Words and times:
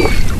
you. 0.00 0.39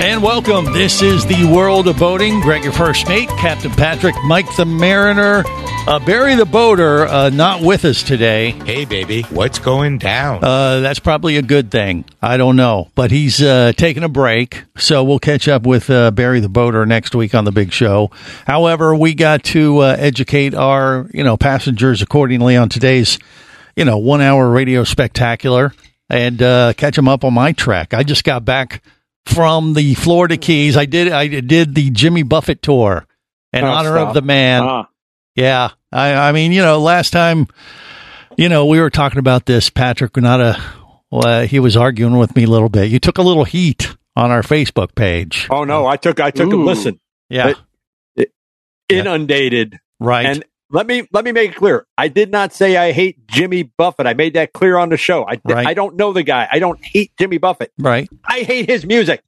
And 0.00 0.22
welcome. 0.22 0.72
This 0.72 1.02
is 1.02 1.26
the 1.26 1.44
world 1.52 1.88
of 1.88 1.98
boating. 1.98 2.40
Greg, 2.40 2.62
your 2.62 2.72
first 2.72 3.08
mate, 3.08 3.28
Captain 3.30 3.72
Patrick, 3.72 4.14
Mike 4.24 4.46
the 4.54 4.64
Mariner, 4.64 5.42
uh, 5.88 5.98
Barry 5.98 6.36
the 6.36 6.46
Boater, 6.46 7.04
uh, 7.06 7.30
not 7.30 7.62
with 7.62 7.84
us 7.84 8.04
today. 8.04 8.52
Hey, 8.52 8.84
baby, 8.84 9.22
what's 9.22 9.58
going 9.58 9.98
down? 9.98 10.44
Uh, 10.44 10.78
that's 10.80 11.00
probably 11.00 11.36
a 11.36 11.42
good 11.42 11.72
thing. 11.72 12.04
I 12.22 12.36
don't 12.36 12.54
know, 12.54 12.90
but 12.94 13.10
he's 13.10 13.42
uh, 13.42 13.72
taking 13.76 14.04
a 14.04 14.08
break, 14.08 14.62
so 14.76 15.02
we'll 15.02 15.18
catch 15.18 15.48
up 15.48 15.66
with 15.66 15.90
uh, 15.90 16.12
Barry 16.12 16.38
the 16.38 16.48
Boater 16.48 16.86
next 16.86 17.16
week 17.16 17.34
on 17.34 17.44
the 17.44 17.52
big 17.52 17.72
show. 17.72 18.12
However, 18.46 18.94
we 18.94 19.14
got 19.14 19.42
to 19.44 19.78
uh, 19.78 19.96
educate 19.98 20.54
our 20.54 21.10
you 21.12 21.24
know 21.24 21.36
passengers 21.36 22.02
accordingly 22.02 22.56
on 22.56 22.68
today's 22.68 23.18
you 23.74 23.84
know 23.84 23.98
one 23.98 24.20
hour 24.20 24.48
radio 24.48 24.84
spectacular 24.84 25.74
and 26.08 26.40
uh, 26.40 26.72
catch 26.74 26.94
them 26.94 27.08
up 27.08 27.24
on 27.24 27.34
my 27.34 27.50
track. 27.50 27.92
I 27.92 28.04
just 28.04 28.22
got 28.22 28.44
back 28.44 28.80
from 29.32 29.74
the 29.74 29.94
Florida 29.94 30.36
Keys. 30.36 30.76
I 30.76 30.86
did 30.86 31.12
I 31.12 31.26
did 31.28 31.74
the 31.74 31.90
Jimmy 31.90 32.22
Buffett 32.22 32.62
tour 32.62 33.06
in 33.52 33.64
Oh, 33.64 33.68
honor 33.68 33.90
stop. 33.96 34.08
of 34.08 34.14
the 34.14 34.22
man. 34.22 34.62
Ah. 34.62 34.88
Yeah, 35.36 35.70
I, 35.92 36.14
I 36.14 36.32
mean, 36.32 36.50
you 36.52 36.62
know, 36.62 36.80
last 36.80 37.10
time, 37.10 37.46
you 38.36 38.48
know, 38.48 38.66
we 38.66 38.80
were 38.80 38.90
talking 38.90 39.20
about 39.20 39.46
this. 39.46 39.70
Patrick, 39.70 40.16
not 40.16 40.40
a, 40.40 40.60
well, 41.12 41.46
he 41.46 41.60
was 41.60 41.76
arguing 41.76 42.18
with 42.18 42.34
me 42.34 42.42
a 42.42 42.48
little 42.48 42.68
bit. 42.68 42.90
You 42.90 42.98
took 42.98 43.18
a 43.18 43.22
little 43.22 43.44
heat 43.44 43.94
on 44.16 44.32
our 44.32 44.42
Facebook 44.42 44.96
page. 44.96 45.46
Oh 45.48 45.62
no, 45.64 45.86
I 45.86 45.96
took 45.96 46.18
I 46.18 46.32
took 46.32 46.52
a 46.52 46.56
listen. 46.56 46.98
Yeah, 47.30 47.52
Inundated. 48.88 49.78
right. 50.00 50.26
And 50.26 50.44
let 50.70 50.86
me 50.86 51.06
let 51.12 51.24
me 51.24 51.32
make 51.32 51.52
it 51.52 51.56
clear. 51.56 51.86
I 51.96 52.08
did 52.08 52.30
not 52.30 52.52
say 52.52 52.76
I 52.76 52.92
hate 52.92 53.26
Jimmy 53.28 53.62
Buffett. 53.62 54.06
I 54.06 54.14
made 54.14 54.34
that 54.34 54.52
clear 54.52 54.76
on 54.76 54.88
the 54.90 54.96
show. 54.96 55.24
I 55.26 55.40
Right. 55.44 55.66
I 55.66 55.74
don't 55.74 55.96
know 55.96 56.12
the 56.12 56.22
guy. 56.22 56.48
I 56.50 56.58
don't 56.58 56.82
hate 56.84 57.12
Jimmy 57.18 57.38
Buffett. 57.38 57.72
right. 57.78 58.08
I 58.24 58.40
hate 58.40 58.68
his 58.68 58.84
music. 58.86 59.22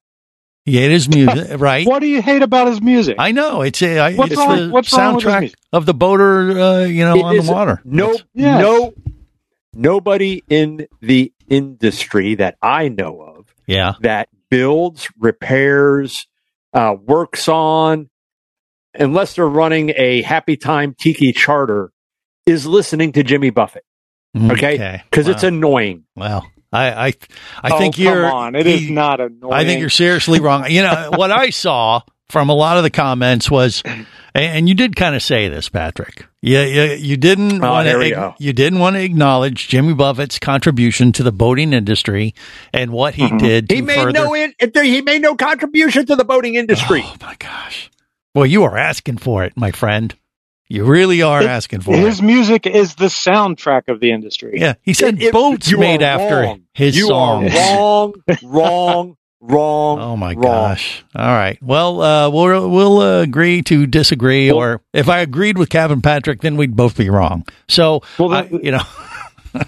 He 0.66 0.78
ate 0.78 0.90
his 0.90 1.08
music. 1.08 1.58
right. 1.60 1.86
What 1.86 2.00
do 2.00 2.06
you 2.06 2.20
hate 2.20 2.42
about 2.42 2.68
his 2.68 2.82
music? 2.82 3.16
I 3.18 3.32
know. 3.32 3.62
It's 3.62 3.80
a, 3.82 3.98
I, 3.98 4.14
What's 4.14 4.32
it's 4.32 4.38
wrong- 4.38 4.58
the 4.58 4.68
what's 4.70 4.92
wrong 4.92 5.14
with 5.14 5.24
his 5.24 5.32
soundtrack 5.32 5.54
of 5.72 5.86
the 5.86 5.94
boater, 5.94 6.50
uh, 6.60 6.84
you 6.84 7.04
know, 7.04 7.14
It 7.16 7.22
on 7.24 7.36
the 7.46 7.50
water. 7.52 7.80
No, 7.84 8.16
Yes. 8.34 8.60
no, 8.60 8.92
nobody 9.74 10.42
in 10.48 10.86
the 11.00 11.32
industry 11.48 12.34
that 12.36 12.56
I 12.62 12.88
know 12.88 13.20
of 13.22 13.54
yeah. 13.66 13.94
that 14.00 14.28
builds, 14.50 15.08
repairs, 15.18 16.26
uh, 16.74 16.94
works 17.04 17.48
on, 17.48 18.10
unless 18.94 19.34
they're 19.34 19.48
running 19.48 19.92
a 19.96 20.22
Happy 20.22 20.56
Time 20.56 20.94
Tiki 20.98 21.32
charter, 21.32 21.92
is 22.46 22.66
listening 22.66 23.12
to 23.12 23.22
Jimmy 23.22 23.50
Buffett. 23.50 23.84
Okay, 24.36 25.02
because 25.10 25.28
it's 25.28 25.42
Wow. 25.42 25.48
annoying. 25.48 26.04
Well, 26.14 26.46
I, 26.72 26.86
I, 26.90 27.06
I 27.62 27.70
oh, 27.72 27.78
think 27.78 27.96
come 27.96 28.04
you're. 28.04 28.26
on. 28.26 28.54
It 28.54 28.66
is 28.66 28.80
he- 28.82 28.92
not 28.92 29.20
annoying. 29.20 29.52
I 29.52 29.64
think 29.64 29.80
you're 29.80 29.90
seriously 29.90 30.40
wrong. 30.40 30.70
You 30.70 30.82
know 30.82 31.10
what 31.16 31.32
I 31.32 31.50
saw 31.50 32.02
from 32.28 32.48
a 32.48 32.54
lot 32.54 32.76
of 32.76 32.84
the 32.84 32.90
comments 32.90 33.50
was, 33.50 33.82
and 34.34 34.68
you 34.68 34.74
did 34.74 34.94
kind 34.94 35.16
of 35.16 35.22
say 35.22 35.48
this, 35.48 35.68
Patrick. 35.68 36.26
Yeah, 36.42 36.64
you, 36.64 36.82
you 36.94 37.16
didn't 37.16 37.62
Oh, 37.62 37.70
want 37.70 37.88
to. 37.88 38.10
go. 38.10 38.34
You 38.38 38.52
didn't 38.52 38.78
want 38.78 38.94
to 38.94 39.02
acknowledge 39.02 39.68
Jimmy 39.68 39.94
Buffett's 39.94 40.38
contribution 40.38 41.10
to 41.12 41.24
the 41.24 41.32
boating 41.32 41.72
industry 41.72 42.34
and 42.72 42.92
what 42.92 43.14
he 43.14 43.24
mm-hmm. 43.24 43.38
did. 43.38 43.68
To 43.68 43.74
He 43.74 43.82
made 43.82 43.96
further, 43.96 44.12
no 44.12 44.34
in, 44.34 44.54
he 44.58 45.02
made 45.02 45.22
no 45.22 45.34
contribution 45.34 46.06
to 46.06 46.16
the 46.16 46.24
boating 46.24 46.56
oh, 46.56 46.60
industry. 46.60 47.02
Oh 47.04 47.16
my 47.20 47.34
gosh! 47.38 47.90
Well, 48.34 48.46
you 48.46 48.62
are 48.64 48.76
asking 48.78 49.18
for 49.18 49.44
it, 49.44 49.56
my 49.56 49.70
friend. 49.72 50.14
You 50.68 50.84
really 50.84 51.20
are 51.22 51.42
It- 51.42 51.48
asking 51.48 51.80
for 51.80 51.90
His 51.96 52.00
it. 52.00 52.06
His 52.06 52.22
music 52.22 52.66
is 52.66 52.94
the 52.94 53.06
soundtrack 53.06 53.88
of 53.88 53.98
the 53.98 54.12
industry. 54.12 54.52
Yeah, 54.60 54.74
he 54.82 54.92
said 54.94 55.20
It- 55.20 55.32
boats 55.32 55.72
made 55.76 56.00
after 56.02 56.42
wrong. 56.42 56.62
his 56.74 56.96
you 56.96 57.08
songs. 57.08 57.52
are 57.52 57.58
wrong, 57.76 58.14
wrong, 58.44 59.16
wrong. 59.40 59.98
Oh 60.00 60.16
my 60.16 60.34
wrong. 60.34 60.42
gosh! 60.42 61.02
All 61.16 61.26
right. 61.34 61.58
Well, 61.60 62.00
uh, 62.00 62.30
we'll 62.30 62.70
we'll 62.70 62.98
uh, 63.00 63.22
agree 63.22 63.62
to 63.62 63.86
disagree, 63.88 64.48
or 64.52 64.80
if 64.92 65.08
I 65.08 65.18
agreed 65.20 65.58
with 65.58 65.70
Captain 65.70 66.02
Patrick, 66.02 66.40
then 66.40 66.56
we'd 66.56 66.76
both 66.76 66.96
be 66.96 67.10
wrong. 67.10 67.44
So, 67.68 68.02
Well, 68.16 68.32
I- 68.32 68.48
you 68.62 68.70
know, 68.70 68.82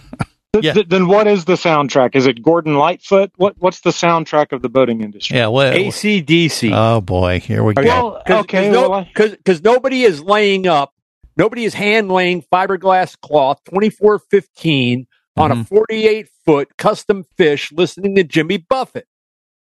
Th- 0.52 0.64
Yeah. 0.64 0.72
th- 0.74 0.88
then 0.88 1.06
what 1.08 1.26
is 1.26 1.46
the 1.46 1.54
soundtrack? 1.54 2.14
Is 2.14 2.26
it 2.26 2.42
Gordon 2.42 2.74
Lightfoot? 2.74 3.30
What 3.36 3.54
What's 3.58 3.80
the 3.80 3.90
soundtrack 3.90 4.52
of 4.52 4.60
the 4.60 4.68
boating 4.68 5.00
industry? 5.02 5.38
yeah. 5.38 5.46
What? 5.46 5.68
AC/DC. 5.74 6.70
oh 6.74 7.00
boy, 7.00 7.40
here 7.40 7.62
we 7.64 7.72
go. 7.74 7.82
Well, 7.82 8.22
okay, 8.40 8.70
well, 8.70 8.92
I- 8.92 9.10
because 9.14 9.62
nobody 9.62 10.02
is 10.02 10.20
laying 10.22 10.66
up, 10.66 10.92
nobody 11.38 11.64
is 11.64 11.72
hand 11.72 12.10
laying 12.12 12.42
fiberglass 12.52 13.18
cloth 13.18 13.60
twenty 13.68 13.88
four 13.88 14.18
fifteen 14.18 15.06
on 15.38 15.50
a 15.50 15.56
Mhm. 15.56 15.68
forty 15.68 16.06
eight 16.06 16.28
foot 16.44 16.76
custom 16.76 17.24
fish, 17.38 17.72
listening 17.72 18.14
to 18.16 18.24
Jimmy 18.24 18.58
Buffett. 18.58 19.06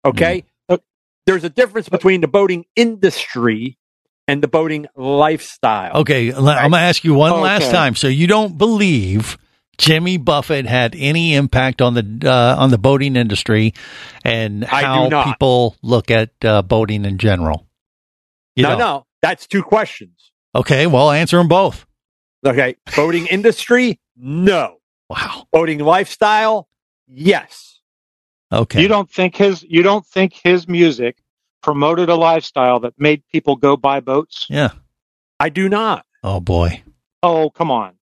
Okay, 0.03 0.43
Mhm. 0.69 0.79
there's 1.25 1.45
a 1.45 1.49
difference 1.49 1.87
between 1.87 2.19
the 2.19 2.27
boating 2.27 2.65
industry 2.75 3.77
and 4.27 4.43
the 4.43 4.47
boating 4.49 4.87
lifestyle. 4.97 5.95
Okay, 6.01 6.33
I'm 6.33 6.43
gonna 6.43 6.75
ask 6.77 7.05
you 7.05 7.13
one 7.13 7.39
last 7.39 7.71
time. 7.71 7.95
So 7.95 8.09
you 8.09 8.27
don't 8.27 8.57
believe 8.57 9.37
Jimmy 9.81 10.17
Buffett 10.17 10.67
had 10.67 10.95
any 10.95 11.33
impact 11.33 11.81
on 11.81 11.95
the 11.95 12.29
uh, 12.29 12.55
on 12.61 12.69
the 12.69 12.77
boating 12.77 13.15
industry 13.15 13.73
and 14.23 14.63
I 14.65 14.81
do 15.09 15.15
how 15.15 15.23
people 15.23 15.75
look 15.81 16.11
at 16.11 16.29
uh, 16.45 16.61
boating 16.61 17.03
in 17.03 17.17
general? 17.17 17.67
You 18.55 18.63
no, 18.63 18.69
don't. 18.69 18.79
no, 18.79 19.05
that's 19.23 19.47
two 19.47 19.63
questions. 19.63 20.31
Okay, 20.53 20.85
well, 20.85 21.09
answer 21.09 21.37
them 21.37 21.47
both. 21.47 21.87
Okay, 22.45 22.75
boating 22.95 23.25
industry, 23.31 23.99
no. 24.15 24.77
Wow. 25.09 25.47
Boating 25.51 25.79
lifestyle, 25.79 26.69
yes. 27.07 27.79
Okay. 28.51 28.83
you 28.83 28.87
don't 28.87 29.09
think 29.09 29.35
his 29.35 29.63
you 29.63 29.81
don't 29.81 30.05
think 30.05 30.33
his 30.43 30.67
music 30.67 31.17
promoted 31.63 32.09
a 32.09 32.15
lifestyle 32.15 32.79
that 32.81 32.93
made 32.99 33.23
people 33.31 33.55
go 33.55 33.75
buy 33.75 33.99
boats? 33.99 34.45
Yeah. 34.47 34.73
I 35.39 35.49
do 35.49 35.69
not. 35.69 36.05
Oh 36.23 36.39
boy. 36.39 36.83
Oh, 37.23 37.49
come 37.49 37.71
on. 37.71 37.93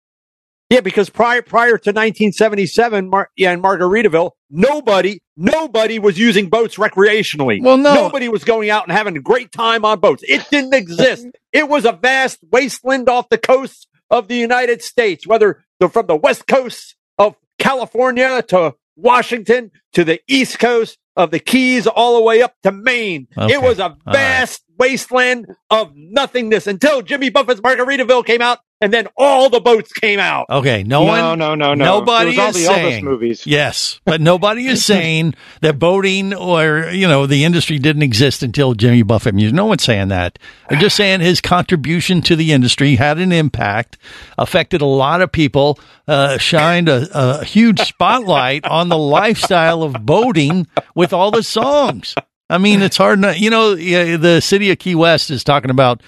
Yeah, 0.69 0.81
because 0.81 1.09
prior 1.09 1.41
prior 1.41 1.77
to 1.77 1.89
1977, 1.89 3.09
Mar- 3.09 3.31
yeah, 3.35 3.51
in 3.51 3.61
Margaritaville, 3.61 4.31
nobody 4.51 5.19
nobody 5.35 5.97
was 5.97 6.19
using 6.19 6.47
boats 6.49 6.75
recreationally. 6.75 7.61
Well, 7.61 7.77
no. 7.77 7.95
nobody 7.95 8.29
was 8.29 8.43
going 8.43 8.69
out 8.69 8.83
and 8.87 8.95
having 8.95 9.17
a 9.17 9.21
great 9.21 9.51
time 9.51 9.83
on 9.83 9.99
boats. 9.99 10.23
It 10.27 10.47
didn't 10.51 10.75
exist. 10.75 11.25
it 11.53 11.67
was 11.67 11.85
a 11.85 11.91
vast 11.91 12.39
wasteland 12.51 13.09
off 13.09 13.29
the 13.29 13.39
coast 13.39 13.87
of 14.11 14.27
the 14.27 14.35
United 14.35 14.83
States, 14.83 15.25
whether 15.25 15.63
the, 15.79 15.89
from 15.89 16.05
the 16.05 16.15
west 16.15 16.45
coast 16.45 16.95
of 17.17 17.35
California 17.57 18.43
to 18.49 18.75
Washington 18.95 19.71
to 19.93 20.03
the 20.03 20.19
east 20.27 20.59
coast 20.59 20.99
of 21.15 21.31
the 21.31 21.39
Keys, 21.39 21.87
all 21.87 22.17
the 22.17 22.23
way 22.23 22.41
up 22.43 22.53
to 22.63 22.71
Maine. 22.71 23.27
Okay. 23.37 23.55
It 23.55 23.61
was 23.61 23.79
a 23.79 23.97
vast 24.05 24.63
wasteland 24.79 25.47
of 25.69 25.91
nothingness 25.95 26.65
until 26.67 27.01
Jimmy 27.01 27.29
Buffett's 27.29 27.61
Margaritaville 27.61 28.25
came 28.25 28.41
out, 28.41 28.59
and 28.81 28.93
then 28.93 29.07
all 29.17 29.49
the 29.49 29.59
boats 29.59 29.91
came 29.91 30.19
out. 30.19 30.45
Okay. 30.49 30.83
No, 30.83 31.01
No, 31.05 31.07
one. 31.07 31.39
no, 31.39 31.53
no, 31.55 31.73
no. 31.73 31.85
Nobody 31.85 32.29
It 32.29 32.37
was 32.37 32.39
all 32.39 32.47
is 32.49 32.55
the 32.55 32.61
saying. 32.65 33.05
Movies. 33.05 33.45
Yes, 33.45 33.99
but 34.05 34.21
nobody 34.31 34.67
is 34.67 34.85
saying 34.85 35.35
that 35.61 35.77
boating 35.77 36.33
or 36.33 36.89
you 36.91 37.07
know 37.07 37.25
the 37.25 37.43
industry 37.43 37.77
didn't 37.77 38.03
exist 38.03 38.41
until 38.41 38.73
Jimmy 38.73 39.03
Buffett 39.03 39.35
music. 39.35 39.53
No 39.53 39.65
one's 39.65 39.83
saying 39.83 40.07
that. 40.07 40.39
They're 40.69 40.79
just 40.79 40.95
saying 40.95 41.19
his 41.19 41.41
contribution 41.41 42.21
to 42.21 42.35
the 42.37 42.53
industry 42.53 42.95
had 42.95 43.17
an 43.19 43.31
impact, 43.33 43.97
affected 44.37 44.81
a 44.81 44.85
lot 44.85 45.21
of 45.21 45.31
people, 45.31 45.77
uh, 46.07 46.37
shined 46.37 46.87
a, 46.87 47.07
a 47.13 47.43
huge 47.43 47.79
spotlight 47.81 48.65
on 48.65 48.87
the 48.87 48.97
lifestyle 48.97 49.83
of 49.83 50.05
boating 50.05 50.67
with 50.95 51.11
all 51.11 51.31
the 51.31 51.43
songs. 51.43 52.15
I 52.49 52.57
mean, 52.57 52.81
it's 52.81 52.97
hard 52.97 53.19
not. 53.19 53.39
You 53.39 53.49
know, 53.49 53.75
the 53.75 54.41
city 54.41 54.71
of 54.71 54.79
Key 54.79 54.95
West 54.95 55.29
is 55.29 55.43
talking 55.43 55.69
about 55.69 56.01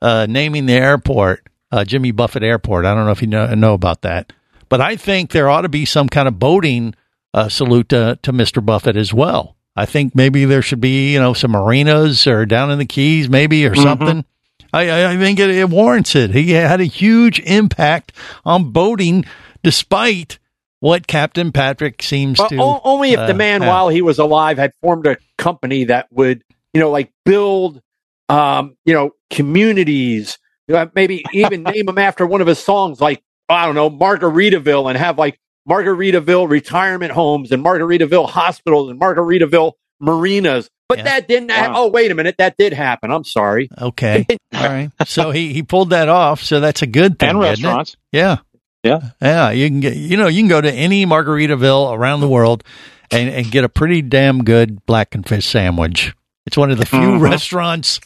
uh, 0.00 0.26
naming 0.28 0.66
the 0.66 0.74
airport 0.74 1.46
uh, 1.72 1.84
Jimmy 1.84 2.10
Buffett 2.10 2.42
Airport. 2.42 2.84
I 2.84 2.94
don't 2.94 3.04
know 3.04 3.12
if 3.12 3.22
you 3.22 3.28
know, 3.28 3.54
know 3.54 3.74
about 3.74 4.02
that, 4.02 4.32
but 4.68 4.80
I 4.80 4.96
think 4.96 5.30
there 5.30 5.48
ought 5.48 5.62
to 5.62 5.68
be 5.68 5.84
some 5.84 6.08
kind 6.08 6.28
of 6.28 6.38
boating 6.38 6.94
uh, 7.32 7.48
salute 7.48 7.90
to, 7.90 8.18
to 8.22 8.32
Mr. 8.32 8.64
Buffett 8.64 8.96
as 8.96 9.14
well. 9.14 9.56
I 9.76 9.86
think 9.86 10.14
maybe 10.14 10.44
there 10.44 10.62
should 10.62 10.80
be, 10.80 11.12
you 11.12 11.20
know, 11.20 11.32
some 11.32 11.52
marinas 11.52 12.26
or 12.26 12.44
down 12.44 12.70
in 12.70 12.78
the 12.78 12.84
Keys, 12.84 13.28
maybe 13.28 13.64
or 13.66 13.74
something. 13.74 14.24
I, 14.72 14.90
I 14.90 15.12
I 15.12 15.16
think 15.16 15.38
it, 15.38 15.50
it 15.50 15.70
warrants 15.70 16.14
it. 16.16 16.32
He 16.32 16.50
had 16.50 16.80
a 16.80 16.84
huge 16.84 17.40
impact 17.40 18.12
on 18.44 18.72
boating, 18.72 19.24
despite 19.62 20.39
what 20.80 21.06
Captain 21.06 21.52
Patrick 21.52 22.02
seems 22.02 22.38
Well, 22.38 22.48
to. 22.48 22.56
o- 22.60 22.80
only 22.84 23.12
if 23.12 23.18
uh, 23.18 23.26
the 23.26 23.34
man, 23.34 23.62
have. 23.62 23.68
while 23.68 23.88
he 23.88 24.02
was 24.02 24.18
alive, 24.18 24.58
had 24.58 24.72
formed 24.82 25.06
a 25.06 25.16
company 25.38 25.84
that 25.84 26.08
would, 26.10 26.42
you 26.74 26.80
know, 26.80 26.90
like 26.90 27.10
build, 27.24 27.80
um, 28.28 28.76
you 28.84 28.94
know, 28.94 29.10
communities. 29.30 30.38
uh, 30.72 30.86
Maybe 30.94 31.24
even 31.32 31.62
name 31.62 31.86
them 31.86 31.98
after 31.98 32.26
one 32.26 32.40
of 32.40 32.46
his 32.46 32.58
songs, 32.58 33.00
like 33.00 33.22
I 33.48 33.66
don't 33.66 33.74
know, 33.74 33.90
Margaritaville, 33.90 34.88
and 34.88 34.96
have 34.98 35.18
like 35.18 35.38
Margaritaville 35.68 36.48
retirement 36.48 37.12
homes 37.12 37.52
and 37.52 37.64
Margaritaville 37.64 38.28
hospitals 38.28 38.90
and 38.90 39.00
Margaritaville 39.00 39.72
marinas. 40.00 40.70
But 40.88 40.98
Yeah. 40.98 41.04
that 41.04 41.28
didn't. 41.28 41.50
hap- 41.50 41.72
Wow. 41.72 41.82
Oh, 41.84 41.88
wait 41.88 42.10
a 42.10 42.14
minute, 42.14 42.36
that 42.38 42.56
did 42.58 42.72
happen. 42.72 43.10
I'm 43.12 43.24
sorry. 43.24 43.68
Okay. 43.80 44.26
All 44.54 44.62
right. 44.64 44.90
So 45.06 45.30
he, 45.30 45.52
he 45.52 45.62
pulled 45.62 45.90
that 45.90 46.08
off. 46.08 46.42
So 46.42 46.58
that's 46.60 46.82
a 46.82 46.86
good 46.86 47.18
thing. 47.18 47.28
and 47.30 47.38
isn't 47.38 47.48
it? 47.64 47.68
restaurants. 47.68 47.96
Yeah. 48.12 48.38
Yeah. 48.82 49.00
Yeah. 49.20 49.50
You 49.50 49.68
can 49.68 49.80
get, 49.80 49.96
you 49.96 50.16
know, 50.16 50.26
you 50.28 50.40
can 50.42 50.48
go 50.48 50.60
to 50.60 50.72
any 50.72 51.04
Margaritaville 51.06 51.92
around 51.94 52.20
the 52.20 52.28
world 52.28 52.64
and, 53.10 53.28
and 53.28 53.50
get 53.50 53.64
a 53.64 53.68
pretty 53.68 54.02
damn 54.02 54.42
good 54.44 54.84
blackened 54.86 55.26
fish 55.28 55.46
sandwich. 55.46 56.14
It's 56.46 56.56
one 56.56 56.70
of 56.70 56.78
the 56.78 56.86
few 56.86 56.98
Mhm. 57.00 57.20
restaurants 57.20 58.00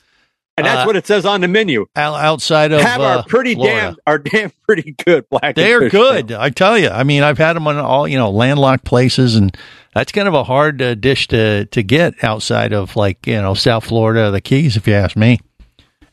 And 0.57 0.65
that's 0.67 0.83
Uh, 0.83 0.85
what 0.85 0.95
it 0.97 1.05
says 1.05 1.27
on 1.27 1.41
the 1.41 1.49
menu. 1.49 1.87
outside 1.97 2.71
of 2.71 2.81
Have 2.81 3.01
uh, 3.01 3.05
our 3.05 3.23
pretty 3.25 3.55
Florida. 3.55 3.77
damn, 3.77 3.97
our 4.07 4.19
damn 4.19 4.53
pretty 4.69 4.95
good 5.05 5.29
black. 5.29 5.43
and 5.43 5.55
They're 5.57 5.81
fish 5.81 5.91
good. 5.93 6.29
sandwich. 6.29 6.39
I 6.39 6.51
tell 6.51 6.79
you. 6.79 6.91
I 6.91 7.03
mean, 7.03 7.25
I've 7.25 7.39
had 7.39 7.55
them 7.55 7.67
on 7.67 7.77
all 7.77 8.07
you 8.07 8.17
know 8.17 8.31
landlocked 8.31 8.85
places, 8.85 9.35
and 9.35 9.57
that's 9.97 10.13
kind 10.13 10.29
of 10.29 10.35
a 10.35 10.45
hard 10.45 10.81
uh, 10.81 10.95
dish 10.95 11.27
to 11.29 11.65
to 11.67 11.83
get 11.83 12.23
outside 12.23 12.73
of 12.73 12.95
like 12.95 13.27
you 13.27 13.35
know 13.43 13.55
South 13.55 13.85
Florida, 13.87 14.31
the 14.31 14.41
Keys, 14.41 14.77
if 14.77 14.87
you 14.87 14.95
ask 14.95 15.17
me. 15.17 15.41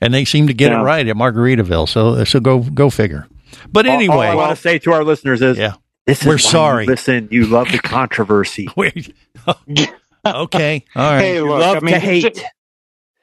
And 0.02 0.12
they 0.12 0.26
seem 0.26 0.48
to 0.48 0.54
get 0.56 0.72
Yeah. 0.72 0.82
it 0.82 0.86
right 0.86 1.08
at 1.08 1.16
Margaritaville. 1.16 1.88
So 1.88 2.24
so 2.24 2.40
go 2.40 2.60
go 2.62 2.90
figure. 2.90 3.28
But 3.72 3.86
All- 3.86 3.94
all 3.94 3.98
anyway, 4.00 4.28
I 4.28 4.36
want 4.36 4.56
to 4.56 4.62
say 4.62 4.80
to 4.80 4.92
our 4.94 5.04
listeners 5.04 5.42
is, 5.42 5.58
yeah. 5.58 5.74
This 6.08 6.22
is 6.22 6.26
We're 6.26 6.32
why 6.32 6.36
you 6.36 6.40
sorry. 6.40 6.86
listen, 6.88 7.28
you 7.32 7.46
love 7.46 7.72
the 7.72 7.78
controversy. 7.80 8.68
Wait. 8.76 9.14
okay. 10.26 10.86
All 10.96 11.12
right. 11.12 11.20
Hey, 11.22 11.42
look, 11.42 11.60
love 11.60 11.78
I 11.78 11.80
mean, 11.82 11.94
to 11.94 12.00
hate. 12.00 12.44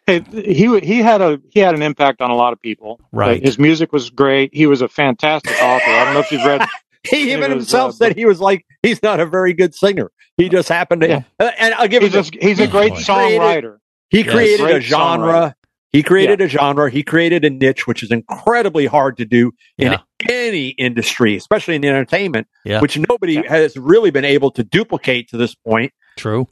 He 0.06 0.80
he 0.80 0.98
had 1.02 1.20
a 1.20 1.38
he 1.50 1.60
had 1.60 1.74
an 1.74 1.82
impact 1.82 2.22
on 2.22 2.30
a 2.30 2.34
lot 2.34 2.52
of 2.54 2.62
people. 2.62 2.98
Right. 3.12 3.42
His 3.44 3.58
music 3.58 3.92
was 3.92 4.08
great. 4.10 4.54
He 4.54 4.66
was 4.66 4.80
a 4.80 4.88
fantastic 4.88 5.52
author. 5.62 5.90
I 5.90 6.04
don't 6.04 6.14
know 6.14 6.20
if 6.20 6.32
you've 6.32 6.44
read. 6.44 6.66
He 7.08 7.32
even 7.32 7.52
It 7.52 7.54
was, 7.54 7.64
himself 7.64 7.90
uh, 7.90 7.92
said 7.92 8.16
he 8.16 8.26
was 8.26 8.40
like 8.40 8.66
he's 8.82 9.02
not 9.04 9.20
a 9.20 9.24
very 9.24 9.52
good 9.54 9.72
singer. 9.74 10.10
He 10.36 10.48
just 10.48 10.68
happened 10.68 11.02
to. 11.02 11.08
Yeah. 11.08 11.22
And 11.58 11.72
I'll 11.74 11.86
give 11.88 12.02
He's 12.02 12.12
him. 12.12 12.24
a, 12.42 12.44
he's 12.44 12.58
a 12.60 12.66
great 12.66 12.90
Boy. 12.94 12.98
songwriter. 13.00 13.78
He 14.10 14.22
Yes. 14.24 14.34
created 14.34 14.60
a 14.66 14.72
Great 14.72 14.82
genre. 14.82 15.54
He 15.92 16.02
created 16.02 16.40
a 16.40 16.48
genre. 16.48 16.90
He 16.90 17.02
created 17.02 17.44
a 17.44 17.50
niche, 17.50 17.86
which 17.86 18.02
is 18.02 18.10
incredibly 18.10 18.86
hard 18.86 19.16
to 19.18 19.24
do 19.24 19.52
in 19.78 19.92
Yeah. 19.92 19.98
any 20.28 20.68
industry, 20.70 21.34
especially 21.36 21.76
in 21.76 21.84
entertainment, 21.84 22.46
Yeah. 22.64 22.80
which 22.80 22.98
nobody 22.98 23.34
Yeah. 23.34 23.48
has 23.48 23.76
really 23.76 24.10
been 24.10 24.24
able 24.26 24.50
to 24.52 24.62
duplicate 24.64 25.28
to 25.30 25.36
this 25.38 25.54
point. 25.54 25.92
True. 26.16 26.48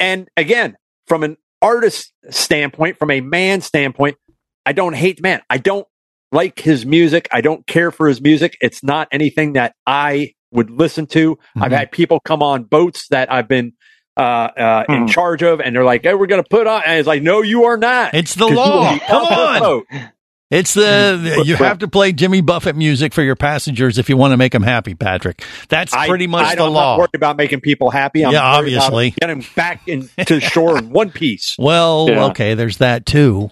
And 0.00 0.28
again, 0.36 0.76
from 1.06 1.22
an 1.24 1.36
artist 1.60 2.12
standpoint, 2.30 2.98
from 2.98 3.10
a 3.10 3.20
man 3.20 3.60
standpoint, 3.60 4.16
I 4.64 4.72
don't 4.72 4.94
hate 4.94 5.16
the 5.16 5.22
man. 5.22 5.42
I 5.50 5.58
don't 5.58 5.86
like 6.32 6.58
his 6.60 6.86
music. 6.86 7.28
I 7.32 7.40
don't 7.42 7.66
care 7.66 7.90
for 7.90 8.08
his 8.08 8.20
music. 8.20 8.56
It's 8.60 8.82
not 8.82 9.08
anything 9.12 9.54
that 9.54 9.74
I 9.86 10.32
would 10.52 10.70
listen 10.70 11.06
to. 11.08 11.38
I've 11.56 11.70
Mhm. 11.72 11.76
had 11.76 11.92
people 11.92 12.20
come 12.20 12.42
on 12.42 12.64
boats 12.64 13.08
that 13.08 13.30
I've 13.30 13.48
been 13.48 13.72
uh, 14.18 14.20
uh, 14.20 14.84
in 14.88 15.00
Hmm. 15.02 15.06
charge 15.06 15.42
of, 15.42 15.60
and 15.60 15.74
they're 15.74 15.84
like, 15.84 16.02
"Hey, 16.02 16.14
we're 16.14 16.26
going 16.26 16.42
to 16.42 16.48
put 16.48 16.66
on," 16.66 16.82
and 16.84 16.98
it's 16.98 17.06
like, 17.08 17.22
"No, 17.22 17.42
you 17.42 17.64
are 17.64 17.76
not." 17.76 18.14
It's 18.14 18.34
the 18.34 18.46
law. 18.48 18.98
Come 18.98 19.22
off 19.22 19.58
the 19.88 19.96
on. 19.96 20.10
It's 20.50 20.72
the, 20.72 21.20
the- 21.36 21.44
you 21.44 21.56
have 21.56 21.78
to 21.80 21.88
play 21.88 22.10
Jimmy 22.12 22.40
Buffett 22.40 22.74
music 22.74 23.12
for 23.12 23.22
your 23.22 23.36
passengers 23.36 23.98
if 23.98 24.08
you 24.08 24.16
want 24.16 24.32
to 24.32 24.38
make 24.38 24.52
them 24.52 24.62
happy, 24.62 24.94
Patrick. 24.94 25.44
That's 25.68 25.92
I- 25.92 26.08
pretty 26.08 26.26
much 26.26 26.46
I 26.46 26.50
the 26.52 26.56
don't- 26.56 26.68
I'm 26.68 26.72
not 26.74 26.98
worried 26.98 27.10
about 27.14 27.36
making 27.36 27.60
people 27.60 27.90
happy. 27.90 28.24
I'm 28.24 28.32
Yeah, 28.32 28.58
worried 28.58 28.72
about 28.72 28.84
obviously. 28.92 29.14
getting 29.20 29.40
them 29.40 29.48
back 29.54 29.82
into 29.86 30.40
shore 30.40 30.78
in 30.78 30.88
one 30.90 31.10
piece. 31.10 31.54
Well, 31.58 32.06
Yeah. 32.08 32.24
okay, 32.26 32.54
there's 32.54 32.78
that 32.78 33.04
too. 33.04 33.50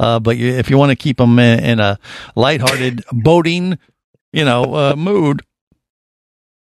Uh, 0.00 0.18
but 0.18 0.36
you, 0.36 0.48
if 0.52 0.68
you 0.68 0.76
want 0.78 0.90
to 0.90 0.96
keep 0.96 1.18
them 1.18 1.38
in, 1.38 1.60
in 1.62 1.78
a 1.80 1.96
lighthearted 2.34 3.04
boating, 3.12 3.78
you 4.32 4.44
know, 4.44 4.74
uh, 4.74 4.96
mood, 4.96 5.42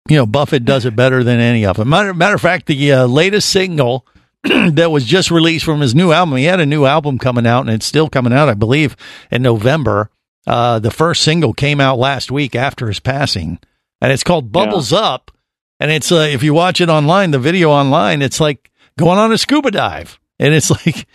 you 0.09 0.17
know, 0.17 0.27
Buffett 0.27 0.65
does 0.65 0.85
it 0.85 0.97
better 0.97 1.23
than 1.23 1.41
any 1.41 1.65
of 1.65 1.77
them. 1.77 1.89
Matter, 1.89 2.15
matter 2.15 2.35
of 2.35 2.41
fact, 2.41 2.67
the 2.67 2.93
uh, 2.93 3.07
latest 3.07 3.49
single 3.49 4.07
that 4.43 4.91
was 4.91 5.05
just 5.05 5.31
released 5.31 5.65
from 5.65 5.81
his 5.81 5.95
new 5.95 6.13
album, 6.13 6.37
he 6.37 6.45
had 6.45 6.61
a 6.61 6.67
new 6.67 6.87
album 6.87 7.19
coming 7.19 7.47
out, 7.47 7.61
and 7.61 7.71
it's 7.71 7.87
still 7.87 8.09
coming 8.09 8.33
out, 8.33 8.49
I 8.49 8.55
believe, 8.55 8.97
in 9.31 9.43
November. 9.43 10.11
Uh, 10.47 10.79
the 10.79 10.91
first 10.91 11.23
single 11.23 11.53
came 11.53 11.81
out 11.81 11.99
last 11.99 12.31
week 12.31 12.57
after 12.57 12.89
his 12.89 12.99
passing, 13.01 13.59
and 14.01 14.11
it's 14.11 14.25
called 14.25 14.51
"Bubbles 14.51 14.93
Up." 14.93 15.31
And 15.79 15.91
it's 15.91 16.11
uh, 16.11 16.29
if 16.31 16.43
you 16.43 16.55
watch 16.55 16.81
it 16.81 16.89
online, 16.89 17.31
the 17.31 17.39
video 17.39 17.71
online, 17.71 18.23
it's 18.23 18.41
like 18.41 18.71
going 18.99 19.19
on 19.19 19.33
a 19.33 19.39
scuba 19.39 19.71
dive, 19.71 20.19
and 20.39 20.55
it's 20.55 20.71
like 20.87 21.07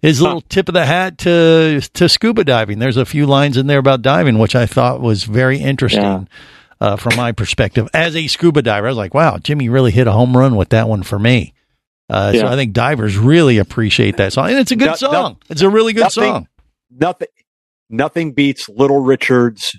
his 0.00 0.22
little 0.22 0.40
tip 0.40 0.68
of 0.68 0.74
the 0.74 0.86
hat 0.86 1.18
to 1.18 1.82
to 1.92 2.08
scuba 2.08 2.44
diving. 2.44 2.78
There's 2.78 2.96
a 2.96 3.04
few 3.04 3.26
lines 3.26 3.58
in 3.58 3.66
there 3.66 3.78
about 3.78 4.00
diving, 4.00 4.38
which 4.38 4.56
I 4.56 4.64
thought 4.64 5.02
was 5.02 5.24
very 5.24 5.58
interesting 5.58 6.02
Yeah. 6.02 6.24
Uh, 6.80 6.96
from 6.96 7.16
my 7.16 7.32
perspective 7.32 7.88
as 7.94 8.16
a 8.16 8.26
scuba 8.26 8.62
diver. 8.62 8.86
I 8.86 8.90
was 8.90 8.96
like, 8.96 9.14
wow, 9.14 9.38
Jimmy 9.38 9.68
really 9.68 9.90
hit 9.90 10.06
a 10.06 10.12
home 10.12 10.36
run 10.36 10.56
with 10.56 10.70
that 10.70 10.88
one 10.88 11.02
for 11.02 11.18
me. 11.18 11.54
Uh, 12.08 12.32
So 12.32 12.46
I 12.46 12.56
think 12.56 12.72
divers 12.72 13.16
really 13.16 13.58
appreciate 13.58 14.16
that 14.16 14.32
song, 14.32 14.48
and 14.50 14.58
it's 14.58 14.70
a 14.72 14.76
good 14.76 14.86
No- 14.86 14.90
no- 14.92 14.96
song. 15.12 15.36
it's 15.48 15.62
a 15.62 15.68
really 15.70 15.92
good 15.92 16.02
nothing- 16.04 16.24
song. 16.24 16.48
nothing 16.90 17.28
nothing 17.88 18.32
beats 18.32 18.68
Little 18.68 19.00
Richard's 19.00 19.72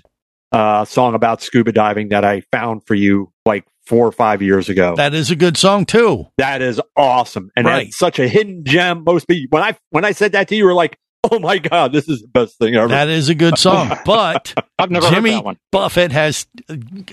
uh, 0.52 0.84
song 0.84 1.14
about 1.14 1.40
scuba 1.42 1.72
diving 1.72 2.10
that 2.10 2.24
I 2.24 2.42
found 2.52 2.86
for 2.86 2.94
you 2.94 3.32
like 3.46 3.64
four 3.86 4.06
or 4.06 4.12
five 4.12 4.42
years 4.42 4.68
ago. 4.68 4.94
That 4.96 5.14
is 5.14 5.30
a 5.30 5.36
good 5.36 5.56
song 5.56 5.86
too. 5.86 6.26
that 6.38 6.60
is 6.62 6.80
awesome, 6.96 7.50
and 7.56 7.66
Right. 7.66 7.92
such 7.92 8.18
a 8.18 8.28
hidden 8.28 8.62
gem. 8.64 9.02
Most 9.04 9.26
people, 9.28 9.48
when 9.58 9.62
I 9.66 9.76
when 9.90 10.04
I 10.04 10.12
said 10.12 10.32
that 10.32 10.48
to 10.48 10.54
you, 10.54 10.58
you 10.60 10.64
were 10.66 10.74
like, 10.74 10.98
"Oh 11.30 11.38
my 11.38 11.58
god, 11.58 11.92
this 11.92 12.08
is 12.08 12.22
the 12.22 12.28
best 12.28 12.58
thing 12.58 12.74
ever." 12.74 12.88
That 12.88 13.08
is 13.08 13.28
a 13.28 13.34
good 13.34 13.56
song, 13.58 13.92
but 14.04 14.52
I've 14.78 14.90
never 14.90 15.08
Jimmy 15.08 15.30
heard 15.30 15.38
that 15.38 15.44
one. 15.44 15.56
Buffett 15.70 16.12
has, 16.12 16.46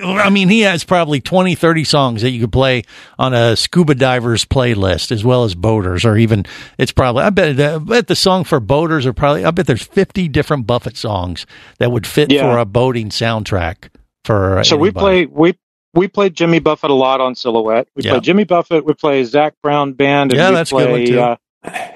I 0.04 0.30
mean, 0.30 0.50
he 0.50 0.62
has 0.62 0.84
probably 0.84 1.22
20, 1.22 1.56
30 1.56 1.84
songs 1.84 2.22
that 2.24 2.32
you 2.32 2.42
could 2.42 2.52
play 2.52 2.84
on 3.18 3.34
a 3.34 3.56
scuba 3.56 3.96
diver's 3.96 4.46
playlist 4.46 5.12
as 5.12 5.24
well 5.24 5.44
as 5.44 5.54
boaters, 5.56 6.06
or 6.06 6.18
even 6.18 6.46
it's 6.78 6.92
probably, 6.92 7.24
I 7.24 7.30
bet, 7.30 7.60
I 7.60 7.78
bet 7.78 8.08
the 8.08 8.16
song 8.16 8.44
for 8.44 8.60
boaters 8.60 9.06
are 9.06 9.14
probably, 9.14 9.46
I 9.46 9.52
bet 9.52 9.68
there's 9.68 9.84
50 9.84 10.28
different 10.30 10.66
Buffett 10.68 10.98
songs 10.98 11.46
that 11.78 11.92
would 11.92 12.08
fit 12.08 12.32
Yeah. 12.32 12.42
for 12.52 12.58
a 12.58 12.66
boating 12.66 13.10
soundtrack 13.10 13.90
for 14.26 14.64
So 14.64 14.76
we 14.78 14.92
play 14.92 15.26
we 15.26 15.58
we 15.94 16.08
played 16.08 16.36
Jimmy 16.36 16.60
Buffett 16.60 16.92
a 16.92 16.94
lot 16.94 17.20
on 17.22 17.34
Silhouette. 17.36 17.88
We 17.96 18.04
Yeah. 18.04 18.12
play 18.12 18.20
Jimmy 18.22 18.44
Buffett. 18.44 18.86
We 18.86 18.94
play 18.94 19.24
Zac 19.24 19.56
Brown 19.64 19.94
Band. 19.94 20.32
And 20.32 20.40
Yeah, 20.40 20.50
we 20.50 20.56
that's 20.56 20.70
play, 20.70 20.86
good 20.86 20.92
one, 20.92 21.06
too. 21.06 21.20
Uh, 21.20 21.36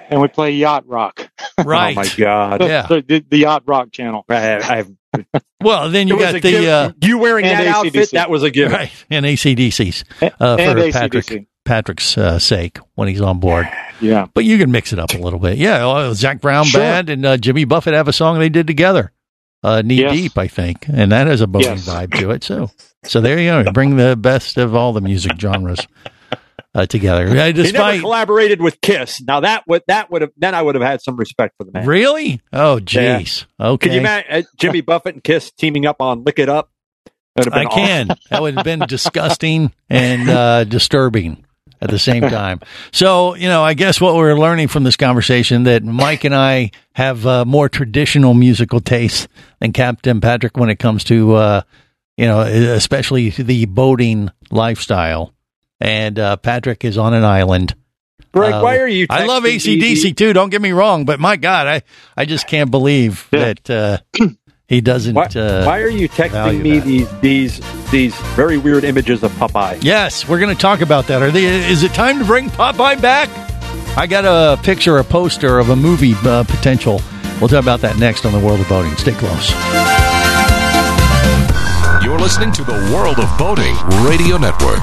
and 0.10 0.22
we 0.22 0.28
play 0.30 0.52
Yacht 0.52 0.88
Rock. 0.88 1.23
Right. 1.64 1.96
Oh 1.98 2.02
my 2.02 2.10
god! 2.18 2.62
The, 2.62 2.66
Yeah. 2.68 2.88
the, 2.88 3.02
the, 3.02 3.26
the 3.30 3.38
Yacht 3.38 3.64
Rock 3.66 3.92
channel. 3.92 4.26
I, 4.30 4.60
I've, 4.80 4.92
Well, 5.62 5.90
then 5.90 6.08
you 6.08 6.18
got 6.20 6.34
the, 6.34 6.40
given. 6.42 6.68
uh, 6.70 6.92
you 7.02 7.18
wearing 7.20 7.46
and 7.46 7.60
that 7.60 7.68
outfit. 7.68 7.96
AC/DC. 7.96 8.12
That 8.12 8.30
was 8.30 8.44
a 8.44 8.52
given. 8.52 8.74
right, 8.74 8.92
and 9.10 9.26
AC/DC's 9.26 10.04
uh, 10.22 10.30
and 10.60 10.78
for 10.78 10.78
AC/DC. 10.80 10.94
Patrick, 10.94 11.48
Patrick's 11.66 12.18
uh, 12.18 12.40
sake 12.40 12.80
when 12.96 13.08
he's 13.08 13.22
on 13.22 13.40
board. 13.40 13.68
Yeah. 14.02 14.28
But 14.34 14.44
you 14.46 14.58
can 14.58 14.72
mix 14.72 14.92
it 14.92 15.00
up 15.00 15.14
a 15.14 15.18
little 15.18 15.40
bit. 15.40 15.58
Yeah, 15.58 15.86
well, 15.86 16.14
Zac 16.16 16.42
Brown 16.42 16.66
Sure. 16.66 16.82
Band 16.82 17.10
and 17.10 17.26
uh, 17.26 17.38
Jimmy 17.38 17.64
Buffett 17.66 17.94
have 17.94 18.08
a 18.10 18.14
song 18.14 18.40
they 18.40 18.50
did 18.50 18.68
together, 18.68 19.14
uh, 19.64 19.82
"Knee 19.84 19.96
Yes. 20.02 20.14
Deep," 20.14 20.38
I 20.38 20.48
think, 20.48 20.86
and 20.90 21.12
that 21.14 21.28
has 21.28 21.40
a 21.42 21.48
boating 21.48 21.70
Yes. 21.70 21.88
vibe 21.88 22.14
to 22.20 22.32
it. 22.32 22.44
So, 22.44 22.70
so 23.06 23.22
there 23.22 23.40
you 23.40 23.64
go. 23.64 23.72
Bring 23.72 23.96
the 23.96 24.18
best 24.18 24.58
of 24.58 24.76
all 24.76 24.92
the 24.92 25.02
music 25.02 25.34
genres 25.40 25.80
uh, 26.76 26.86
together. 26.86 27.28
Uh, 27.28 27.30
He 27.30 27.36
never 27.36 27.54
despite 27.54 28.00
collaborated 28.02 28.62
with 28.62 28.82
Kiss. 28.82 29.22
Now 29.22 29.42
that 29.42 29.64
would 29.68 29.84
that 29.88 30.10
would 30.12 30.22
have 30.22 30.32
then 30.38 30.56
I 30.56 30.62
would 30.62 30.76
have 30.76 30.84
had 30.84 31.02
some 31.02 31.16
respect 31.16 31.56
for 31.58 31.64
the 31.64 31.72
man. 31.72 31.86
really, 31.88 32.42
oh 32.52 32.80
jeez, 32.82 33.46
okay, 33.60 33.88
Can 33.88 33.94
you 33.94 34.00
imagine 34.00 34.32
uh, 34.32 34.42
Jimmy 34.58 34.82
Buffett 34.90 35.16
and 35.16 35.24
Kiss 35.24 35.52
teaming 35.52 35.86
up 35.86 36.02
on 36.02 36.24
"Lick 36.24 36.40
It 36.40 36.50
Up"? 36.50 36.70
I 37.36 37.44
been 37.44 37.54
awesome. 37.68 37.70
can. 37.70 38.08
That 38.30 38.42
would 38.42 38.56
have 38.56 38.66
been 38.66 38.80
disgusting 38.88 39.72
and 39.90 40.30
uh, 40.30 40.64
disturbing 40.66 41.46
at 41.82 41.90
the 41.90 42.00
same 42.00 42.22
time. 42.22 42.62
So, 42.92 43.36
you 43.36 43.48
know, 43.48 43.64
I 43.64 43.74
guess 43.74 44.00
what 44.00 44.16
we're 44.16 44.38
learning 44.38 44.70
from 44.70 44.84
this 44.84 44.96
conversation 44.96 45.64
that 45.64 45.84
Mike 45.84 46.24
and 46.24 46.34
I 46.36 46.72
have 46.94 47.26
uh, 47.28 47.44
more 47.44 47.68
traditional 47.70 48.34
musical 48.34 48.80
tastes 48.80 49.28
than 49.60 49.74
Captain 49.74 50.22
Patrick 50.22 50.56
when 50.58 50.70
it 50.70 50.78
comes 50.78 51.04
to, 51.06 51.34
uh, 51.34 51.62
you 52.18 52.26
know, 52.26 52.42
especially 52.42 53.32
the 53.32 53.66
boating 53.66 54.30
lifestyle. 54.52 55.34
And 55.84 56.18
uh, 56.18 56.38
Patrick 56.38 56.86
is 56.86 56.98
on 56.98 57.14
an 57.14 57.26
island. 57.26 57.76
Greg, 58.34 58.54
Uh, 58.54 58.62
why 58.62 58.78
are 58.78 58.88
you? 58.88 59.06
I 59.10 59.26
love 59.26 59.44
texting 59.44 59.80
me 59.82 59.92
AC/DC 59.92 60.16
too. 60.16 60.32
Don't 60.34 60.50
get 60.50 60.62
me 60.62 60.72
wrong, 60.72 61.04
but 61.04 61.20
my 61.20 61.36
God, 61.36 61.68
I, 61.68 61.82
I 62.16 62.24
just 62.26 62.48
can't 62.48 62.72
believe 62.72 63.28
Yeah. 63.34 63.54
that 63.54 63.70
uh, 63.70 63.98
he 64.70 64.80
doesn't. 64.82 65.14
Why, 65.14 65.26
uh, 65.26 65.66
why 65.66 65.82
are 65.82 65.90
you 65.90 66.08
texting 66.08 66.62
me 66.62 66.80
that. 66.80 66.86
these 66.86 67.20
these 67.20 67.62
these 67.92 68.16
very 68.36 68.58
weird 68.58 68.86
images 68.86 69.24
of 69.24 69.32
Popeye? 69.34 69.84
Yes, 69.84 70.28
we're 70.28 70.40
going 70.40 70.56
to 70.56 70.60
talk 70.60 70.80
about 70.82 71.06
that. 71.08 71.22
Are 71.22 71.32
they? 71.32 71.44
Is 71.46 71.84
it 71.84 71.94
time 71.94 72.18
to 72.18 72.26
bring 72.26 72.50
Popeye 72.50 73.00
back? 73.02 73.30
I 73.98 74.08
got 74.08 74.24
a 74.26 74.60
picture, 74.64 74.98
a 75.00 75.04
poster 75.04 75.60
of 75.60 75.70
a 75.70 75.76
movie 75.76 76.16
uh, 76.24 76.46
potential. 76.46 77.02
We'll 77.42 77.50
talk 77.50 77.62
about 77.62 77.82
that 77.82 77.98
next 78.00 78.26
on 78.26 78.32
the 78.32 78.40
World 78.40 78.62
of 78.62 78.70
Boating. 78.70 78.96
Stay 78.96 79.12
close. 79.14 79.52
You're 82.04 82.20
listening 82.20 82.52
to 82.54 82.64
the 82.64 82.74
World 82.96 83.20
of 83.20 83.38
Boating 83.38 83.76
Radio 84.08 84.38
Network. 84.38 84.80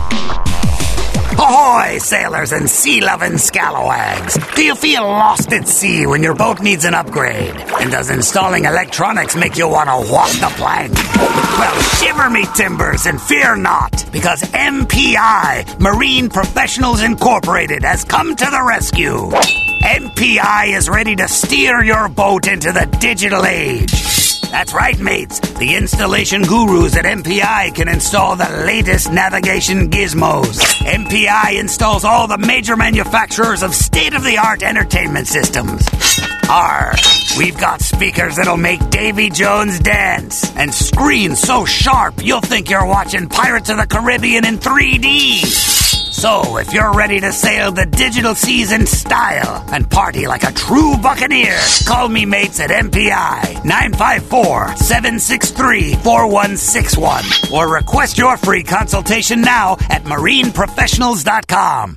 Ahoy, 1.42 1.96
sailors 1.96 2.52
and 2.52 2.68
sea 2.68 3.00
loving 3.00 3.38
scalawags! 3.38 4.36
Do 4.54 4.62
you 4.62 4.74
feel 4.74 5.04
lost 5.04 5.50
at 5.54 5.66
sea 5.66 6.04
when 6.06 6.22
your 6.22 6.34
boat 6.34 6.60
needs 6.60 6.84
an 6.84 6.92
upgrade? 6.92 7.56
And 7.80 7.90
does 7.90 8.10
installing 8.10 8.66
electronics 8.66 9.34
make 9.34 9.56
you 9.56 9.66
want 9.66 9.88
to 9.88 10.12
walk 10.12 10.28
the 10.32 10.52
plank? 10.58 10.92
Well, 10.92 11.80
shiver 11.96 12.28
me 12.28 12.44
timbers 12.54 13.06
and 13.06 13.18
fear 13.18 13.56
not, 13.56 14.04
because 14.12 14.42
MPI, 14.42 15.80
Marine 15.80 16.28
Professionals 16.28 17.02
Incorporated, 17.02 17.84
has 17.84 18.04
come 18.04 18.36
to 18.36 18.44
the 18.44 18.62
rescue. 18.62 19.30
MPI 19.30 20.76
is 20.76 20.90
ready 20.90 21.16
to 21.16 21.26
steer 21.26 21.82
your 21.82 22.10
boat 22.10 22.48
into 22.48 22.70
the 22.70 22.84
digital 23.00 23.46
age. 23.46 24.19
That's 24.50 24.74
right, 24.74 24.98
mates. 24.98 25.38
The 25.38 25.76
installation 25.76 26.42
gurus 26.42 26.96
at 26.96 27.04
MPI 27.04 27.74
can 27.74 27.88
install 27.88 28.34
the 28.34 28.48
latest 28.66 29.12
navigation 29.12 29.90
gizmos. 29.90 30.58
MPI 30.80 31.60
installs 31.60 32.04
all 32.04 32.26
the 32.26 32.38
major 32.38 32.76
manufacturers 32.76 33.62
of 33.62 33.74
state 33.74 34.12
of 34.14 34.24
the 34.24 34.38
art 34.38 34.62
entertainment 34.62 35.28
systems. 35.28 35.88
R. 36.50 36.94
We've 37.38 37.58
got 37.58 37.80
speakers 37.80 38.36
that'll 38.36 38.56
make 38.56 38.90
Davy 38.90 39.30
Jones 39.30 39.78
dance 39.78 40.54
and 40.56 40.74
screens 40.74 41.40
so 41.40 41.64
sharp 41.64 42.14
you'll 42.20 42.40
think 42.40 42.68
you're 42.68 42.86
watching 42.86 43.28
Pirates 43.28 43.70
of 43.70 43.76
the 43.76 43.86
Caribbean 43.86 44.44
in 44.44 44.58
3D. 44.58 45.79
So, 46.20 46.58
if 46.58 46.74
you're 46.74 46.92
ready 46.92 47.18
to 47.18 47.32
sail 47.32 47.72
the 47.72 47.86
digital 47.86 48.34
seas 48.34 48.72
in 48.72 48.84
style 48.86 49.64
and 49.72 49.90
party 49.90 50.26
like 50.26 50.42
a 50.42 50.52
true 50.52 50.98
buccaneer, 50.98 51.58
call 51.86 52.10
me 52.10 52.26
mates 52.26 52.60
at 52.60 52.68
MPI 52.68 53.64
954 53.64 54.76
763 54.76 55.94
4161 55.94 57.24
or 57.54 57.72
request 57.72 58.18
your 58.18 58.36
free 58.36 58.62
consultation 58.62 59.40
now 59.40 59.78
at 59.88 60.04
marineprofessionals.com. 60.04 61.96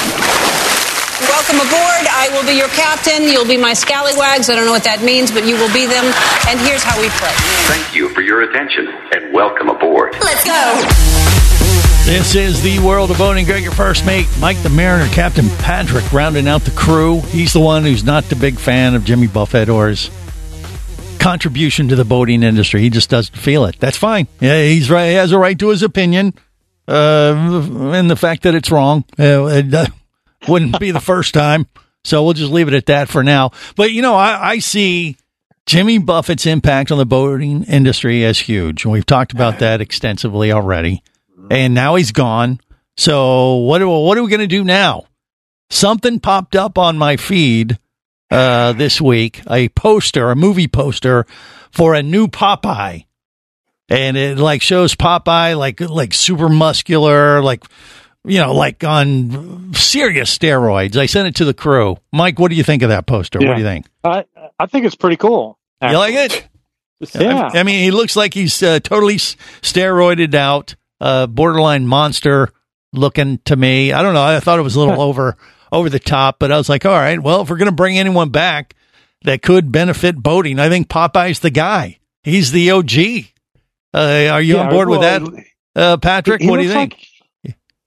Welcome 1.51 1.67
aboard. 1.67 2.07
I 2.07 2.29
will 2.31 2.47
be 2.47 2.57
your 2.57 2.69
captain. 2.69 3.23
You'll 3.23 3.43
be 3.43 3.57
my 3.57 3.73
scallywags. 3.73 4.49
I 4.49 4.55
don't 4.55 4.63
know 4.63 4.71
what 4.71 4.85
that 4.85 5.03
means, 5.03 5.31
but 5.31 5.45
you 5.45 5.55
will 5.55 5.73
be 5.73 5.85
them. 5.85 6.05
And 6.47 6.55
here's 6.63 6.81
how 6.81 6.95
we 6.95 7.09
play. 7.19 7.35
Thank 7.67 7.93
you 7.93 8.07
for 8.15 8.21
your 8.21 8.43
attention 8.43 8.87
and 8.87 9.33
welcome 9.33 9.67
aboard. 9.67 10.13
Let's 10.21 10.45
go. 10.45 10.55
This 12.07 12.35
is 12.35 12.63
the 12.63 12.79
world 12.79 13.11
of 13.11 13.17
boating. 13.17 13.43
Greg, 13.43 13.63
your 13.63 13.73
first 13.73 14.05
mate, 14.05 14.27
Mike 14.39 14.63
the 14.63 14.69
Mariner, 14.69 15.11
Captain 15.11 15.49
Patrick, 15.59 16.13
rounding 16.13 16.47
out 16.47 16.61
the 16.61 16.71
crew. 16.71 17.19
He's 17.19 17.51
the 17.51 17.59
one 17.59 17.83
who's 17.83 18.05
not 18.05 18.23
the 18.25 18.37
big 18.37 18.57
fan 18.57 18.95
of 18.95 19.03
Jimmy 19.03 19.27
Buffett 19.27 19.67
or 19.67 19.89
his 19.89 20.09
contribution 21.19 21.89
to 21.89 21.97
the 21.97 22.05
boating 22.05 22.43
industry. 22.43 22.79
He 22.79 22.89
just 22.89 23.09
doesn't 23.09 23.35
feel 23.35 23.65
it. 23.65 23.77
That's 23.77 23.97
fine. 23.97 24.29
Yeah, 24.39 24.63
he's 24.63 24.89
right. 24.89 25.09
He 25.09 25.15
has 25.15 25.33
a 25.33 25.37
right 25.37 25.59
to 25.59 25.67
his 25.67 25.83
opinion, 25.83 26.33
uh, 26.87 27.33
and 27.93 28.09
the 28.09 28.15
fact 28.15 28.43
that 28.43 28.55
it's 28.55 28.71
wrong 28.71 29.03
uh, 29.19 29.47
it 29.47 29.73
uh, 29.73 29.87
wouldn't 30.47 30.79
be 30.79 30.91
the 30.91 30.99
first 30.99 31.33
time. 31.33 31.67
So 32.03 32.23
we'll 32.23 32.33
just 32.33 32.51
leave 32.51 32.67
it 32.67 32.73
at 32.73 32.87
that 32.87 33.09
for 33.09 33.23
now. 33.23 33.51
But 33.75 33.91
you 33.91 34.01
know, 34.01 34.15
I, 34.15 34.51
I 34.51 34.59
see 34.59 35.17
Jimmy 35.65 35.99
Buffett's 35.99 36.45
impact 36.45 36.91
on 36.91 36.97
the 36.97 37.05
boating 37.05 37.63
industry 37.63 38.25
as 38.25 38.39
huge. 38.39 38.83
And 38.83 38.91
we've 38.91 39.05
talked 39.05 39.33
about 39.33 39.59
that 39.59 39.81
extensively 39.81 40.51
already. 40.51 41.03
And 41.49 41.73
now 41.73 41.95
he's 41.95 42.11
gone. 42.11 42.59
So 42.97 43.55
what 43.55 43.85
what 43.85 44.17
are 44.17 44.23
we 44.23 44.29
going 44.29 44.41
to 44.41 44.47
do 44.47 44.63
now? 44.63 45.05
Something 45.69 46.19
popped 46.19 46.55
up 46.55 46.77
on 46.77 46.97
my 46.97 47.17
feed 47.17 47.77
uh, 48.29 48.73
this 48.73 48.99
week, 48.99 49.41
a 49.49 49.69
poster, 49.69 50.31
a 50.31 50.35
movie 50.35 50.67
poster 50.67 51.25
for 51.71 51.93
a 51.93 52.03
new 52.03 52.27
Popeye. 52.27 53.05
And 53.89 54.15
it 54.17 54.37
like 54.37 54.61
shows 54.61 54.95
Popeye 54.95 55.57
like 55.57 55.79
like 55.81 56.13
super 56.13 56.49
muscular, 56.49 57.41
like 57.41 57.63
you 58.23 58.39
know, 58.39 58.53
like 58.53 58.83
on 58.83 59.73
serious 59.73 60.35
steroids. 60.37 60.95
I 60.97 61.05
sent 61.07 61.27
it 61.27 61.35
to 61.35 61.45
the 61.45 61.53
crew. 61.53 61.97
Mike, 62.11 62.39
what 62.39 62.49
do 62.49 62.55
you 62.55 62.63
think 62.63 62.83
of 62.83 62.89
that 62.89 63.05
poster? 63.07 63.39
What 63.39 63.55
do 63.55 63.61
you 63.61 63.65
think? 63.67 63.85
I 64.03 64.25
I 64.59 64.65
think 64.67 64.85
it's 64.85 64.95
pretty 64.95 65.17
cool. 65.17 65.57
You 65.81 65.97
like 65.97 66.13
it? 66.13 66.47
Yeah. 67.15 67.49
I, 67.53 67.59
I 67.59 67.63
mean, 67.63 67.83
he 67.83 67.89
looks 67.89 68.15
like 68.15 68.33
he's 68.35 68.61
uh, 68.61 68.79
totally 68.79 69.15
steroided 69.15 70.35
out, 70.35 70.75
uh, 70.99 71.25
borderline 71.27 71.87
monster 71.87 72.49
looking 72.93 73.39
to 73.45 73.55
me. 73.55 73.91
I 73.91 74.03
don't 74.03 74.13
know. 74.13 74.23
I 74.23 74.39
thought 74.39 74.59
it 74.59 74.63
was 74.63 74.75
a 74.75 74.79
little 74.79 75.01
over 75.07 75.35
over 75.71 75.89
the 75.89 75.99
top, 75.99 76.37
but 76.37 76.51
I 76.51 76.57
was 76.57 76.69
like, 76.69 76.85
all 76.85 76.91
right, 76.91 77.19
well, 77.19 77.41
if 77.41 77.49
we're 77.49 77.57
going 77.57 77.69
to 77.69 77.75
bring 77.75 77.97
anyone 77.97 78.29
back 78.29 78.75
that 79.23 79.41
could 79.41 79.71
benefit 79.71 80.15
boating, 80.21 80.59
I 80.59 80.69
think 80.69 80.89
Popeye's 80.89 81.39
the 81.39 81.49
guy. 81.49 81.99
He's 82.23 82.51
the 82.51 82.69
OG. 82.71 82.91
Uh, 83.93 84.29
are 84.33 84.41
you 84.41 84.55
Yeah, 84.55 84.63
on 84.65 84.69
board 84.69 84.89
with 84.89 85.01
that, 85.01 85.21
uh, 85.75 85.97
Patrick? 85.97 86.41
he 86.41 86.49
what 86.49 86.57
do 86.57 86.63
you 86.63 86.71
think? 86.71 86.93
like- 86.93 87.07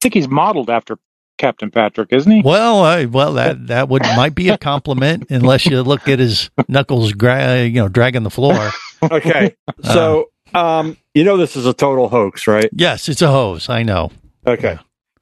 think 0.04 0.14
he's 0.14 0.28
modeled 0.28 0.68
after 0.70 0.98
Captain 1.38 1.70
Patrick, 1.70 2.12
isn't 2.12 2.30
he? 2.30 2.42
Well, 2.42 2.80
I, 2.84 3.06
well, 3.06 3.32
that 3.32 3.66
that 3.68 3.88
would 3.88 4.02
might 4.02 4.34
be 4.34 4.50
a 4.50 4.58
compliment 4.58 5.26
unless 5.30 5.64
you 5.66 5.82
look 5.82 6.06
at 6.08 6.18
his 6.20 6.50
knuckles, 6.68 7.12
gra- 7.14 7.64
you 7.64 7.80
know, 7.80 7.88
dragging 7.88 8.22
the 8.22 8.30
floor. 8.30 8.70
Okay. 9.10 9.54
So, 9.82 10.30
um, 10.54 10.96
you 11.12 11.24
know, 11.24 11.36
this 11.36 11.56
is 11.56 11.66
a 11.66 11.74
total 11.74 12.08
hoax, 12.08 12.46
right? 12.46 12.70
Yes, 12.72 13.06
it's 13.10 13.20
a 13.20 13.28
hoax. 13.30 13.68
I 13.68 13.82
know. 13.82 14.10
Okay. 14.46 14.78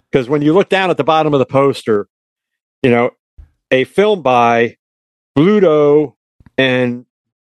Because 0.09 0.29
when 0.29 0.41
you 0.41 0.53
look 0.53 0.69
down 0.69 0.91
at 0.91 0.97
the 0.99 1.03
bottom 1.03 1.35
of 1.35 1.41
the 1.41 1.47
poster, 1.47 2.07
you 2.85 2.91
know, 2.91 3.11
a 3.73 3.83
film 3.83 4.23
by 4.23 4.77
Bluto 5.37 6.15
and 6.57 7.07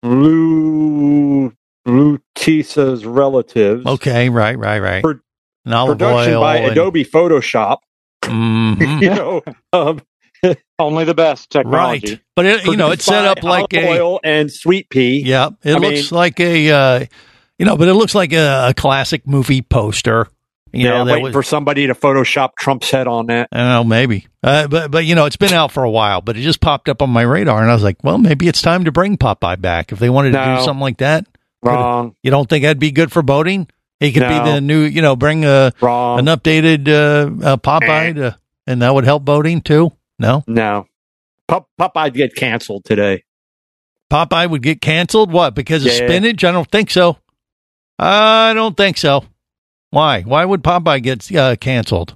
Blue 0.04 1.52
Blue 1.86 2.20
Tisa's 2.36 3.06
relatives. 3.08 3.86
Okay, 3.88 4.30
right, 4.30 4.58
right, 4.60 4.80
right. 4.80 5.02
Pro- 5.04 5.14
And 5.14 5.16
olive 5.16 5.29
production 5.66 6.34
oil 6.34 6.42
by 6.42 6.58
and- 6.58 6.72
Adobe 6.72 7.06
Photoshop. 7.06 7.78
Mhm. 8.24 9.02
You 9.02 9.10
know, 9.10 9.42
um, 9.74 10.02
Only 10.80 11.04
the 11.04 11.14
best 11.14 11.50
technology. 11.50 12.12
right. 12.14 12.22
But 12.36 12.46
it, 12.46 12.66
you 12.66 12.78
know, 12.78 12.92
it's 12.92 13.04
set 13.04 13.26
up 13.26 13.44
like 13.44 13.74
olive 13.74 13.86
a 13.86 13.90
oil 14.00 14.20
and 14.24 14.50
Swee'Pea. 14.50 15.24
yeah. 15.26 15.50
It 15.64 15.76
I 15.76 15.78
looks 15.80 16.12
mean- 16.12 16.18
like 16.18 16.40
a 16.40 16.72
uh, 16.72 17.06
you 17.58 17.66
know, 17.66 17.76
but 17.76 17.88
it 17.90 17.94
looks 17.94 18.16
like 18.16 18.32
a, 18.32 18.70
a 18.70 18.74
classic 18.74 19.28
movie 19.28 19.62
poster. 19.62 20.28
You 20.72 20.86
yeah, 20.86 21.04
know, 21.04 21.06
waiting 21.06 21.24
was, 21.24 21.34
for 21.34 21.42
somebody 21.44 21.88
to 21.88 21.96
Photoshop 21.96 22.52
Trump's 22.58 22.92
head 22.92 23.08
on 23.08 23.26
that. 23.26 23.50
I 23.52 23.58
don't 23.58 23.68
know, 23.70 23.84
maybe. 23.84 24.28
Uh, 24.44 24.68
but 24.68 24.92
but 24.92 25.04
you 25.04 25.16
know, 25.16 25.26
it's 25.26 25.36
been 25.36 25.52
out 25.52 25.72
for 25.72 25.84
a 25.84 25.90
while, 25.90 26.22
but 26.22 26.38
it 26.38 26.42
just 26.42 26.62
popped 26.62 26.88
up 26.88 27.02
on 27.02 27.10
my 27.10 27.24
radar, 27.24 27.62
and 27.62 27.70
I 27.72 27.74
was 27.74 27.84
like, 27.84 27.98
well, 28.04 28.20
maybe 28.20 28.48
it's 28.48 28.62
time 28.62 28.86
to 28.86 28.92
bring 28.92 29.18
Popeye 29.18 29.60
back 29.60 29.92
if 29.92 29.98
they 30.00 30.12
wanted 30.12 30.34
to 30.34 30.46
No. 30.46 30.58
do 30.58 30.64
something 30.64 30.82
like 30.82 30.98
that. 31.00 31.26
Wrong. 31.64 32.16
You 32.24 32.30
don't 32.32 32.48
think 32.48 32.64
that'd 32.64 32.80
be 32.80 32.92
good 32.92 33.12
for 33.12 33.22
boating? 33.24 33.68
He 34.00 34.12
could 34.14 34.22
No. 34.22 34.30
be 34.44 34.52
the 34.52 34.62
new, 34.62 34.82
you 34.82 35.02
know, 35.02 35.16
bring 35.16 35.44
a 35.46 35.74
Wrong. 35.82 36.20
an 36.20 36.26
updated 36.26 36.88
uh, 36.88 37.46
uh, 37.46 37.58
Popeye, 37.58 38.16
to, 38.16 38.38
and 38.66 38.82
that 38.82 38.94
would 38.94 39.04
help 39.04 39.26
boating 39.26 39.62
too. 39.62 39.92
No, 40.18 40.44
No. 40.48 40.86
Pop- 41.48 41.70
Popeye 41.80 42.14
get 42.14 42.36
canceled 42.36 42.86
today. 42.86 43.24
Popeye 44.12 44.50
would 44.50 44.62
get 44.64 44.82
canceled. 44.82 45.32
What? 45.32 45.54
Because 45.56 45.86
of 45.86 45.92
spinach? 45.92 46.44
I 46.44 46.52
don't 46.52 46.70
think 46.70 46.90
so. 46.90 47.18
I 47.98 48.54
don't 48.54 48.76
think 48.78 48.98
so. 48.98 49.24
Why? 49.92 50.22
Why 50.22 50.46
would 50.46 50.64
Popeye 50.64 51.02
get 51.02 51.32
uh, 51.36 51.56
canceled? 51.58 52.16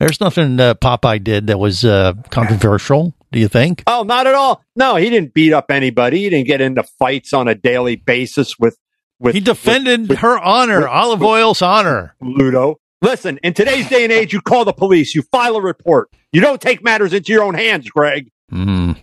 There's 0.00 0.20
nothing 0.20 0.58
uh, 0.60 0.74
Popeye 0.74 1.22
did 1.22 1.46
that 1.48 1.58
was 1.58 1.84
uh, 1.84 2.14
controversial. 2.30 3.14
Do 3.30 3.38
you 3.38 3.48
think? 3.48 3.82
Oh, 3.86 4.02
not 4.02 4.26
at 4.26 4.34
all. 4.34 4.62
No, 4.76 4.96
he 4.96 5.08
didn't 5.08 5.32
beat 5.32 5.52
up 5.52 5.70
anybody. 5.70 6.18
He 6.24 6.30
didn't 6.30 6.46
get 6.48 6.60
into 6.60 6.82
fights 6.82 7.32
on 7.32 7.48
a 7.48 7.54
daily 7.54 7.96
basis 7.96 8.58
with 8.58 8.76
with 9.22 9.34
He 9.34 9.40
defended 9.40 10.10
her 10.18 10.38
honor, 10.38 10.80
with- 10.80 10.88
Olive 10.88 11.22
Oyl's 11.22 11.62
honor. 11.62 12.14
Bluto. 12.22 12.76
Listen, 13.00 13.38
in 13.42 13.52
today's 13.54 13.88
day 13.88 14.04
and 14.04 14.12
age, 14.12 14.32
you 14.32 14.40
call 14.40 14.64
the 14.64 14.72
police, 14.72 15.14
you 15.14 15.22
file 15.22 15.56
a 15.56 15.62
report. 15.62 16.08
You 16.32 16.40
don't 16.40 16.60
take 16.60 16.82
matters 16.84 17.12
into 17.12 17.32
your 17.32 17.42
own 17.42 17.54
hands, 17.54 17.88
Greg. 17.90 18.30
Mm. 18.52 18.96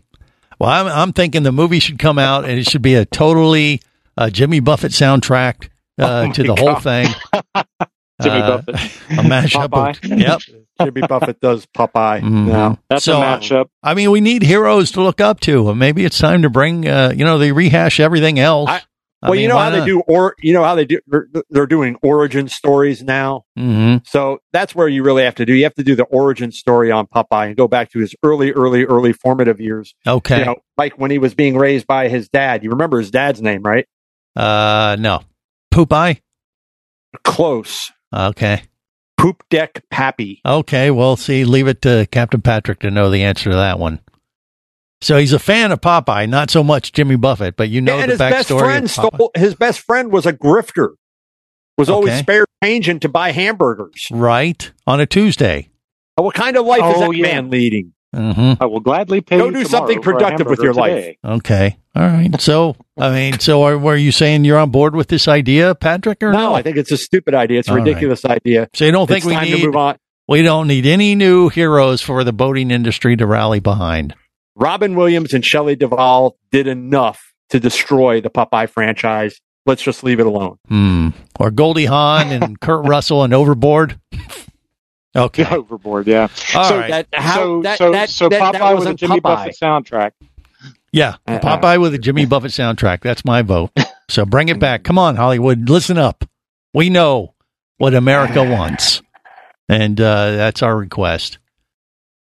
Well, 0.57 0.69
I'm, 0.69 0.87
I'm 0.87 1.13
thinking 1.13 1.43
the 1.43 1.51
movie 1.51 1.79
should 1.79 1.99
come 1.99 2.17
out 2.19 2.45
and 2.45 2.59
it 2.59 2.69
should 2.69 2.81
be 2.81 2.95
a 2.95 3.05
totally 3.05 3.81
uh, 4.17 4.29
Jimmy 4.29 4.59
Buffett 4.61 4.91
soundtrack 4.93 5.69
uh, 5.99 6.27
Oh 6.29 6.31
to 6.33 6.43
my 6.43 6.55
the 6.55 6.61
whole 6.61 6.75
thing. 6.75 7.07
Jimmy 8.21 8.39
Uh, 8.41 8.57
Buffett. 8.57 8.75
A 8.75 9.21
mashup. 9.23 9.73
Of, 9.73 10.19
yep. 10.19 10.41
Jimmy 10.81 11.01
Buffett 11.07 11.39
does 11.39 11.65
Popeye. 11.67 12.21
Mhm. 12.21 12.47
No. 12.47 12.79
That's 12.89 13.05
So, 13.05 13.21
a 13.21 13.23
matchup. 13.23 13.67
I 13.83 13.93
mean, 13.93 14.11
we 14.11 14.19
need 14.21 14.43
heroes 14.43 14.91
to 14.91 15.01
look 15.01 15.21
up 15.21 15.39
to. 15.41 15.73
Maybe 15.75 16.03
it's 16.05 16.17
time 16.17 16.41
to 16.41 16.49
bring, 16.49 16.87
uh, 16.87 17.13
you 17.15 17.23
know, 17.25 17.37
they 17.37 17.51
rehash 17.51 17.99
everything 17.99 18.39
else. 18.39 18.69
I- 18.69 18.81
Well, 19.21 19.35
you 19.35 19.49
know 19.49 19.57
how 19.57 19.69
they 19.69 19.85
do, 19.85 19.99
or 20.01 20.35
you 20.41 20.53
know 20.53 20.63
how 20.63 20.75
they 20.75 20.85
do. 20.85 20.99
They're, 21.07 21.27
they're 21.49 21.65
doing 21.67 21.97
origin 22.01 22.47
stories 22.47 23.03
now. 23.03 23.43
hmm 23.57 23.97
So 24.05 24.39
that's 24.53 24.73
where 24.73 24.87
you 24.87 25.03
really 25.03 25.23
have 25.23 25.35
to 25.35 25.45
do. 25.45 25.53
You 25.53 25.63
have 25.63 25.75
to 25.75 25.83
do 25.83 25.95
the 25.95 26.05
origin 26.05 26.51
story 26.53 26.89
on 26.89 27.05
Popeye 27.07 27.47
and 27.47 27.57
go 27.57 27.67
back 27.67 27.91
to 27.91 27.99
his 27.99 28.15
early, 28.23 28.53
early, 28.53 28.85
early 28.85 29.11
formative 29.11 29.59
years. 29.59 29.93
Okay. 30.07 30.39
You 30.39 30.45
know, 30.45 30.55
like 30.77 30.97
when 30.97 31.11
he 31.11 31.19
was 31.19 31.33
being 31.33 31.57
raised 31.57 31.85
by 31.85 32.07
his 32.07 32.29
dad. 32.29 32.63
You 32.63 32.69
remember 32.69 32.99
his 32.99 33.11
dad's 33.11 33.41
name, 33.41 33.61
right? 33.61 33.85
Uh, 34.35 34.95
no. 34.99 35.21
Poop 35.69 35.91
eye? 35.91 36.21
Close. 37.23 37.91
Okay. 38.15 38.63
Poop 39.17 39.43
Deck 39.49 39.83
Pappy. 39.91 40.41
Okay. 40.45 40.91
Well, 40.91 41.17
see, 41.17 41.43
leave 41.43 41.67
it 41.67 41.81
to 41.81 42.07
Captain 42.09 42.41
Patrick 42.41 42.79
to 42.79 42.91
know 42.91 43.09
the 43.09 43.23
answer 43.23 43.49
to 43.49 43.55
that 43.57 43.77
one. 43.77 43.99
So 45.01 45.17
he's 45.17 45.31
a 45.33 45.39
fan 45.39 45.71
of 45.71 45.79
Popeye, 45.81 46.27
not 46.27 46.49
so 46.49 46.63
much 46.63 46.91
Jimmy 46.91 47.15
Buffett, 47.15 47.55
but 47.55 47.69
you 47.69 47.79
know 47.81 47.97
and 47.97 48.09
the 48.09 48.13
his 48.13 48.19
best 48.19 48.49
friend 48.49 48.85
of 48.85 48.91
stole. 48.91 49.31
His 49.35 49.55
best 49.55 49.79
friend 49.79 50.11
was 50.11 50.25
a 50.25 50.33
grifter. 50.33 50.95
Was 51.77 51.89
always 51.89 52.11
Okay. 52.11 52.19
spare 52.21 52.45
changing 52.63 52.99
to 53.01 53.09
buy 53.09 53.31
hamburgers. 53.31 54.07
Right. 54.11 54.69
On 54.85 54.99
a 54.99 55.05
Tuesday. 55.05 55.69
What 56.15 56.35
kind 56.35 56.57
of 56.57 56.65
life 56.65 56.79
is 56.83 57.01
Oh, 57.01 57.11
that 57.11 57.15
yeah. 57.15 57.21
man 57.23 57.49
leading? 57.49 57.93
hmm 58.13 58.53
I 58.59 58.65
will 58.65 58.81
gladly 58.81 59.21
pay 59.21 59.37
Go 59.37 59.45
you 59.45 59.51
do 59.53 59.63
something 59.65 60.01
productive 60.01 60.47
with 60.47 60.59
your 60.59 60.73
hamburger 60.73 60.95
life. 61.23 61.37
Okay. 61.37 61.77
All 61.95 62.03
right. 62.07 62.41
So, 62.41 62.75
I 62.97 63.11
mean, 63.13 63.39
so 63.39 63.63
are, 63.63 63.77
were 63.77 63.95
you 63.95 64.11
saying 64.11 64.43
you're 64.43 64.57
on 64.57 64.71
board 64.71 64.95
with 64.95 65.07
this 65.07 65.27
idea, 65.29 65.73
Patrick, 65.75 66.21
or 66.21 66.33
no? 66.33 66.39
No, 66.49 66.53
I 66.55 66.61
think 66.61 66.75
it's 66.75 66.91
a 66.91 66.97
stupid 66.97 67.33
idea. 67.35 67.59
It's 67.59 67.67
a 67.69 67.71
All 67.71 67.77
right. 67.77 67.85
ridiculous 67.85 68.25
idea. 68.25 68.67
so 68.73 68.83
you 68.85 68.91
don't 68.91 69.07
think 69.07 69.19
it's 69.19 69.25
we 69.27 69.33
time 69.35 69.45
need 69.45 69.59
to 69.61 69.65
move 69.67 69.75
on. 69.77 69.97
we 70.27 70.41
don't 70.41 70.67
need 70.67 70.85
any 70.85 71.15
new 71.15 71.47
heroes 71.49 72.01
for 72.01 72.23
the 72.25 72.33
boating 72.33 72.71
industry 72.71 73.15
to 73.15 73.25
rally 73.25 73.59
behind. 73.61 74.13
Robin 74.59 74.95
Williams 74.95 75.33
and 75.33 75.43
Shelley 75.43 75.75
Duvall 75.75 76.37
did 76.51 76.67
enough 76.67 77.33
to 77.49 77.59
destroy 77.59 78.21
the 78.21 78.29
Popeye 78.29 78.69
franchise. 78.69 79.39
Let's 79.65 79.81
just 79.81 80.03
leave 80.03 80.19
it 80.19 80.25
alone. 80.25 80.57
Hmm. 80.67 81.09
Or 81.39 81.51
Goldie 81.51 81.85
Hawn 81.85 82.27
and 82.31 82.59
Kurt 82.61 82.85
Russell 82.85 83.23
and 83.23 83.33
Overboard. 83.33 83.99
Okay. 85.15 85.43
Overboard, 85.43 86.05
yeah. 86.05 86.27
All 86.53 86.63
so 86.65 86.77
right. 86.77 86.89
That 86.91 87.07
how 87.11 87.35
so 87.35 87.61
that 87.63 87.77
so, 87.79 87.91
that, 87.91 88.09
so 88.11 88.29
Popeye 88.29 88.51
that 88.51 88.61
with 88.61 88.61
a 88.61 88.75
wasn't 88.75 88.99
Jimmy 88.99 89.15
Popeye. 89.15 89.21
Buffett 89.23 89.55
soundtrack. 89.59 90.11
Yeah. 90.91 91.15
Uh-uh. 91.27 91.39
Popeye 91.39 91.81
with 91.81 91.95
a 91.95 91.97
Jimmy 91.97 92.27
Buffett 92.27 92.51
soundtrack. 92.51 93.01
That's 93.01 93.25
my 93.25 93.41
vote. 93.41 93.71
So 94.07 94.23
bring 94.23 94.49
it 94.49 94.59
back. 94.59 94.83
Come 94.83 94.99
on, 94.99 95.15
Hollywood. 95.15 95.67
Listen 95.67 95.97
up. 95.97 96.25
We 96.75 96.91
know 96.91 97.33
what 97.77 97.95
America 97.95 98.43
wants. 98.43 99.01
And 99.67 99.99
uh, 99.99 100.31
that's 100.31 100.61
our 100.63 100.75
request. 100.77 101.38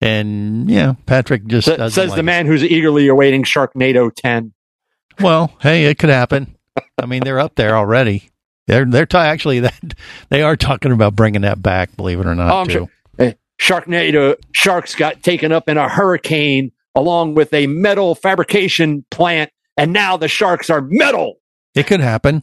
And 0.01 0.69
yeah, 0.71 0.95
Patrick 1.07 1.47
just 1.47 1.67
Sa- 1.67 1.89
says 1.89 1.97
like 2.11 2.17
the 2.17 2.21
it. 2.21 2.25
man 2.25 2.47
who's 2.47 2.63
eagerly 2.63 3.09
awaiting 3.09 3.43
Sharknado 3.45 4.11
10. 4.15 4.53
Well, 5.21 5.53
hey, 5.61 5.85
it 5.87 5.99
could 5.99 6.11
happen. 6.11 6.57
I 7.01 7.07
mean, 7.07 7.23
they're 7.25 7.39
up 7.41 7.55
there 7.55 7.77
already. 7.77 8.31
They're 8.67 8.85
they're 8.85 9.07
ta- 9.07 9.21
actually 9.23 9.61
that 9.61 9.95
they 10.31 10.43
are 10.43 10.57
talking 10.57 10.91
about 10.93 11.15
bringing 11.15 11.43
that 11.43 11.63
back. 11.63 11.97
Believe 11.97 12.21
it 12.21 12.27
or 12.27 12.35
not, 12.35 12.51
Oh, 12.53 12.65
too. 12.65 12.73
sure. 12.73 12.89
Eh, 13.19 13.33
Sharknado 13.61 14.37
sharks 14.53 14.95
got 14.95 15.23
taken 15.23 15.53
up 15.53 15.69
in 15.69 15.77
a 15.79 15.89
hurricane 15.89 16.73
along 16.95 17.35
with 17.35 17.53
a 17.55 17.67
metal 17.67 18.15
fabrication 18.15 19.05
plant, 19.11 19.51
and 19.77 19.93
now 19.93 20.17
the 20.17 20.29
sharks 20.29 20.71
are 20.71 20.81
metal. 20.81 21.37
It 21.75 21.87
could 21.87 22.01
happen. 22.01 22.43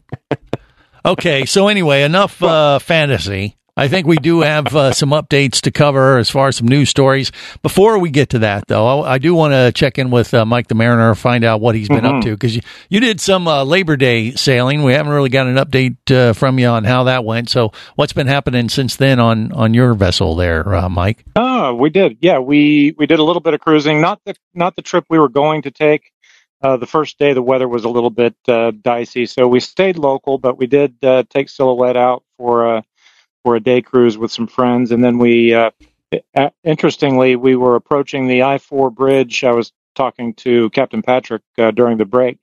okay, 1.04 1.44
so 1.44 1.68
anyway, 1.68 2.02
enough 2.02 2.42
uh, 2.42 2.78
fantasy. 2.78 3.56
I 3.74 3.88
think 3.88 4.06
we 4.06 4.16
do 4.16 4.42
have 4.42 4.76
uh, 4.76 4.92
some 4.92 5.10
updates 5.10 5.62
to 5.62 5.70
cover 5.70 6.18
as 6.18 6.28
far 6.28 6.48
as 6.48 6.56
some 6.56 6.68
news 6.68 6.90
stories. 6.90 7.32
Before 7.62 7.98
we 7.98 8.10
get 8.10 8.28
to 8.30 8.40
that, 8.40 8.66
though, 8.68 9.00
I, 9.00 9.14
I 9.14 9.18
do 9.18 9.34
want 9.34 9.52
to 9.54 9.72
check 9.72 9.96
in 9.98 10.10
with 10.10 10.34
uh, 10.34 10.44
Mike 10.44 10.68
the 10.68 10.74
Mariner, 10.74 11.14
find 11.14 11.42
out 11.42 11.62
what 11.62 11.74
he's 11.74 11.88
been 11.88 12.04
up 12.04 12.16
Mhm. 12.16 12.22
to 12.24 12.30
because 12.32 12.54
you, 12.54 12.60
you 12.90 13.00
did 13.00 13.18
some 13.18 13.48
uh, 13.48 13.64
Labor 13.64 13.96
Day 13.96 14.32
sailing. 14.32 14.82
We 14.82 14.92
haven't 14.92 15.12
really 15.12 15.30
got 15.30 15.46
an 15.46 15.56
update 15.56 15.96
uh, 16.14 16.34
from 16.34 16.58
you 16.58 16.66
on 16.66 16.84
how 16.84 17.04
that 17.04 17.24
went. 17.24 17.48
So, 17.48 17.72
what's 17.94 18.12
been 18.12 18.26
happening 18.26 18.68
since 18.68 18.96
then 18.96 19.18
on 19.18 19.52
on 19.52 19.72
your 19.72 19.94
vessel 19.94 20.36
there, 20.36 20.74
uh, 20.74 20.90
Mike? 20.90 21.24
Oh, 21.34 21.72
we 21.74 21.88
did. 21.88 22.18
Yeah, 22.20 22.40
we 22.40 22.94
we 22.98 23.06
did 23.06 23.20
a 23.20 23.24
little 23.24 23.40
bit 23.40 23.54
of 23.54 23.60
cruising. 23.60 24.02
Not 24.02 24.20
the 24.26 24.34
not 24.52 24.76
the 24.76 24.82
trip 24.82 25.06
we 25.08 25.18
were 25.18 25.30
going 25.30 25.62
to 25.62 25.70
take. 25.70 26.12
Uh, 26.62 26.76
the 26.76 26.86
first 26.86 27.18
day, 27.18 27.32
the 27.32 27.42
weather 27.42 27.66
was 27.66 27.84
a 27.84 27.88
little 27.88 28.10
bit 28.10 28.36
uh, 28.46 28.70
dicey, 28.82 29.24
so 29.24 29.48
we 29.48 29.60
stayed 29.60 29.96
local. 29.96 30.36
But 30.36 30.58
we 30.58 30.66
did 30.66 30.94
uh, 31.02 31.22
take 31.30 31.48
Silhouette 31.48 31.96
out 31.96 32.22
for 32.36 32.76
a 32.76 32.84
for 33.42 33.56
a 33.56 33.60
day 33.60 33.82
cruise 33.82 34.16
with 34.18 34.32
some 34.32 34.46
friends, 34.46 34.90
and 34.92 35.04
then 35.04 35.18
we. 35.18 35.54
Uh, 35.54 35.70
interestingly, 36.62 37.36
we 37.36 37.56
were 37.56 37.74
approaching 37.74 38.28
the 38.28 38.42
I 38.42 38.58
four 38.58 38.90
bridge. 38.90 39.44
I 39.44 39.52
was 39.52 39.72
talking 39.94 40.34
to 40.34 40.68
Captain 40.70 41.02
Patrick 41.02 41.42
uh, 41.58 41.70
during 41.70 41.96
the 41.96 42.04
break, 42.04 42.38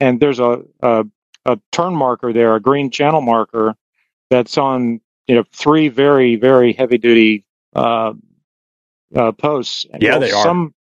and 0.00 0.20
there's 0.20 0.40
a, 0.40 0.62
a 0.82 1.04
a 1.46 1.58
turn 1.72 1.94
marker 1.94 2.32
there, 2.32 2.54
a 2.54 2.60
green 2.60 2.90
channel 2.90 3.20
marker 3.20 3.74
that's 4.30 4.58
on 4.58 5.00
you 5.26 5.34
know 5.34 5.44
three 5.52 5.88
very 5.88 6.36
very 6.36 6.72
heavy 6.72 6.98
duty 6.98 7.44
uh, 7.74 8.12
uh, 9.14 9.32
posts. 9.32 9.86
And, 9.90 10.02
Yeah, 10.02 10.18
they 10.18 10.32
are. 10.32 10.42
Some, 10.42 10.74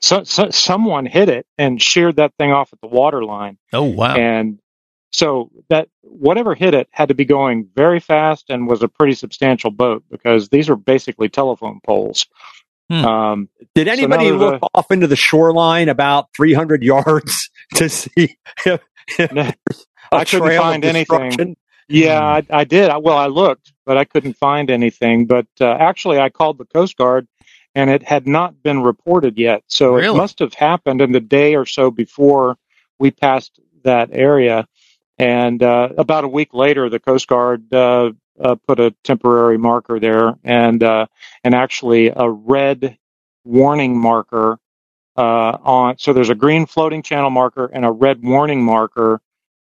so, 0.00 0.24
so, 0.24 0.50
someone 0.50 1.06
hit 1.06 1.28
it 1.28 1.46
and 1.56 1.80
sheared 1.80 2.16
that 2.16 2.32
thing 2.36 2.50
off 2.50 2.72
at 2.72 2.80
the 2.80 2.88
water 2.88 3.24
line, 3.24 3.58
Oh 3.72 3.84
wow! 3.84 4.16
and 4.16 4.58
so 5.10 5.50
that 5.68 5.88
whatever 6.02 6.54
hit 6.54 6.74
it 6.74 6.88
had 6.90 7.08
to 7.08 7.14
be 7.14 7.24
going 7.24 7.68
very 7.74 8.00
fast 8.00 8.50
and 8.50 8.68
was 8.68 8.82
a 8.82 8.88
pretty 8.88 9.14
substantial 9.14 9.70
boat 9.70 10.04
because 10.10 10.48
these 10.48 10.68
are 10.68 10.76
basically 10.76 11.28
telephone 11.28 11.80
poles. 11.84 12.26
Hmm. 12.90 13.04
Um, 13.04 13.48
Did 13.74 13.88
anybody 13.88 14.26
there's 14.26 14.40
look 14.40 14.62
off 14.74 14.90
into 14.90 15.06
the 15.06 15.16
shoreline 15.16 15.88
about 15.88 16.28
300 16.36 16.82
yards 16.82 17.50
to 17.74 17.88
see 17.88 18.38
if, 18.64 18.80
a 19.18 19.54
I 20.12 20.24
couldn't 20.24 20.56
find 20.56 20.84
anything. 20.84 21.56
Yeah, 21.88 22.22
I, 22.22 22.46
I 22.50 22.64
did. 22.64 22.90
I, 22.90 22.98
well, 22.98 23.16
I 23.16 23.26
looked, 23.26 23.72
but 23.86 23.96
I 23.96 24.04
couldn't 24.04 24.34
find 24.34 24.70
anything. 24.70 25.26
But 25.26 25.46
uh, 25.60 25.70
actually, 25.70 26.18
I 26.18 26.28
called 26.28 26.58
the 26.58 26.66
Coast 26.66 26.96
Guard, 26.96 27.26
and 27.74 27.88
it 27.88 28.02
had 28.02 28.26
not 28.26 28.62
been 28.62 28.82
reported 28.82 29.38
yet. 29.38 29.62
So 29.68 29.94
Really? 29.94 30.14
it 30.14 30.18
must 30.18 30.38
have 30.40 30.54
happened 30.54 31.00
in 31.00 31.12
the 31.12 31.20
day 31.20 31.54
or 31.54 31.64
so 31.64 31.90
before 31.90 32.58
we 32.98 33.10
passed 33.10 33.58
that 33.84 34.10
area. 34.12 34.66
And 35.18 35.62
uh, 35.62 35.90
about 35.98 36.24
a 36.24 36.28
week 36.28 36.54
later, 36.54 36.88
the 36.88 37.00
Coast 37.00 37.26
Guard 37.26 37.72
uh, 37.74 38.12
uh, 38.40 38.54
put 38.66 38.78
a 38.78 38.94
temporary 39.02 39.58
marker 39.58 39.98
there, 39.98 40.38
and 40.44 40.82
uh, 40.82 41.06
and 41.42 41.54
actually 41.54 42.12
a 42.14 42.28
red 42.28 42.96
warning 43.44 43.98
marker 43.98 44.58
uh, 45.16 45.20
on. 45.20 45.98
So 45.98 46.12
there's 46.12 46.30
a 46.30 46.36
green 46.36 46.66
floating 46.66 47.02
channel 47.02 47.30
marker 47.30 47.66
and 47.66 47.84
a 47.84 47.90
red 47.90 48.22
warning 48.22 48.62
marker 48.62 49.20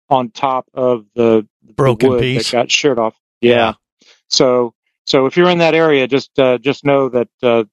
on 0.08 0.30
top 0.30 0.66
of 0.74 1.04
the, 1.14 1.46
Broken 1.62 2.10
wood 2.10 2.20
piece. 2.20 2.50
that 2.50 2.56
got 2.56 2.70
sheared 2.70 2.98
off. 2.98 3.14
Yeah. 3.40 3.74
So 4.28 4.74
so 5.06 5.26
if 5.26 5.36
you're 5.36 5.50
in 5.50 5.58
that 5.58 5.74
area, 5.74 6.08
just 6.08 6.36
uh, 6.38 6.58
just 6.58 6.84
know 6.84 7.08
that 7.10 7.28
uh, 7.42 7.64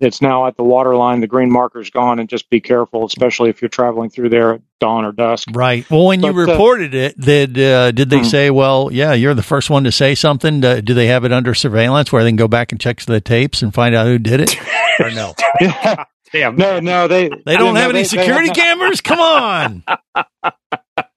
it's 0.00 0.20
now 0.22 0.46
at 0.46 0.56
the 0.56 0.62
water 0.64 0.94
line. 0.96 1.20
The 1.20 1.26
green 1.26 1.50
marker's 1.50 1.90
gone, 1.90 2.18
and 2.18 2.28
just 2.28 2.48
be 2.50 2.60
careful, 2.60 3.04
especially 3.06 3.50
if 3.50 3.62
you're 3.62 3.68
traveling 3.68 4.10
through 4.10 4.28
there 4.30 4.54
at 4.54 4.60
dawn 4.80 5.04
or 5.04 5.12
dusk. 5.12 5.48
Right. 5.52 5.88
Well, 5.90 6.06
when 6.06 6.22
you 6.22 6.32
But, 6.32 6.38
uh, 6.38 6.52
reported 6.52 6.94
it, 6.94 7.20
did 7.20 7.58
uh, 7.58 7.90
did 7.92 8.10
they 8.10 8.18
Hmm. 8.18 8.24
say, 8.24 8.50
"Well, 8.50 8.90
yeah, 8.92 9.12
you're 9.12 9.34
the 9.34 9.42
first 9.42 9.70
one 9.70 9.84
to 9.84 9.92
say 9.92 10.14
something"? 10.14 10.64
Uh, 10.64 10.80
do 10.82 10.94
they 10.94 11.06
have 11.06 11.24
it 11.24 11.32
under 11.32 11.54
surveillance 11.54 12.12
where 12.12 12.22
they 12.24 12.30
can 12.30 12.36
go 12.36 12.48
back 12.48 12.72
and 12.72 12.80
check 12.80 13.00
the 13.02 13.20
tapes 13.20 13.62
and 13.62 13.72
find 13.74 13.94
out 13.94 14.06
who 14.06 14.18
did 14.18 14.40
it, 14.40 14.56
or 15.00 15.10
no? 15.10 15.34
Damn. 16.32 16.56
no, 16.56 16.80
no, 16.80 17.08
they 17.08 17.28
They 17.44 17.56
don't 17.56 17.74
no, 17.74 17.80
have 17.80 17.90
any 17.90 17.98
they- 18.02 18.02
they 18.02 18.04
security 18.22 18.48
have- 18.48 18.56
cameras. 18.56 19.00
Come 19.00 19.20
on. 19.20 19.84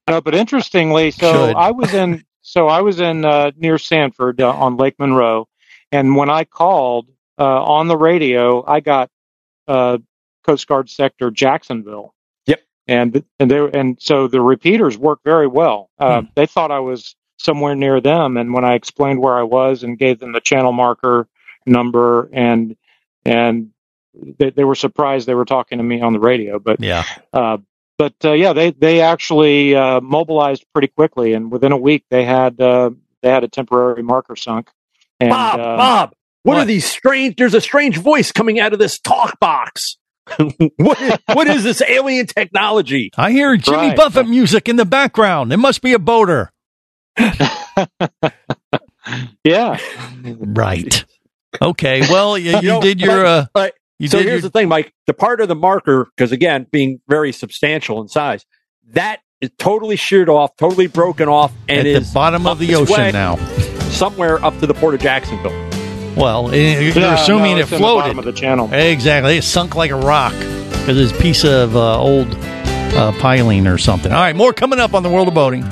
No, 0.08 0.22
but 0.22 0.36
interestingly, 0.36 1.10
so 1.10 1.48
Should. 1.48 1.56
I 1.56 1.72
was 1.72 1.92
in 1.96 2.24
so 2.44 2.68
I 2.68 2.82
was 2.82 3.00
in 3.00 3.26
uh, 3.26 3.50
near 3.58 3.80
Sanford 3.80 4.40
uh, 4.40 4.52
on 4.52 4.78
Lake 4.78 4.94
Monroe, 5.00 5.48
and 5.92 6.16
when 6.16 6.30
I 6.30 6.44
called 6.44 7.08
uh, 7.40 7.64
on 7.64 7.88
the 7.88 7.98
radio, 7.98 8.64
I 8.66 8.80
got 8.80 9.10
uh, 9.68 9.98
Coast 10.46 10.68
Guard 10.68 10.90
sector 10.90 11.32
Jacksonville. 11.32 12.14
Yep. 12.46 12.62
And 12.88 13.24
and 13.40 13.50
they 13.52 13.58
and 13.74 13.98
so 14.02 14.28
the 14.28 14.42
repeaters 14.42 14.98
work 14.98 15.20
very 15.26 15.48
well. 15.48 15.90
Uh, 16.00 16.22
Hmm. 16.22 16.28
They 16.36 16.46
thought 16.46 16.72
I 16.72 16.80
was 16.80 17.16
somewhere 17.38 17.76
near 17.76 18.00
them, 18.00 18.38
and 18.38 18.54
when 18.54 18.64
I 18.64 18.76
explained 18.76 19.20
where 19.22 19.38
I 19.38 19.44
was 19.44 19.84
and 19.84 19.98
gave 19.98 20.20
them 20.20 20.32
the 20.32 20.40
channel 20.42 20.72
marker 20.72 21.28
number 21.66 22.30
and 22.32 22.76
and 23.26 23.72
they, 24.14 24.52
they 24.52 24.64
were 24.64 24.76
surprised 24.76 25.28
they 25.28 25.34
were 25.36 25.46
talking 25.46 25.78
to 25.80 25.84
me 25.84 26.00
on 26.02 26.14
the 26.14 26.20
radio, 26.20 26.60
but 26.60 26.80
Yeah. 26.82 27.04
uh, 27.34 27.58
but 27.98 28.14
uh, 28.24 28.32
yeah, 28.34 28.54
they 28.54 28.72
they 28.72 29.02
actually 29.02 29.76
uh, 29.76 30.00
mobilized 30.02 30.66
pretty 30.74 30.88
quickly, 30.90 31.34
and 31.34 31.52
within 31.52 31.72
a 31.72 31.78
week 31.78 32.06
they 32.10 32.24
had 32.24 32.60
uh, 32.62 32.92
they 33.22 33.30
had 33.30 33.44
a 33.44 33.48
temporary 33.48 34.04
marker 34.04 34.36
sunk. 34.36 34.70
And, 35.20 35.32
Bob, 35.32 35.60
uh, 35.60 35.78
Bob, 35.78 36.14
what, 36.46 36.58
are 36.58 36.66
these 36.66 36.86
strange? 36.86 37.36
There's 37.38 37.54
a 37.54 37.62
strange 37.62 37.98
voice 37.98 38.32
coming 38.32 38.60
out 38.60 38.74
of 38.74 38.80
this 38.80 39.00
talk 39.00 39.40
box. 39.40 39.98
what, 40.78 41.02
is, 41.02 41.18
what 41.34 41.48
is 41.48 41.64
this 41.64 41.82
alien 41.88 42.26
technology? 42.26 43.12
I 43.18 43.32
hear 43.32 43.56
Jimmy 43.58 43.78
Right. 43.78 43.96
Buffett 43.98 44.28
music 44.28 44.68
in 44.68 44.76
the 44.76 44.86
background. 44.86 45.54
It 45.54 45.58
must 45.58 45.82
be 45.84 45.94
a 45.94 46.00
boater. 46.00 46.52
yeah, 49.44 49.78
Right. 50.24 51.06
Okay. 51.62 52.02
Well, 52.02 52.38
you, 52.38 52.56
you 52.58 52.62
know, 52.70 52.82
did 52.82 53.00
your. 53.00 53.24
but- 53.24 53.26
Uh, 53.26 53.46
but- 53.54 53.74
you 53.98 54.10
so 54.10 54.18
did 54.18 54.26
here's 54.28 54.42
your, 54.42 54.50
the 54.50 54.60
thing, 54.60 54.68
Mike. 54.68 54.92
The 55.08 55.14
part 55.14 55.40
of 55.40 55.48
the 55.48 55.56
marker, 55.56 56.08
because 56.18 56.34
again, 56.34 56.68
being 56.70 57.00
very 57.08 57.32
substantial 57.32 58.02
in 58.02 58.10
size, 58.10 58.46
that 58.90 59.22
is 59.40 59.52
totally 59.58 59.96
sheared 59.96 60.28
off, 60.28 60.58
totally 60.58 60.88
broken 60.88 61.30
off, 61.30 61.54
and 61.70 61.80
at 61.80 61.86
is 61.86 62.10
the 62.10 62.14
bottom 62.14 62.46
of 62.46 62.60
the 62.60 62.76
ocean 62.76 62.94
way 62.94 63.12
now. 63.14 63.38
somewhere 63.92 64.44
up 64.44 64.58
to 64.60 64.68
the 64.68 64.74
port 64.74 64.96
of 64.96 65.00
Jacksonville. 65.00 65.65
Well, 66.16 66.52
eh, 66.54 66.80
you're 66.80 66.94
Yeah, 66.94 67.16
assuming 67.16 67.54
no, 67.54 67.58
it 67.58 67.62
it's 67.64 67.72
in 67.72 67.78
the 67.78 67.82
bottom 67.84 68.14
floated. 68.14 68.20
of 68.20 68.26
the 68.26 68.40
channel. 68.40 68.74
Exactly. 68.74 69.38
It 69.38 69.44
sunk 69.44 69.76
like 69.76 69.92
a 69.92 69.96
rock 69.96 70.34
because 70.34 70.98
it's 71.00 71.12
a 71.12 71.22
piece 71.22 71.44
of 71.44 71.76
uh, 71.76 72.00
old 72.00 72.28
uh, 72.36 73.12
piling 73.20 73.68
or 73.68 73.78
something. 73.78 74.12
All 74.12 74.20
right, 74.22 74.36
more 74.36 74.54
coming 74.54 74.80
up 74.80 74.94
on 74.94 75.04
the 75.04 75.10
world 75.10 75.28
of 75.28 75.34
boating. 75.34 75.64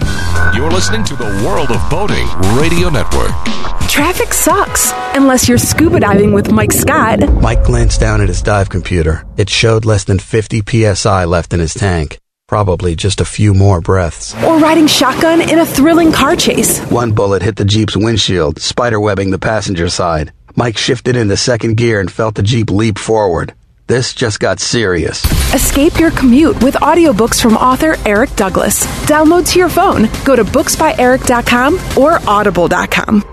You're 0.56 0.70
listening 0.72 1.04
to 1.06 1.16
the 1.16 1.26
World 1.46 1.72
of 1.72 1.90
Boating 1.90 2.28
Radio 2.60 2.90
Network. 2.90 3.32
Traffic 3.90 4.34
sucks 4.34 4.92
unless 5.16 5.48
you're 5.48 5.58
scuba 5.58 6.00
diving 6.00 6.34
with 6.34 6.52
Mike 6.52 6.72
Scott. 6.72 7.20
Mike 7.42 7.64
glanced 7.64 8.00
down 8.00 8.22
at 8.22 8.28
his 8.28 8.42
dive 8.42 8.70
computer. 8.70 9.24
It 9.38 9.50
showed 9.50 9.86
less 9.86 10.04
than 10.04 10.20
50 10.20 10.62
psi 10.96 11.26
left 11.26 11.54
in 11.54 11.60
his 11.60 11.74
tank. 11.74 12.18
Probably 12.54 12.96
just 12.96 13.20
a 13.20 13.26
few 13.26 13.56
more 13.56 13.82
breaths. 13.82 14.36
Or 14.44 14.60
riding 14.60 14.86
shotgun 14.86 15.42
in 15.42 15.58
a 15.58 15.66
thrilling 15.66 16.12
car 16.12 16.36
chase. 16.36 16.80
One 16.82 17.12
bullet 17.12 17.42
hit 17.42 17.56
the 17.56 17.66
Jeep's 17.66 17.98
windshield, 17.98 18.58
spiderwebbing 18.58 19.32
the 19.32 19.40
passenger 19.40 19.90
side. 19.90 20.32
Mike 20.56 20.78
shifted 20.78 21.16
into 21.16 21.36
second 21.36 21.78
gear 21.78 22.00
and 22.00 22.12
felt 22.12 22.36
the 22.36 22.44
Jeep 22.44 22.70
leap 22.70 23.00
forward. 23.00 23.56
This 23.88 24.14
just 24.14 24.40
got 24.40 24.60
serious. 24.60 25.26
Escape 25.52 26.00
your 26.00 26.12
commute 26.12 26.62
with 26.62 26.76
audiobooks 26.76 27.42
from 27.42 27.58
author 27.58 27.96
Eric 28.06 28.36
Douglas. 28.36 28.86
Download 29.08 29.48
to 29.48 29.58
your 29.58 29.70
phone. 29.70 30.04
Go 30.24 30.36
to 30.36 30.44
booksbyeric.com 30.44 31.80
or 31.98 32.20
audible.com. 32.30 33.33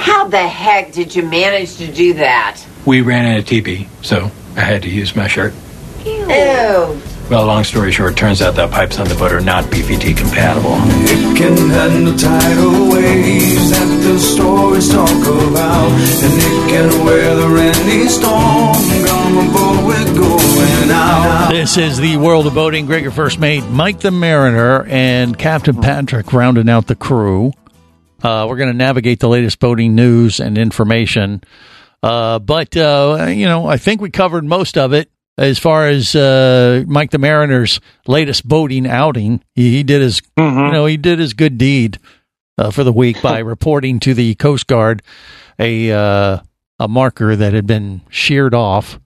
How 0.00 0.28
the 0.28 0.38
heck 0.38 0.92
did 0.92 1.14
you 1.14 1.22
manage 1.22 1.76
to 1.76 1.86
do 1.86 2.14
that? 2.14 2.58
We 2.86 3.02
ran 3.02 3.26
out 3.26 3.40
of 3.40 3.44
TP, 3.44 3.86
so 4.02 4.30
I 4.56 4.60
had 4.60 4.82
to 4.84 4.88
use 4.88 5.14
my 5.14 5.28
shirt. 5.28 5.52
Ew. 6.06 7.00
Well, 7.28 7.44
long 7.44 7.64
story 7.64 7.92
short, 7.92 8.16
turns 8.16 8.40
out 8.40 8.56
that 8.56 8.70
pipes 8.70 8.98
on 8.98 9.08
the 9.08 9.14
boat 9.14 9.30
are 9.30 9.42
not 9.42 9.64
BVT 9.64 10.16
compatible. 10.16 10.76
It 11.04 11.36
can 11.36 11.68
handle 11.68 12.16
tidal 12.16 12.90
waves 12.90 13.70
that 13.70 14.00
the 14.02 14.18
stories 14.18 14.88
talk 14.88 15.10
about, 15.10 15.92
and 15.92 16.34
it 16.34 16.70
can 16.70 17.04
weather 17.04 17.56
any 17.58 18.08
storm. 18.08 18.74
Come 19.06 19.86
we're 19.86 20.14
going 20.14 20.90
out. 20.90 21.50
This 21.52 21.76
is 21.76 21.98
the 21.98 22.16
world 22.16 22.46
of 22.46 22.54
boating. 22.54 22.86
Gregor 22.86 23.10
First 23.10 23.38
Mate, 23.38 23.64
Mike 23.64 24.00
the 24.00 24.10
Mariner, 24.10 24.86
and 24.86 25.38
Captain 25.38 25.80
Patrick 25.80 26.32
rounding 26.32 26.70
out 26.70 26.86
the 26.86 26.96
crew. 26.96 27.52
Uh, 28.22 28.46
we're 28.48 28.56
going 28.56 28.70
to 28.70 28.76
navigate 28.76 29.20
the 29.20 29.28
latest 29.28 29.58
boating 29.58 29.94
news 29.94 30.40
and 30.40 30.58
information. 30.58 31.42
Uh, 32.02 32.38
but, 32.38 32.76
uh, 32.76 33.26
you 33.28 33.46
know, 33.46 33.66
I 33.66 33.76
think 33.76 34.00
we 34.00 34.10
covered 34.10 34.44
most 34.44 34.78
of 34.78 34.92
it 34.92 35.10
as 35.36 35.58
far 35.58 35.88
as 35.88 36.14
uh, 36.14 36.84
Mike 36.86 37.10
the 37.10 37.18
Mariner's 37.18 37.80
latest 38.06 38.46
boating 38.46 38.86
outing. 38.86 39.42
He, 39.54 39.70
he 39.76 39.82
did 39.82 40.02
his, 40.02 40.20
you 40.36 40.44
know, 40.44 40.86
he 40.86 40.96
did 40.96 41.18
his 41.18 41.34
good 41.34 41.58
deed 41.58 41.98
uh, 42.58 42.70
for 42.70 42.84
the 42.84 42.92
week 42.92 43.22
by 43.22 43.38
reporting 43.40 44.00
to 44.00 44.14
the 44.14 44.34
Coast 44.34 44.66
Guard 44.66 45.02
a 45.58 45.92
uh, 45.92 46.38
a 46.78 46.88
marker 46.88 47.36
that 47.36 47.52
had 47.52 47.66
been 47.66 48.00
sheared 48.08 48.54
off. 48.54 48.98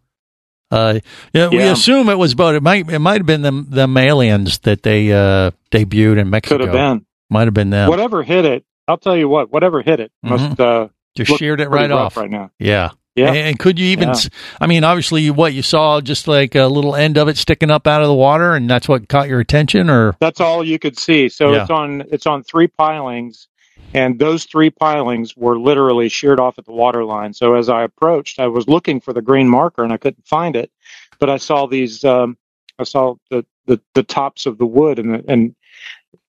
Uh, 0.71 1.01
yeah, 1.33 1.49
we 1.49 1.59
assume 1.59 2.09
it 2.09 2.19
was, 2.19 2.35
but 2.35 2.55
it 2.55 2.63
might 2.63 2.89
it 2.91 2.99
might 2.99 3.19
have 3.19 3.27
been 3.27 3.43
them 3.43 3.67
them 3.71 3.97
aliens 3.97 4.59
that 4.61 4.83
they 4.83 5.13
uh, 5.13 5.51
debuted 5.71 6.19
in 6.19 6.31
Mexico. 6.31 6.59
Could 6.59 6.69
have 6.69 6.73
been. 6.73 7.07
Might 7.31 7.47
have 7.47 7.55
been 7.55 7.71
them. 7.71 7.89
Whatever 7.89 8.23
hit 8.23 8.45
it, 8.45 8.65
I'll 8.89 8.99
tell 8.99 9.17
you 9.17 9.29
what. 9.29 9.51
Whatever 9.53 9.83
hit 9.83 10.01
it 10.01 10.13
must 10.23 10.59
uh, 10.61 10.89
Just 11.17 11.39
sheared 11.39 11.61
it 11.61 11.69
right 11.69 11.91
off 11.91 12.17
right 12.17 12.31
now. 12.31 12.51
Yeah. 12.59 12.91
Yeah. 13.15 13.33
And, 13.33 13.59
could 13.59 13.79
you 13.79 13.87
even? 13.89 14.09
Yeah. 14.09 14.15
I 14.61 14.67
mean, 14.67 14.83
obviously, 14.83 15.31
what 15.31 15.55
you 15.55 15.63
saw 15.63 16.01
just 16.01 16.27
like 16.27 16.57
a 16.57 16.67
little 16.67 16.97
end 16.97 17.17
of 17.17 17.29
it 17.29 17.37
sticking 17.37 17.71
up 17.71 17.87
out 17.87 18.03
of 18.03 18.09
the 18.09 18.15
water, 18.15 18.55
and 18.55 18.69
that's 18.69 18.89
what 18.89 19.09
caught 19.09 19.29
your 19.29 19.39
attention, 19.39 19.89
or 19.89 20.17
That's 20.21 20.41
all 20.41 20.65
you 20.65 20.79
could 20.81 20.99
see. 20.99 21.29
So 21.29 21.53
Yeah. 21.53 21.63
it's 21.63 21.71
on 21.71 22.03
it's 22.11 22.27
on 22.27 22.43
three 22.43 22.67
pilings, 22.67 23.47
and 23.95 24.19
those 24.19 24.47
three 24.47 24.71
pilings 24.71 25.37
were 25.37 25.57
literally 25.57 26.09
sheared 26.09 26.41
off 26.41 26.59
at 26.59 26.65
the 26.65 26.73
water 26.73 27.05
line. 27.05 27.33
So 27.35 27.55
as 27.55 27.69
I 27.69 27.85
approached, 27.85 28.41
I 28.41 28.49
was 28.49 28.67
looking 28.69 29.01
for 29.01 29.13
the 29.13 29.23
green 29.23 29.49
marker 29.49 29.85
and 29.85 29.93
I 29.93 29.97
couldn't 29.97 30.27
find 30.27 30.57
it, 30.57 30.73
but 31.21 31.31
I 31.31 31.37
saw 31.37 31.67
these. 31.67 32.05
Um, 32.05 32.37
I 32.81 32.83
saw 32.83 33.15
the, 33.31 33.47
the 33.67 33.81
the 33.95 34.03
tops 34.03 34.47
of 34.47 34.59
the 34.59 34.67
wood 34.67 34.99
and 34.99 35.15
the, 35.15 35.25
and 35.29 35.55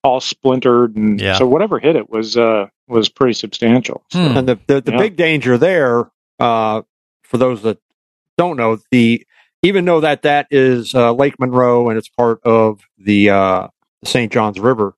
all 0.06 0.20
splintered, 0.20 0.96
and 0.96 1.20
Yeah. 1.20 1.34
so 1.38 1.46
whatever 1.46 1.78
hit 1.78 1.96
it 1.96 2.08
was 2.08 2.36
uh 2.36 2.66
was 2.88 3.08
pretty 3.08 3.32
substantial. 3.34 4.04
So, 4.10 4.20
And 4.20 4.48
the 4.48 4.58
the, 4.66 4.80
the 4.80 4.92
yeah. 4.92 4.98
big 4.98 5.16
danger 5.16 5.58
there, 5.58 6.10
uh, 6.38 6.82
for 7.24 7.36
those 7.38 7.62
that 7.62 7.78
don't 8.38 8.56
know, 8.56 8.78
the 8.90 9.26
even 9.62 9.84
though 9.84 10.00
that 10.00 10.22
that 10.22 10.46
is 10.50 10.94
uh, 10.94 11.12
Lake 11.12 11.34
Monroe 11.40 11.88
and 11.88 11.98
it's 11.98 12.08
part 12.08 12.40
of 12.44 12.80
the 12.98 13.30
uh, 13.30 13.68
St. 14.04 14.30
Johns 14.32 14.60
River, 14.60 14.94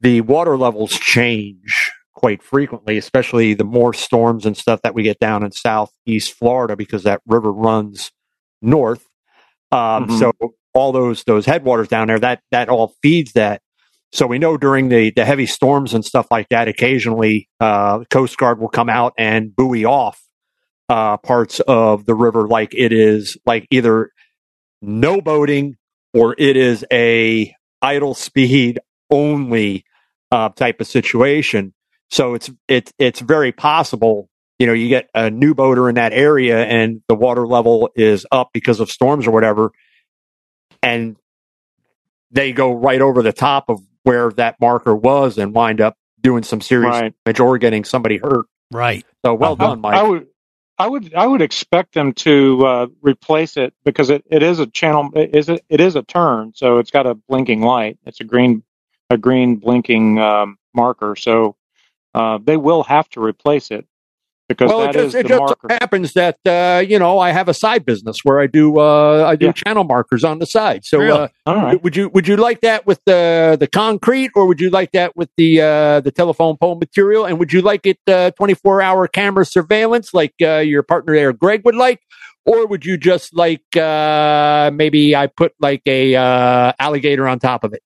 the 0.00 0.20
water 0.20 0.58
levels 0.58 0.92
change 0.92 1.90
quite 2.12 2.42
frequently, 2.42 2.98
especially 2.98 3.54
the 3.54 3.64
more 3.64 3.94
storms 3.94 4.44
and 4.44 4.56
stuff 4.56 4.82
that 4.82 4.94
we 4.94 5.02
get 5.02 5.18
down 5.18 5.42
in 5.44 5.52
southeast 5.52 6.32
Florida 6.34 6.76
because 6.76 7.04
that 7.04 7.20
river 7.26 7.52
runs 7.52 8.10
north. 8.60 9.06
Um, 9.72 10.08
Mhm. 10.08 10.18
So 10.18 10.32
all 10.74 10.92
those 10.92 11.24
those 11.24 11.46
headwaters 11.46 11.88
down 11.88 12.08
there 12.08 12.18
that 12.18 12.40
that 12.50 12.68
all 12.68 12.94
feeds 13.02 13.32
that. 13.32 13.62
So 14.14 14.28
we 14.28 14.38
know 14.38 14.56
during 14.56 14.90
the, 14.90 15.10
the 15.10 15.24
heavy 15.24 15.46
storms 15.46 15.92
and 15.92 16.04
stuff 16.04 16.28
like 16.30 16.48
that, 16.50 16.68
occasionally 16.68 17.48
uh, 17.58 18.04
Coast 18.10 18.38
Guard 18.38 18.60
will 18.60 18.68
come 18.68 18.88
out 18.88 19.12
and 19.18 19.54
buoy 19.54 19.84
off 19.84 20.22
uh, 20.88 21.16
parts 21.16 21.58
of 21.58 22.06
the 22.06 22.14
river, 22.14 22.46
like 22.46 22.72
it 22.76 22.92
is 22.92 23.36
like 23.44 23.66
either 23.72 24.12
no 24.80 25.20
boating 25.20 25.76
or 26.12 26.36
it 26.38 26.56
is 26.56 26.84
a 26.92 27.52
idle 27.82 28.14
speed 28.14 28.78
only 29.10 29.84
uh, 30.30 30.50
type 30.50 30.80
of 30.80 30.86
situation. 30.86 31.74
So 32.08 32.34
it's 32.34 32.48
it's 32.68 32.92
it's 32.98 33.18
very 33.18 33.50
possible. 33.50 34.28
You 34.60 34.68
know, 34.68 34.74
you 34.74 34.88
get 34.88 35.10
a 35.12 35.28
new 35.28 35.54
boater 35.56 35.88
in 35.88 35.96
that 35.96 36.12
area, 36.12 36.64
and 36.64 37.02
the 37.08 37.16
water 37.16 37.48
level 37.48 37.90
is 37.96 38.24
up 38.30 38.50
because 38.54 38.78
of 38.78 38.92
storms 38.92 39.26
or 39.26 39.32
whatever, 39.32 39.72
and 40.84 41.16
they 42.30 42.52
go 42.52 42.72
right 42.72 43.00
over 43.00 43.20
the 43.20 43.32
top 43.32 43.64
of 43.68 43.80
where 44.04 44.30
that 44.32 44.60
marker 44.60 44.96
was 44.96 45.38
and 45.38 45.54
wind 45.54 45.82
up 45.82 45.96
doing 46.22 46.44
some 46.44 46.62
serious 46.62 47.02
Right. 47.02 47.14
damage 47.26 47.40
or 47.40 47.58
getting 47.58 47.84
somebody 47.84 48.18
hurt. 48.18 48.46
Right. 48.72 49.06
So 49.24 49.34
well 49.34 49.56
done, 49.56 49.80
Mike. 49.82 49.96
I 49.96 50.02
would, 50.04 50.28
I 50.78 50.88
would, 50.88 51.14
I 51.14 51.26
would 51.26 51.42
expect 51.42 51.94
them 51.94 52.14
to 52.14 52.66
uh, 52.66 52.86
replace 53.02 53.56
it 53.58 53.74
because 53.84 54.10
it, 54.10 54.24
it 54.30 54.42
is 54.42 54.60
a 54.60 54.66
channel. 54.66 55.10
It 55.14 55.34
is 55.36 55.48
a, 55.50 55.60
it 55.68 55.80
is 55.80 55.96
a 55.96 56.02
turn, 56.02 56.52
so 56.54 56.78
it's 56.78 56.90
got 56.92 57.06
a 57.06 57.14
blinking 57.14 57.62
light. 57.62 57.98
It's 58.06 58.20
a 58.20 58.24
green, 58.24 58.64
a 59.10 59.18
green 59.18 59.56
blinking 59.56 60.18
um, 60.20 60.58
marker. 60.74 61.16
So 61.16 61.56
uh, 62.14 62.38
they 62.44 62.56
will 62.58 62.84
have 62.84 63.08
to 63.10 63.22
replace 63.24 63.70
it 63.70 63.86
because 64.48 64.68
well, 64.68 64.88
it 64.88 64.92
just, 64.92 65.14
it 65.14 65.26
just 65.26 65.54
happens 65.70 66.12
that 66.14 66.38
uh, 66.46 66.82
you 66.86 66.98
know 66.98 67.18
I 67.18 67.30
have 67.30 67.48
a 67.48 67.54
side 67.54 67.84
business 67.84 68.20
where 68.24 68.40
I 68.40 68.46
do 68.46 68.78
uh, 68.78 69.24
I 69.26 69.36
do 69.36 69.46
Yeah. 69.46 69.52
channel 69.52 69.84
markers 69.84 70.24
on 70.24 70.38
the 70.38 70.46
side. 70.46 70.84
So 70.84 70.98
Really? 70.98 71.28
uh, 71.46 71.54
right. 71.54 71.82
would 71.82 71.96
you 71.96 72.08
would 72.10 72.28
you 72.28 72.36
like 72.36 72.60
that 72.60 72.86
with 72.86 73.00
the 73.06 73.56
the 73.58 73.66
concrete, 73.66 74.30
or 74.34 74.46
would 74.46 74.60
you 74.60 74.70
like 74.70 74.92
that 74.92 75.16
with 75.16 75.30
the 75.36 75.60
uh, 75.60 76.00
the 76.00 76.12
telephone 76.12 76.56
pole 76.56 76.76
material? 76.76 77.24
And 77.24 77.38
would 77.38 77.52
you 77.52 77.62
like 77.62 77.86
it 77.86 77.98
twenty 78.36 78.54
four 78.54 78.82
hour 78.82 79.08
camera 79.08 79.44
surveillance 79.44 80.12
like 80.12 80.34
uh, 80.42 80.58
your 80.58 80.82
partner 80.82 81.14
there, 81.14 81.32
Greg, 81.32 81.64
would 81.64 81.76
like? 81.76 82.00
Or 82.46 82.66
would 82.66 82.84
you 82.84 82.98
just 82.98 83.34
like 83.34 83.74
uh, 83.74 84.70
maybe 84.74 85.16
I 85.16 85.28
put 85.28 85.54
like 85.60 85.80
a 85.86 86.14
uh, 86.14 86.72
alligator 86.78 87.26
on 87.26 87.38
top 87.38 87.64
of 87.64 87.72
it? 87.72 87.82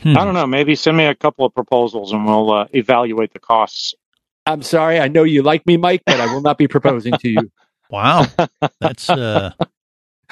Hmm. 0.00 0.18
I 0.18 0.24
don't 0.24 0.34
know. 0.34 0.46
Maybe 0.46 0.74
send 0.74 0.98
me 0.98 1.06
a 1.06 1.14
couple 1.14 1.46
of 1.46 1.54
proposals 1.54 2.12
and 2.12 2.26
we'll 2.26 2.52
uh, 2.52 2.66
evaluate 2.74 3.32
the 3.32 3.38
costs. 3.38 3.94
I'm 4.46 4.62
sorry, 4.62 5.00
I 5.00 5.08
know 5.08 5.22
you 5.24 5.42
like 5.42 5.66
me, 5.66 5.76
Mike, 5.76 6.02
but 6.06 6.20
I 6.20 6.32
will 6.32 6.42
not 6.42 6.58
be 6.58 6.68
proposing 6.68 7.14
to 7.14 7.28
you. 7.28 7.50
Wow. 7.90 8.24
That's 8.80 9.08
uh, 9.10 9.52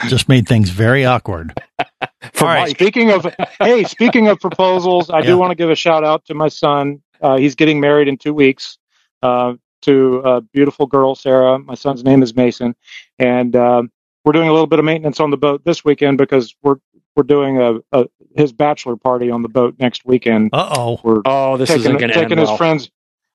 just 0.09 0.29
made 0.29 0.49
things 0.49 0.71
very 0.71 1.05
awkward. 1.05 1.53
For 2.33 2.45
All 2.47 2.55
right. 2.55 2.71
Speaking 2.71 3.11
of, 3.13 3.27
hey, 3.61 3.85
speaking 3.85 4.27
of 4.29 4.41
proposals, 4.41 5.11
I 5.11 5.19
Yeah. 5.19 5.27
do 5.27 5.39
want 5.39 5.51
to 5.51 5.55
give 5.55 5.71
a 5.71 5.77
shout 5.77 6.03
out 6.03 6.25
to 6.25 6.35
my 6.35 6.49
son. 6.49 7.03
Uh, 7.21 7.37
he's 7.37 7.55
getting 7.55 7.79
married 7.79 8.09
in 8.09 8.17
two 8.17 8.33
weeks 8.35 8.79
uh, 9.23 9.53
to 9.83 10.17
a 10.25 10.41
beautiful 10.41 10.87
girl, 10.87 11.15
Sarah. 11.15 11.59
My 11.59 11.75
son's 11.75 12.03
name 12.03 12.23
is 12.23 12.35
Mason, 12.35 12.75
and 13.19 13.55
um, 13.55 13.93
we're 14.25 14.33
doing 14.33 14.49
a 14.49 14.53
little 14.53 14.67
bit 14.67 14.79
of 14.79 14.85
maintenance 14.85 15.21
on 15.21 15.31
the 15.31 15.37
boat 15.37 15.63
this 15.65 15.85
weekend 15.85 16.19
because 16.19 16.57
we're 16.63 16.77
we're 17.15 17.23
doing 17.23 17.61
a, 17.61 17.75
a 17.93 18.07
his 18.35 18.53
bachelor 18.53 18.97
party 18.97 19.31
on 19.31 19.43
the 19.43 19.49
boat 19.49 19.77
next 19.79 20.05
weekend. 20.07 20.51
Uh 20.55 20.75
oh. 20.77 21.23
Oh, 21.27 21.57
this 21.59 21.71
isn't 21.71 21.99
going 21.99 22.11
to 22.11 22.17
end 22.17 22.29
taking 22.31 22.39
his 22.39 22.49
well. 22.49 22.57
friends. 22.57 22.91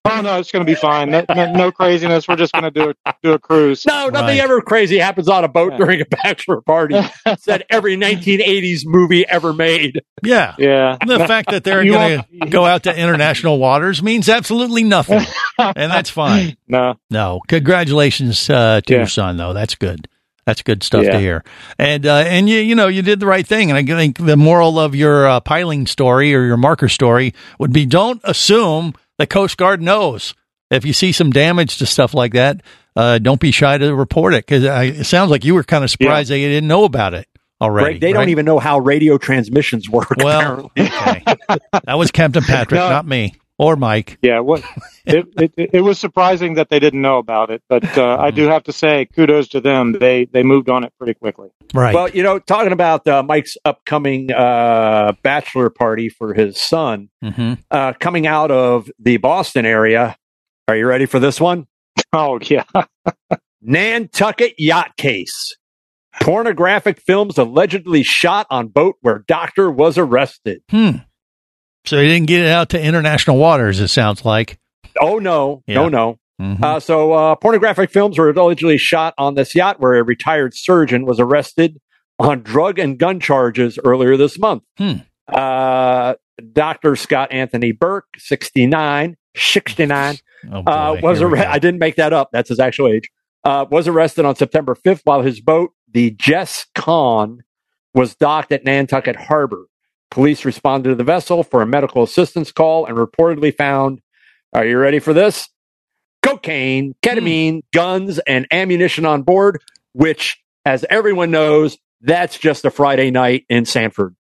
Oh 0.09 0.21
no, 0.21 0.39
it's 0.39 0.51
going 0.51 0.65
to 0.65 0.69
be 0.69 0.75
fine. 0.75 1.11
No, 1.11 1.25
no, 1.35 1.51
no 1.51 1.71
craziness. 1.71 2.27
We're 2.27 2.35
just 2.35 2.53
going 2.53 2.63
to 2.63 2.71
do 2.71 2.93
a, 3.05 3.13
do 3.23 3.33
a 3.33 3.39
cruise. 3.39 3.85
No, 3.85 4.09
nothing 4.09 4.37
Right. 4.37 4.39
ever 4.39 4.61
crazy 4.61 4.97
happens 4.97 5.27
on 5.27 5.43
a 5.43 5.47
boat 5.47 5.73
Yeah. 5.73 5.77
during 5.77 6.01
a 6.01 6.05
bachelor 6.05 6.61
party. 6.61 6.95
Said 7.39 7.65
every 7.69 7.97
1980s 7.97 8.81
movie 8.85 9.27
ever 9.27 9.53
made. 9.53 10.01
Yeah. 10.23 10.55
Yeah. 10.57 10.97
And 11.01 11.09
The 11.09 11.19
fact 11.27 11.51
that 11.51 11.63
they're 11.63 11.83
going 11.85 12.23
to 12.41 12.47
go 12.49 12.65
out 12.65 12.83
to 12.83 12.95
international 12.97 13.59
waters 13.59 14.01
means 14.01 14.29
absolutely 14.29 14.83
nothing. 14.83 15.21
and 15.59 15.91
that's 15.91 16.09
fine. 16.09 16.57
No. 16.67 16.95
No. 17.09 17.41
Congratulations 17.47 18.49
uh, 18.49 18.81
to 18.85 18.93
Yeah. 18.93 18.99
your 18.99 19.07
son, 19.07 19.37
though. 19.37 19.53
That's 19.53 19.75
good. 19.75 20.07
That's 20.45 20.61
good 20.61 20.81
stuff 20.81 21.03
to 21.03 21.19
hear. 21.19 21.43
And 21.77 22.05
uh, 22.05 22.23
and 22.25 22.47
you 22.47 22.59
you 22.61 22.73
know 22.73 22.87
you 22.87 23.01
did 23.01 23.19
the 23.19 23.25
right 23.25 23.45
thing. 23.45 23.69
And 23.69 23.77
I 23.77 23.83
think 23.83 24.17
the 24.17 24.37
moral 24.37 24.79
of 24.79 24.95
your 24.95 25.27
uh, 25.27 25.39
piling 25.41 25.85
story 25.87 26.33
or 26.33 26.45
your 26.45 26.55
marker 26.55 26.87
story 26.87 27.33
would 27.59 27.73
be: 27.73 27.85
don't 27.85 28.21
assume 28.23 28.93
the 29.17 29.27
Coast 29.27 29.57
Guard 29.57 29.81
knows. 29.81 30.33
If 30.69 30.85
you 30.85 30.93
see 30.93 31.11
some 31.11 31.31
damage 31.31 31.77
to 31.77 31.85
stuff 31.85 32.13
like 32.13 32.33
that, 32.33 32.61
uh, 32.95 33.19
don't 33.19 33.39
be 33.39 33.51
shy 33.51 33.77
to 33.77 33.95
report 33.95 34.33
it 34.33 34.45
because 34.45 34.63
it 34.63 35.05
sounds 35.05 35.31
like 35.31 35.45
you 35.45 35.55
were 35.55 35.63
kind 35.63 35.83
of 35.83 35.89
surprised 35.89 36.29
they 36.29 36.41
didn't 36.41 36.67
know 36.67 36.83
about 36.83 37.13
it 37.13 37.27
already. 37.61 37.93
Greg, 37.93 38.01
they 38.01 38.07
right? 38.07 38.19
don't 38.21 38.29
even 38.29 38.45
know 38.45 38.59
how 38.59 38.79
radio 38.79 39.17
transmissions 39.17 39.89
work. 39.89 40.09
Well, 40.17 40.71
okay. 40.77 41.23
that 41.85 41.97
was 41.97 42.11
Captain 42.11 42.43
Patrick, 42.43 42.79
No. 42.79 42.89
not 42.89 43.05
me 43.07 43.35
or 43.57 43.75
Mike. 43.75 44.17
Yeah, 44.21 44.39
what 44.39 44.63
it, 45.05 45.27
it 45.37 45.69
it 45.73 45.81
was 45.81 45.99
surprising 45.99 46.55
that 46.55 46.69
they 46.69 46.79
didn't 46.79 47.01
know 47.01 47.17
about 47.17 47.49
it, 47.49 47.61
but 47.69 47.97
uh, 47.97 48.17
I 48.19 48.31
do 48.31 48.43
have 48.47 48.63
to 48.63 48.71
say 48.73 49.05
kudos 49.05 49.47
to 49.49 49.61
them. 49.61 49.93
They 49.93 50.25
they 50.25 50.43
moved 50.43 50.69
on 50.69 50.83
it 50.83 50.93
pretty 50.97 51.13
quickly. 51.13 51.49
Right. 51.73 51.93
Well, 51.93 52.09
you 52.09 52.23
know, 52.23 52.39
talking 52.39 52.71
about 52.71 53.07
uh, 53.07 53.23
Mike's 53.23 53.57
upcoming 53.65 54.31
uh, 54.31 55.13
bachelor 55.23 55.69
party 55.69 56.09
for 56.09 56.33
his 56.33 56.59
son, 56.59 57.09
hmm 57.21 57.53
uh, 57.71 57.93
coming 57.99 58.27
out 58.27 58.51
of 58.51 58.89
the 58.99 59.17
Boston 59.17 59.65
area. 59.65 60.15
Are 60.67 60.75
you 60.75 60.85
ready 60.85 61.05
for 61.05 61.19
this 61.19 61.39
one? 61.39 61.67
Oh 62.13 62.39
yeah, 62.41 62.63
Nantucket 63.61 64.53
yacht 64.57 64.95
case. 64.97 65.55
Pornographic 66.21 66.99
films 67.01 67.37
allegedly 67.37 68.01
shot 68.01 68.47
on 68.49 68.69
boat 68.69 68.95
where 69.01 69.23
doctor 69.27 69.69
was 69.69 69.97
arrested. 69.97 70.61
Hmm. 70.69 70.97
So 71.87 71.95
they 71.95 72.07
didn't 72.07 72.27
get 72.27 72.41
it 72.41 72.49
out 72.51 72.69
to 72.69 72.81
international 72.81 73.37
waters. 73.37 73.79
It 73.79 73.87
sounds 73.89 74.25
like. 74.25 74.59
Oh 74.99 75.19
no, 75.19 75.63
Yeah. 75.67 75.75
no, 75.75 75.89
no. 75.89 76.19
Mhm. 76.41 76.61
Uh, 76.63 76.79
so 76.79 77.13
uh, 77.13 77.35
pornographic 77.35 77.89
films 77.89 78.17
were 78.17 78.29
allegedly 78.29 78.77
shot 78.77 79.13
on 79.17 79.33
this 79.35 79.55
yacht 79.55 79.79
where 79.79 79.95
a 79.95 80.03
retired 80.03 80.53
surgeon 80.55 81.05
was 81.05 81.19
arrested 81.19 81.79
on 82.19 82.41
drug 82.43 82.77
and 82.79 82.97
gun 82.99 83.19
charges 83.19 83.79
earlier 83.83 84.17
this 84.17 84.37
month. 84.39 84.63
Hmm. 84.77 84.93
Uh, 85.27 86.13
Dr. 86.53 86.95
Scott 86.95 87.31
Anthony 87.31 87.71
Burke, 87.71 88.05
69, 88.17 89.17
69, 89.35 90.15
Oh, 90.51 90.61
boy. 90.61 90.71
uh, 90.71 90.99
was 91.01 91.21
arrested. 91.21 91.49
I 91.51 91.59
didn't 91.59 91.79
make 91.79 91.95
that 91.95 92.13
up. 92.13 92.29
That's 92.31 92.49
his 92.49 92.59
actual 92.59 92.87
age. 92.89 93.09
Uh, 93.43 93.65
was 93.69 93.87
arrested 93.87 94.25
on 94.25 94.35
September 94.35 94.75
5th 94.75 95.01
while 95.05 95.21
his 95.21 95.41
boat, 95.41 95.71
the 95.91 96.11
Jess 96.11 96.65
Con, 96.75 97.43
was 97.93 98.15
docked 98.15 98.51
at 98.51 98.63
Nantucket 98.63 99.15
Harbor. 99.15 99.65
Police 100.09 100.45
responded 100.45 100.89
to 100.89 100.95
the 100.95 101.03
vessel 101.03 101.43
for 101.43 101.61
a 101.61 101.67
medical 101.67 102.03
assistance 102.03 102.51
call 102.51 102.85
and 102.85 102.97
reportedly 102.97 103.55
found, 103.55 104.01
are 104.53 104.65
you 104.65 104.77
ready 104.77 104.99
for 104.99 105.13
this? 105.13 105.49
Cocaine, 106.23 106.95
ketamine, 107.01 107.61
guns, 107.73 108.19
and 108.19 108.47
ammunition 108.51 109.05
on 109.05 109.23
board, 109.23 109.61
which, 109.93 110.41
as 110.65 110.85
everyone 110.89 111.31
knows, 111.31 111.77
that's 112.01 112.37
just 112.37 112.65
a 112.65 112.71
Friday 112.71 113.11
night 113.11 113.45
in 113.49 113.65
Sanford. 113.65 114.15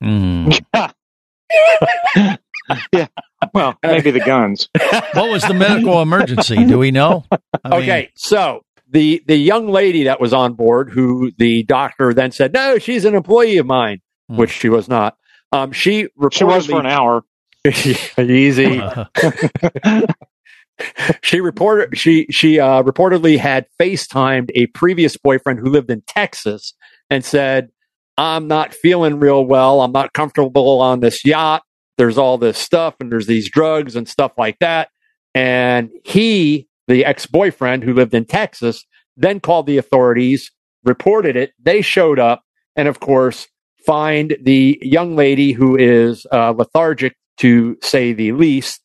Hmm. 0.00 0.50
yeah. 2.92 3.06
Well, 3.52 3.78
maybe 3.82 4.10
the 4.10 4.20
guns. 4.20 4.68
What 5.12 5.30
was 5.30 5.42
the 5.42 5.54
medical 5.54 6.02
emergency? 6.02 6.64
Do 6.64 6.78
we 6.78 6.90
know? 6.90 7.24
I 7.30 7.38
mean, 7.64 7.82
okay, 7.82 8.10
so 8.16 8.62
the 8.88 9.22
the 9.26 9.36
young 9.36 9.68
lady 9.68 10.04
that 10.04 10.20
was 10.20 10.32
on 10.32 10.54
board, 10.54 10.90
who 10.90 11.32
the 11.38 11.62
doctor 11.64 12.14
then 12.14 12.32
said, 12.32 12.52
"No, 12.52 12.78
she's 12.78 13.04
an 13.04 13.14
employee 13.14 13.58
of 13.58 13.66
mine," 13.66 14.00
Hmm. 14.28 14.36
which 14.36 14.50
she 14.50 14.68
was 14.68 14.88
not. 14.88 15.16
Um, 15.52 15.72
she 15.72 16.08
reportedly 16.18 16.32
She 16.32 16.44
was 16.44 16.66
for 16.66 16.80
an 16.80 16.86
hour. 16.86 17.24
easy. 18.18 18.82
she 21.22 21.40
reported 21.40 21.96
she 21.96 22.26
she 22.30 22.60
uh, 22.60 22.82
reportedly 22.82 23.38
had 23.38 23.66
FaceTimed 23.80 24.50
a 24.54 24.66
previous 24.68 25.16
boyfriend 25.16 25.58
who 25.58 25.66
lived 25.66 25.90
in 25.90 26.02
Texas 26.02 26.74
and 27.10 27.24
said, 27.24 27.70
"I'm 28.18 28.48
not 28.48 28.74
feeling 28.74 29.18
real 29.18 29.44
well. 29.44 29.80
I'm 29.80 29.92
not 29.92 30.12
comfortable 30.12 30.80
on 30.80 31.00
this 31.00 31.24
yacht. 31.24 31.62
There's 31.98 32.18
all 32.18 32.38
this 32.38 32.58
stuff 32.58 32.94
and 33.00 33.10
there's 33.10 33.26
these 33.26 33.48
drugs 33.48 33.96
and 33.96 34.08
stuff 34.08 34.32
like 34.36 34.58
that." 34.58 34.90
And 35.34 35.90
he, 36.04 36.68
the 36.88 37.04
ex-boyfriend 37.04 37.84
who 37.84 37.92
lived 37.92 38.14
in 38.14 38.24
Texas, 38.24 38.84
then 39.16 39.38
called 39.40 39.66
the 39.66 39.76
authorities, 39.78 40.50
reported 40.84 41.36
it. 41.36 41.52
They 41.62 41.82
showed 41.82 42.18
up, 42.18 42.42
and 42.74 42.88
of 42.88 43.00
course, 43.00 43.46
find 43.86 44.36
the 44.42 44.78
young 44.82 45.16
lady 45.16 45.52
who 45.52 45.76
is 45.76 46.26
uh, 46.32 46.50
lethargic, 46.50 47.16
to 47.38 47.76
say 47.82 48.12
the 48.12 48.32
least 48.32 48.82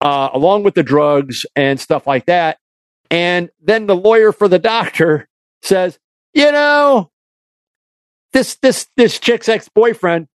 uh, 0.00 0.28
along 0.32 0.62
with 0.62 0.74
the 0.74 0.82
drugs 0.84 1.44
and 1.56 1.78
stuff 1.80 2.06
like 2.06 2.26
that. 2.26 2.58
And 3.10 3.50
then 3.60 3.86
the 3.86 3.96
lawyer 3.96 4.32
for 4.32 4.48
the 4.48 4.58
doctor 4.60 5.28
says, 5.62 5.98
you 6.34 6.50
know, 6.52 7.10
this 8.32 8.56
this 8.56 8.86
this 8.96 9.18
chick's 9.18 9.48
ex 9.48 9.68
boyfriend, 9.68 10.28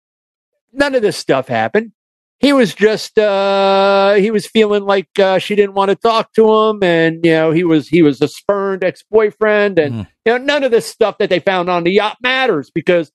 none 0.72 0.94
of 0.94 1.02
this 1.02 1.16
stuff 1.16 1.48
happened. 1.48 1.92
He 2.38 2.54
was 2.54 2.74
just 2.74 3.18
uh, 3.18 4.14
he 4.14 4.30
was 4.30 4.46
feeling 4.46 4.84
like 4.84 5.08
uh, 5.18 5.38
she 5.38 5.54
didn't 5.54 5.74
want 5.74 5.90
to 5.90 5.96
talk 5.96 6.32
to 6.34 6.50
him, 6.50 6.82
and 6.82 7.22
you 7.24 7.32
know 7.32 7.50
he 7.50 7.64
was 7.64 7.88
he 7.88 8.00
was 8.02 8.22
a 8.22 8.28
spurned 8.28 8.82
ex 8.82 9.02
boyfriend, 9.10 9.78
and 9.78 9.94
Mhm. 9.94 10.06
you 10.24 10.32
know 10.32 10.38
none 10.38 10.64
of 10.64 10.70
this 10.70 10.86
stuff 10.86 11.18
that 11.18 11.28
they 11.28 11.40
found 11.40 11.68
on 11.68 11.84
the 11.84 11.92
yacht 11.92 12.16
matters 12.22 12.70
because 12.70 13.12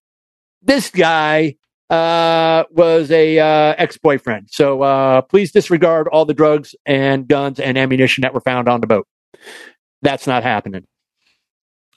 this 0.66 0.90
guy 0.90 1.56
uh, 1.90 2.64
was 2.72 3.12
a 3.12 3.40
uh, 3.40 3.76
ex 3.78 3.98
boyfriend. 3.98 4.50
So 4.52 4.82
uh, 4.82 5.22
please 5.22 5.52
disregard 5.52 6.08
all 6.08 6.26
the 6.26 6.34
drugs 6.34 6.76
and 6.86 7.28
guns 7.28 7.60
and 7.60 7.78
ammunition 7.78 8.24
that 8.24 8.34
were 8.34 8.42
found 8.42 8.68
on 8.68 8.82
the 8.82 8.88
boat. 8.88 9.08
That's 10.02 10.28
not 10.28 10.44
happening. 10.44 10.86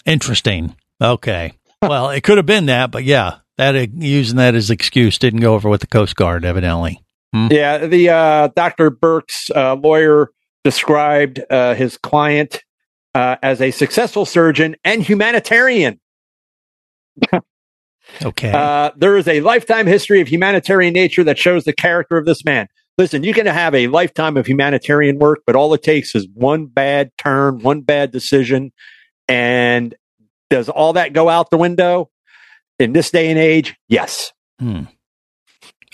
Interesting. 0.06 0.76
Okay. 1.00 1.52
Well, 1.82 2.10
it 2.10 2.22
could 2.22 2.38
have 2.38 2.46
been 2.46 2.66
that, 2.66 2.90
but 2.90 3.04
yeah, 3.04 3.38
that 3.56 3.92
using 3.92 4.36
that 4.36 4.54
as 4.54 4.70
excuse 4.70 5.18
didn't 5.18 5.40
go 5.40 5.54
over 5.54 5.68
with 5.68 5.80
the 5.80 5.86
Coast 5.86 6.16
Guard, 6.16 6.44
evidently. 6.44 7.02
Hmm? 7.32 7.48
Yeah, 7.50 7.86
the 7.86 8.08
uh, 8.08 8.48
Dr. 8.48 8.90
Burke's 8.90 9.50
uh, 9.54 9.74
lawyer 9.74 10.30
described 10.64 11.40
uh, 11.50 11.74
his 11.74 11.96
client 11.96 12.62
uh, 13.14 13.36
as 13.42 13.60
a 13.60 13.70
successful 13.70 14.24
surgeon 14.24 14.76
and 14.84 15.02
humanitarian. 15.02 16.00
Okay. 18.22 18.50
Uh, 18.52 18.90
there 18.96 19.16
is 19.16 19.28
a 19.28 19.40
lifetime 19.40 19.86
history 19.86 20.20
of 20.20 20.28
humanitarian 20.28 20.94
nature 20.94 21.24
that 21.24 21.38
shows 21.38 21.64
the 21.64 21.72
character 21.72 22.16
of 22.16 22.24
this 22.24 22.44
man. 22.44 22.68
Listen, 22.96 23.22
you 23.22 23.32
can 23.32 23.46
have 23.46 23.74
a 23.74 23.86
lifetime 23.86 24.36
of 24.36 24.46
humanitarian 24.46 25.18
work, 25.18 25.42
but 25.46 25.54
all 25.54 25.72
it 25.74 25.82
takes 25.82 26.14
is 26.14 26.26
one 26.34 26.66
bad 26.66 27.12
turn, 27.16 27.60
one 27.60 27.82
bad 27.82 28.10
decision. 28.10 28.72
And 29.28 29.94
does 30.50 30.68
all 30.68 30.94
that 30.94 31.12
go 31.12 31.28
out 31.28 31.50
the 31.50 31.58
window 31.58 32.10
in 32.78 32.92
this 32.92 33.10
day 33.10 33.30
and 33.30 33.38
age? 33.38 33.76
Yes. 33.88 34.32
Hmm. 34.58 34.84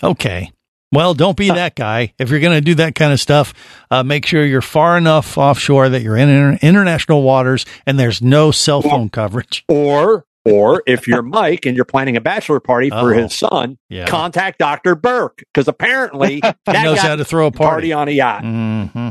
Okay. 0.01 0.51
Well, 0.91 1.13
don't 1.13 1.35
be 1.35 1.49
that 1.49 1.75
guy. 1.75 2.13
If 2.17 2.29
you're 2.29 2.39
going 2.39 2.55
to 2.55 2.61
do 2.61 2.75
that 2.75 2.95
kind 2.95 3.11
of 3.11 3.19
stuff, 3.19 3.53
uh, 3.91 4.03
make 4.03 4.25
sure 4.25 4.45
you're 4.45 4.61
far 4.61 4.97
enough 4.97 5.37
offshore 5.37 5.89
that 5.89 6.01
you're 6.01 6.15
in 6.15 6.29
inter- 6.29 6.59
international 6.61 7.21
waters 7.21 7.65
and 7.85 7.99
there's 7.99 8.21
no 8.21 8.51
cell 8.51 8.81
phone 8.81 9.09
coverage. 9.09 9.65
Or, 9.67 10.25
or 10.45 10.83
if 10.85 11.07
you're 11.07 11.21
Mike 11.23 11.65
and 11.65 11.75
you're 11.75 11.85
planning 11.85 12.15
a 12.17 12.21
bachelor 12.21 12.59
party 12.59 12.89
for 12.89 13.13
Uh-oh. 13.13 13.23
his 13.23 13.33
son, 13.33 13.77
Yeah. 13.89 14.05
contact 14.07 14.59
Dr. 14.59 14.95
Burke 14.95 15.43
because 15.53 15.67
apparently 15.67 16.39
that 16.41 16.57
He 16.67 16.83
knows 16.83 16.99
how 16.99 17.15
to 17.15 17.25
throw 17.25 17.47
a 17.47 17.51
can 17.51 17.57
party. 17.57 17.93
on 17.93 18.07
a 18.07 18.11
yacht. 18.11 18.43
hmm 18.43 19.09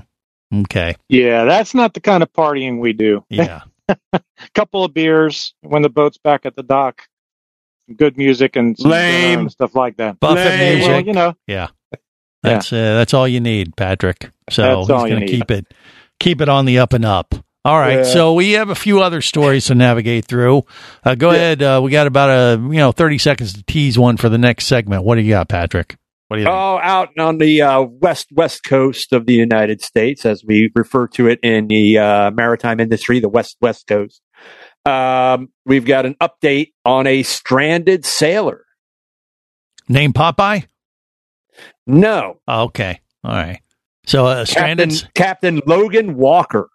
Okay. 0.54 0.94
Yeah, 1.08 1.44
that's 1.44 1.74
not 1.74 1.94
the 1.94 2.00
kind 2.00 2.22
of 2.22 2.32
partying 2.32 2.78
we 2.78 2.92
do. 2.92 3.24
Yeah. 3.28 3.62
a 3.88 4.20
couple 4.54 4.84
of 4.84 4.94
beers 4.94 5.52
when 5.62 5.82
the 5.82 5.88
boat's 5.88 6.18
back 6.18 6.46
at 6.46 6.54
the 6.54 6.62
dock. 6.62 7.02
Good 7.96 8.16
music 8.16 8.56
and 8.56 8.76
Lame. 8.78 9.40
and 9.40 9.52
stuff 9.52 9.74
like 9.74 9.96
that. 9.98 10.18
Buffett 10.20 10.46
Lame. 10.46 10.74
music. 10.76 10.88
Well, 10.90 11.00
you 11.06 11.12
know, 11.12 11.34
Yeah. 11.46 11.68
That's 12.42 12.72
uh, 12.72 12.76
that's 12.94 13.14
all 13.14 13.26
you 13.26 13.40
need, 13.40 13.74
Patrick. 13.76 14.30
So 14.50 14.62
That's 14.84 15.02
he's 15.02 15.10
going 15.10 15.20
to 15.20 15.26
keep 15.26 15.50
it 15.50 15.66
keep 16.20 16.40
it 16.42 16.48
on 16.48 16.66
the 16.66 16.78
up 16.78 16.92
and 16.92 17.04
up. 17.04 17.34
All 17.64 17.78
right. 17.78 17.98
Yeah. 17.98 18.02
So 18.04 18.34
we 18.34 18.52
have 18.52 18.68
a 18.68 18.74
few 18.74 19.00
other 19.00 19.22
stories 19.22 19.66
to 19.66 19.74
navigate 19.74 20.26
through. 20.26 20.64
Uh, 21.02 21.14
go 21.14 21.30
ahead. 21.30 21.62
Uh, 21.62 21.80
we 21.82 21.90
got 21.90 22.06
about 22.06 22.28
a 22.30 22.60
you 22.60 22.74
know 22.76 22.92
thirty 22.92 23.16
seconds 23.18 23.54
to 23.54 23.62
tease 23.62 23.98
one 23.98 24.16
for 24.18 24.28
the 24.28 24.36
next 24.38 24.66
segment. 24.66 25.02
What 25.04 25.14
do 25.14 25.22
you 25.22 25.30
got, 25.30 25.48
Patrick? 25.48 25.96
What 26.28 26.36
do 26.36 26.40
you 26.42 26.46
think? 26.46 26.54
Oh, 26.54 26.78
out 26.82 27.10
on 27.18 27.38
the 27.38 27.62
uh, 27.62 27.82
west 27.82 28.28
west 28.32 28.64
coast 28.64 29.12
of 29.14 29.24
the 29.26 29.32
United 29.34 29.80
States, 29.82 30.26
as 30.26 30.44
we 30.44 30.70
refer 30.74 31.06
to 31.08 31.26
it 31.28 31.40
in 31.42 31.68
the 31.68 31.98
uh, 31.98 32.30
maritime 32.32 32.80
industry, 32.80 33.18
the 33.20 33.28
west 33.30 33.56
west 33.62 33.86
coast. 33.86 34.20
Um, 34.84 35.48
we've 35.64 35.86
got 35.86 36.04
an 36.04 36.16
update 36.20 36.72
on 36.84 37.06
a 37.06 37.22
stranded 37.22 38.04
sailor. 38.04 38.66
Name 39.88 40.12
Popeye. 40.12 40.66
No, 41.86 42.40
Oh, 42.48 42.64
okay. 42.64 43.00
All 43.22 43.32
right. 43.32 43.60
So 44.06 44.26
uh, 44.26 44.44
Captain 44.44 44.90
stranded. 44.90 45.14
Captain 45.14 45.60
Logan 45.66 46.16
Walker. 46.16 46.68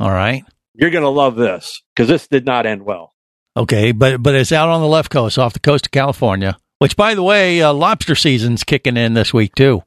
All 0.00 0.10
right. 0.10 0.44
You're 0.74 0.90
going 0.90 1.04
to 1.04 1.08
love 1.08 1.36
this 1.36 1.82
because 1.94 2.08
this 2.08 2.26
did 2.26 2.44
not 2.44 2.66
end 2.66 2.84
well. 2.84 3.12
Okay, 3.56 3.92
but 3.92 4.20
but 4.20 4.34
it's 4.34 4.50
out 4.50 4.68
on 4.68 4.80
the 4.80 4.88
left 4.88 5.10
coast, 5.10 5.38
off 5.38 5.52
the 5.52 5.60
coast 5.60 5.86
of 5.86 5.92
California. 5.92 6.56
Which, 6.80 6.96
by 6.96 7.14
the 7.14 7.22
way, 7.22 7.62
uh, 7.62 7.72
lobster 7.72 8.16
season's 8.16 8.64
kicking 8.64 8.96
in 8.96 9.14
this 9.14 9.32
week 9.32 9.54
too, 9.54 9.84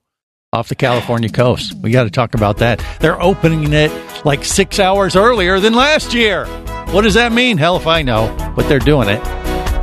off 0.54 0.70
the 0.70 0.76
California 0.76 1.28
coast. 1.28 1.74
We 1.74 1.92
got 1.92 2.06
to 2.06 2.10
talk 2.10 2.34
about 2.34 2.58
that. 2.60 2.82
They're 3.02 3.22
opening 3.22 3.74
it 3.74 3.92
like 4.24 4.46
six 4.46 4.80
hours 4.80 5.18
earlier 5.18 5.60
than 5.60 5.74
last 5.74 6.14
year. 6.14 6.46
What 6.92 7.02
does 7.02 7.16
that 7.16 7.34
mean? 7.34 7.58
Hell 7.58 7.76
if 7.76 7.88
I 7.88 8.02
know, 8.02 8.34
but 8.56 8.70
they're 8.70 8.80
doing 8.80 9.10
it. 9.10 9.20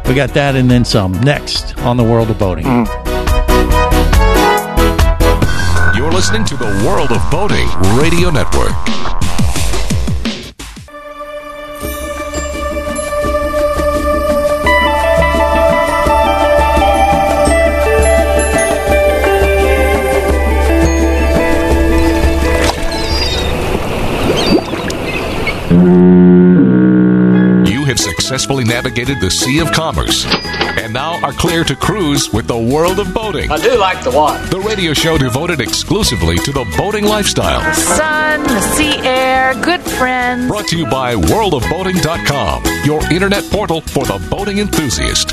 We 0.09 0.15
got 0.15 0.31
that 0.35 0.57
and 0.57 0.71
then 0.71 0.87
some 0.87 1.13
next 1.21 1.77
on 1.81 1.99
the 1.99 2.05
world 2.05 2.31
of 2.31 2.39
boating. 2.39 2.65
You're 5.95 6.13
listening 6.13 6.47
to 6.47 6.57
the 6.57 6.85
World 6.87 7.13
of 7.13 7.31
Boating 7.31 7.69
Radio 8.01 8.31
Network. 8.31 8.73
Have 27.95 28.15
successfully 28.15 28.65
navigated 28.65 29.21
the 29.21 29.31
Sea 29.31 29.61
of 29.61 29.71
Commerce 29.71 30.27
and 30.27 30.93
now 30.93 31.21
are 31.25 31.33
clear 31.33 31.63
to 31.63 31.77
cruise 31.77 32.33
with 32.33 32.47
the 32.49 32.59
World 32.59 32.99
of 32.99 33.15
Boating. 33.15 33.51
I 33.51 33.57
do 33.59 33.79
like 33.79 34.03
the 34.03 34.11
water. 34.11 34.45
The 34.47 34.59
radio 34.59 34.93
show 34.93 35.17
devoted 35.17 35.61
exclusively 35.61 36.37
to 36.39 36.51
the 36.51 36.65
boating 36.77 37.05
lifestyle. 37.05 37.61
The 37.61 37.75
sun, 37.75 38.43
the 38.43 38.61
sea 38.61 38.97
air, 39.07 39.55
good 39.63 39.81
friends. 39.81 40.49
Brought 40.49 40.67
to 40.69 40.77
you 40.79 40.87
by 40.87 41.15
worldofboating.com, 41.15 42.65
your 42.85 43.01
internet 43.13 43.45
portal 43.53 43.81
for 43.81 44.05
the 44.05 44.19
boating 44.29 44.59
enthusiast. 44.59 45.33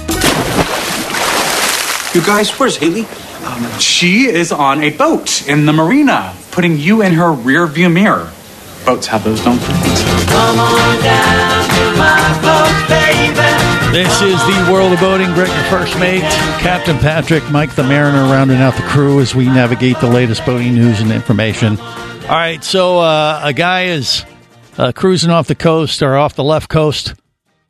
You 2.13 2.21
guys, 2.21 2.51
where's 2.59 2.77
Haley? 2.77 3.07
Um, 3.43 3.79
she 3.79 4.27
is 4.27 4.51
on 4.51 4.83
a 4.83 4.95
boat 4.95 5.47
in 5.47 5.65
the 5.65 5.73
marina, 5.73 6.35
putting 6.51 6.77
you 6.77 7.01
in 7.01 7.13
her 7.13 7.31
rear 7.31 7.65
view 7.65 7.89
mirror. 7.89 8.31
Boats 8.85 9.07
have 9.07 9.23
those, 9.23 9.43
don't 9.43 9.59
they? 9.59 9.67
Come 9.67 10.59
on 10.59 11.03
down 11.03 11.63
to 11.69 11.83
my 11.97 12.39
boat, 12.41 12.89
baby. 12.89 13.91
This 13.91 14.21
is 14.21 14.39
the 14.45 14.71
world 14.71 14.93
of 14.93 14.99
boating. 14.99 15.31
Greg, 15.33 15.49
your 15.49 15.63
first 15.65 15.99
mate, 15.99 16.21
Captain 16.61 16.97
Patrick, 16.97 17.43
Mike 17.51 17.75
the 17.75 17.83
Mariner, 17.83 18.23
rounding 18.23 18.57
out 18.57 18.75
the 18.75 18.81
crew 18.83 19.19
as 19.19 19.35
we 19.35 19.45
navigate 19.45 19.99
the 19.99 20.09
latest 20.09 20.45
boating 20.45 20.73
news 20.73 20.99
and 21.01 21.11
information. 21.11 21.77
All 21.79 22.37
right, 22.37 22.63
so 22.63 22.99
uh, 22.99 23.41
a 23.43 23.53
guy 23.53 23.85
is 23.85 24.25
uh, 24.77 24.91
cruising 24.93 25.29
off 25.29 25.47
the 25.47 25.55
coast 25.55 26.01
or 26.01 26.15
off 26.15 26.35
the 26.35 26.43
left 26.43 26.69
coast 26.69 27.13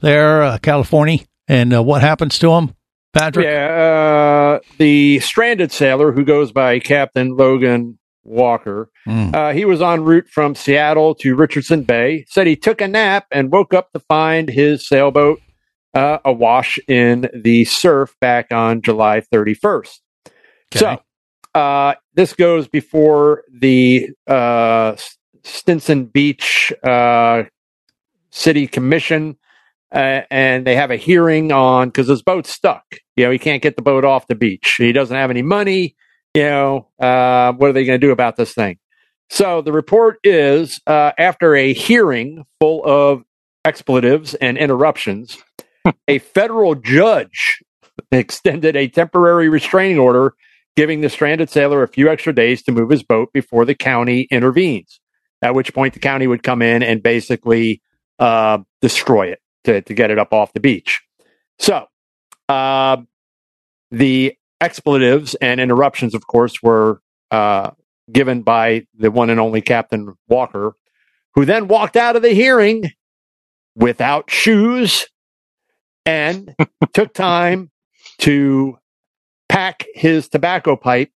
there, 0.01 0.43
uh, 0.43 0.57
California, 0.59 1.19
and 1.47 1.73
uh, 1.73 1.81
what 1.81 2.01
happens 2.01 2.37
to 2.39 2.51
him, 2.51 2.75
Patrick? 3.13 3.45
Yeah, 3.47 4.59
uh, 4.59 4.59
the 4.77 5.19
stranded 5.19 5.71
sailor 5.71 6.11
who 6.11 6.23
goes 6.23 6.51
by 6.51 6.79
Captain 6.79 7.35
Logan 7.35 7.97
Walker. 8.23 8.89
Mm. 9.07 9.33
Uh, 9.33 9.53
he 9.53 9.65
was 9.65 9.81
en 9.81 10.03
route 10.03 10.27
from 10.27 10.55
Seattle 10.55 11.15
to 11.15 11.35
Richardson 11.35 11.83
Bay. 11.83 12.25
Said 12.27 12.47
he 12.47 12.55
took 12.55 12.81
a 12.81 12.87
nap 12.87 13.25
and 13.31 13.51
woke 13.51 13.73
up 13.73 13.91
to 13.93 13.99
find 13.99 14.49
his 14.49 14.87
sailboat 14.87 15.41
uh, 15.93 16.19
awash 16.23 16.79
in 16.87 17.29
the 17.33 17.65
surf 17.65 18.15
back 18.19 18.51
on 18.51 18.81
July 18.81 19.21
31st. 19.33 19.99
So 20.73 21.01
uh, 21.53 21.95
this 22.13 22.33
goes 22.33 22.67
before 22.67 23.43
the 23.51 24.09
uh, 24.27 24.95
Stinson 25.43 26.05
Beach 26.05 26.71
uh, 26.83 27.43
City 28.29 28.67
Commission. 28.67 29.37
Uh, 29.93 30.21
and 30.31 30.65
they 30.65 30.73
have 30.73 30.89
a 30.89 30.95
hearing 30.95 31.51
on 31.51 31.89
because 31.89 32.07
his 32.07 32.21
boat's 32.21 32.49
stuck. 32.49 32.85
You 33.17 33.25
know, 33.25 33.31
he 33.31 33.37
can't 33.37 33.61
get 33.61 33.75
the 33.75 33.81
boat 33.81 34.05
off 34.05 34.27
the 34.27 34.35
beach. 34.35 34.75
He 34.77 34.93
doesn't 34.93 35.15
have 35.15 35.29
any 35.29 35.41
money. 35.41 35.97
You 36.33 36.43
know, 36.43 36.87
uh, 36.99 37.53
what 37.53 37.69
are 37.69 37.73
they 37.73 37.85
going 37.85 37.99
to 37.99 38.05
do 38.05 38.11
about 38.11 38.37
this 38.37 38.53
thing? 38.53 38.77
So 39.29 39.61
the 39.61 39.71
report 39.71 40.17
is 40.23 40.79
uh, 40.87 41.11
after 41.17 41.55
a 41.55 41.73
hearing 41.73 42.45
full 42.59 42.83
of 42.85 43.23
expletives 43.65 44.33
and 44.35 44.57
interruptions, 44.57 45.37
a 46.07 46.19
federal 46.19 46.75
judge 46.75 47.61
extended 48.11 48.75
a 48.75 48.87
temporary 48.87 49.49
restraining 49.49 49.99
order, 49.99 50.33
giving 50.75 51.01
the 51.01 51.09
stranded 51.09 51.49
sailor 51.49 51.83
a 51.83 51.87
few 51.87 52.09
extra 52.09 52.33
days 52.33 52.61
to 52.63 52.71
move 52.71 52.89
his 52.89 53.03
boat 53.03 53.31
before 53.33 53.65
the 53.65 53.75
county 53.75 54.27
intervenes. 54.31 54.99
At 55.41 55.55
which 55.55 55.73
point, 55.73 55.93
the 55.93 55.99
county 55.99 56.27
would 56.27 56.43
come 56.43 56.61
in 56.61 56.83
and 56.83 57.01
basically 57.01 57.81
uh, 58.19 58.59
destroy 58.81 59.27
it 59.27 59.39
to, 59.63 59.81
to 59.81 59.93
get 59.93 60.11
it 60.11 60.19
up 60.19 60.33
off 60.33 60.53
the 60.53 60.59
beach. 60.59 61.01
So, 61.57 61.87
uh, 62.47 62.97
the 63.91 64.35
expletives 64.61 65.35
and 65.35 65.59
interruptions, 65.59 66.15
of 66.15 66.27
course, 66.27 66.61
were 66.63 67.01
uh, 67.31 67.71
given 68.11 68.43
by 68.43 68.85
the 68.97 69.11
one 69.11 69.29
and 69.29 69.39
only 69.39 69.61
Captain 69.61 70.13
Walker, 70.27 70.73
who 71.33 71.45
then 71.45 71.67
walked 71.67 71.97
out 71.97 72.15
of 72.15 72.21
the 72.21 72.33
hearing 72.33 72.91
without 73.75 74.29
shoes 74.29 75.07
and 76.05 76.55
took 76.93 77.13
time 77.13 77.71
to 78.19 78.77
pack 79.49 79.85
his 79.93 80.29
tobacco 80.29 80.75
pipe 80.75 81.11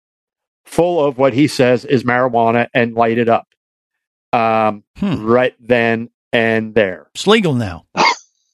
full 0.65 1.03
of 1.03 1.17
what 1.17 1.33
he 1.33 1.47
says 1.47 1.85
is 1.85 2.03
marijuana 2.03 2.67
and 2.73 2.95
light 2.95 3.17
it 3.17 3.29
up 3.29 3.47
um, 4.33 4.83
right 5.01 5.55
then 5.59 6.09
and 6.33 6.75
there. 6.75 7.07
It's 7.13 7.27
legal 7.27 7.53
now. 7.53 7.85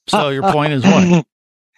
So 0.08 0.30
your 0.30 0.44
point 0.52 0.74
is 0.74 0.84
what? 0.84 1.26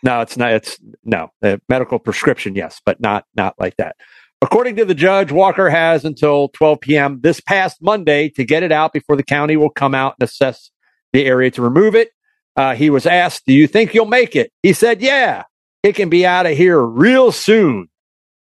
No, 0.04 0.20
it's 0.20 0.36
not. 0.38 0.52
It's 0.52 0.78
no 1.04 1.30
uh, 1.42 1.58
medical 1.70 1.98
prescription, 1.98 2.56
yes, 2.56 2.82
but 2.86 3.00
not 3.00 3.26
not 3.36 3.56
like 3.58 3.78
that. 3.78 3.96
According 4.42 4.76
to 4.76 4.86
the 4.86 4.94
judge, 4.94 5.32
Walker 5.32 5.70
has 5.70 6.04
until 6.04 6.50
12 6.50 6.82
p.m. 6.82 7.20
this 7.22 7.40
past 7.40 7.78
Monday 7.82 8.28
to 8.32 8.44
get 8.44 8.62
it 8.62 8.74
out 8.74 8.92
before 8.92 9.16
the 9.16 9.24
county 9.24 9.56
will 9.56 9.70
come 9.70 9.96
out 9.96 10.16
and 10.20 10.28
assess 10.28 10.70
the 11.14 11.26
area 11.26 11.50
to 11.52 11.62
remove 11.62 11.96
it. 11.96 12.10
Uh, 12.58 12.76
he 12.76 12.90
was 12.90 13.06
asked, 13.06 13.44
"Do 13.48 13.54
you 13.54 13.66
think 13.66 13.94
you'll 13.94 14.06
make 14.06 14.36
it?" 14.36 14.52
He 14.62 14.74
said, 14.74 15.02
"Yeah, 15.02 15.44
it 15.82 15.96
can 15.96 16.10
be 16.10 16.26
out 16.26 16.46
of 16.46 16.58
here 16.58 16.80
real 16.82 17.32
soon." 17.32 17.88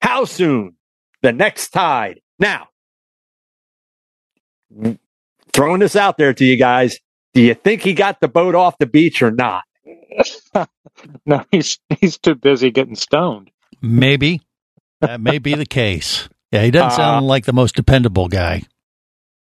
How 0.02 0.26
soon? 0.26 0.76
The 1.22 1.32
next 1.32 1.70
tide. 1.70 2.20
Now, 2.40 2.68
throwing 5.54 5.80
this 5.80 5.96
out 5.96 6.18
there 6.18 6.34
to 6.34 6.44
you 6.44 6.58
guys. 6.58 7.00
Do 7.34 7.42
you 7.42 7.54
think 7.54 7.82
he 7.82 7.94
got 7.94 8.20
the 8.20 8.28
boat 8.28 8.56
off 8.56 8.78
the 8.80 8.86
beach 8.86 9.22
or 9.22 9.32
not? 9.32 9.64
no, 11.26 11.44
he's 11.52 11.80
he's 12.00 12.18
too 12.18 12.36
busy 12.36 12.72
getting 12.72 12.96
stoned. 12.96 13.52
Maybe 13.82 14.42
that 15.02 15.20
may 15.20 15.40
be 15.40 15.56
the 15.56 15.66
case. 15.66 16.30
Yeah, 16.52 16.64
he 16.64 16.72
doesn't 16.72 16.96
sound 16.98 17.26
Uh, 17.26 17.28
like 17.28 17.46
the 17.46 17.54
most 17.54 17.76
dependable 17.76 18.28
guy. 18.28 18.64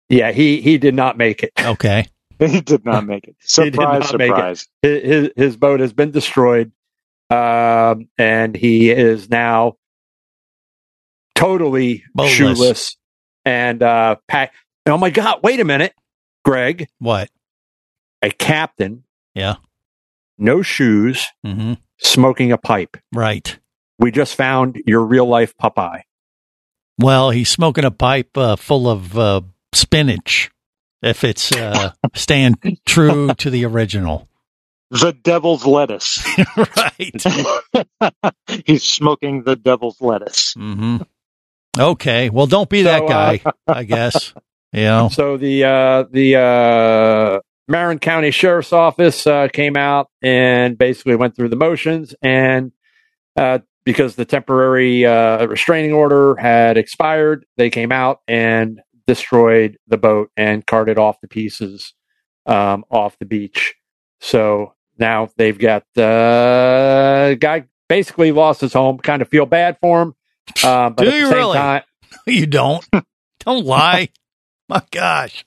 Yeah, 0.09 0.31
he 0.31 0.61
he 0.61 0.77
did 0.77 0.95
not 0.95 1.17
make 1.17 1.43
it. 1.43 1.51
Okay. 1.59 2.05
He 2.39 2.61
did 2.61 2.85
not 2.85 3.05
make 3.05 3.25
it. 3.27 3.35
He 3.41 3.63
did 3.63 3.73
Surprise, 3.75 4.13
make 4.13 4.29
it. 4.31 4.33
surprise. 4.33 4.67
His, 4.81 5.03
his 5.03 5.29
his 5.35 5.57
boat 5.57 5.81
has 5.81 5.91
been 5.91 6.11
destroyed, 6.11 6.71
um, 7.29 8.07
and 8.17 8.55
he 8.55 8.91
is 8.91 9.29
now 9.29 9.75
totally 11.35 12.03
Boatless. 12.15 12.29
shoeless 12.29 12.97
and 13.43 13.83
uh, 13.83 14.15
pack. 14.29 14.53
Oh 14.85 14.97
my 14.97 15.09
God! 15.09 15.39
Wait 15.43 15.59
a 15.59 15.65
minute, 15.65 15.93
Greg. 16.45 16.87
What? 16.99 17.29
A 18.21 18.29
captain, 18.29 19.03
Yeah. 19.35 19.55
No 20.39 20.61
shoes, 20.61 21.25
hmm 21.45 21.73
smoking 22.01 22.51
a 22.53 22.57
pipe. 22.57 22.95
Right. 23.13 23.59
We 23.99 24.11
just 24.11 24.35
found 24.35 24.77
your 24.85 25.01
real 25.01 25.25
life 25.25 25.53
Popeye. 25.57 26.01
Well, 26.97 27.29
he's 27.31 27.49
smoking 27.49 27.83
a 27.83 27.91
pipe 27.91 28.37
uh, 28.37 28.55
full 28.55 28.89
of 28.89 29.17
uh, 29.17 29.41
spinach. 29.73 30.49
If 31.01 31.23
it's 31.25 31.51
uh, 31.51 31.91
staying 32.15 32.55
true 32.85 33.33
to 33.35 33.49
the 33.49 33.65
original, 33.65 34.27
The 34.91 35.11
devil's 35.13 35.65
lettuce. 35.65 36.25
right? 36.77 38.33
he's 38.65 38.83
smoking 38.83 39.43
the 39.43 39.55
devil's 39.57 39.99
lettuce. 40.01 40.53
hmm 40.53 40.97
Okay. 41.77 42.29
Well, 42.29 42.47
don't 42.47 42.69
be 42.69 42.81
that 42.83 42.99
So, 42.99 43.05
uh, 43.07 43.09
guy. 43.09 43.41
I 43.67 43.83
guess. 43.83 44.33
You 44.73 44.83
know. 44.83 45.09
So 45.09 45.37
the 45.37 45.63
uh, 45.65 46.03
the 46.11 46.35
uh, 46.35 47.39
Marin 47.69 47.99
County 47.99 48.31
Sheriff's 48.31 48.73
Office 48.73 49.27
uh, 49.27 49.47
came 49.47 49.77
out 49.77 50.09
and 50.23 50.77
basically 50.77 51.15
went 51.15 51.35
through 51.35 51.49
the 51.49 51.55
motions, 51.55 52.15
and 52.21 52.71
uh, 53.37 53.59
because 53.85 54.15
the 54.15 54.25
temporary 54.25 55.05
uh, 55.05 55.45
restraining 55.47 55.93
order 55.93 56.35
had 56.35 56.77
expired, 56.77 57.45
they 57.57 57.69
came 57.69 57.91
out 57.91 58.21
and 58.27 58.81
destroyed 59.07 59.77
the 59.87 59.97
boat 59.97 60.29
and 60.35 60.65
carted 60.65 60.97
off 60.99 61.21
the 61.21 61.27
pieces 61.27 61.93
um, 62.45 62.83
off 62.91 63.17
the 63.19 63.25
beach. 63.25 63.75
So 64.19 64.73
now 64.97 65.29
they've 65.37 65.57
got 65.57 65.83
uh, 65.97 67.35
guy 67.35 67.65
basically 67.87 68.31
lost 68.31 68.61
his 68.61 68.73
home. 68.73 68.97
Kind 68.97 69.21
of 69.21 69.29
feel 69.29 69.45
bad 69.45 69.77
for 69.79 70.01
him, 70.01 70.15
uh, 70.63 70.89
but 70.89 71.03
Do 71.03 71.07
at 71.07 71.11
the 71.11 71.17
you 71.19 71.27
same 71.27 71.37
really? 71.37 71.57
time, 71.57 71.83
You 72.25 72.47
don't. 72.47 72.85
Don't 73.45 73.65
lie. 73.65 74.09
My 74.67 74.83
gosh. 74.91 75.45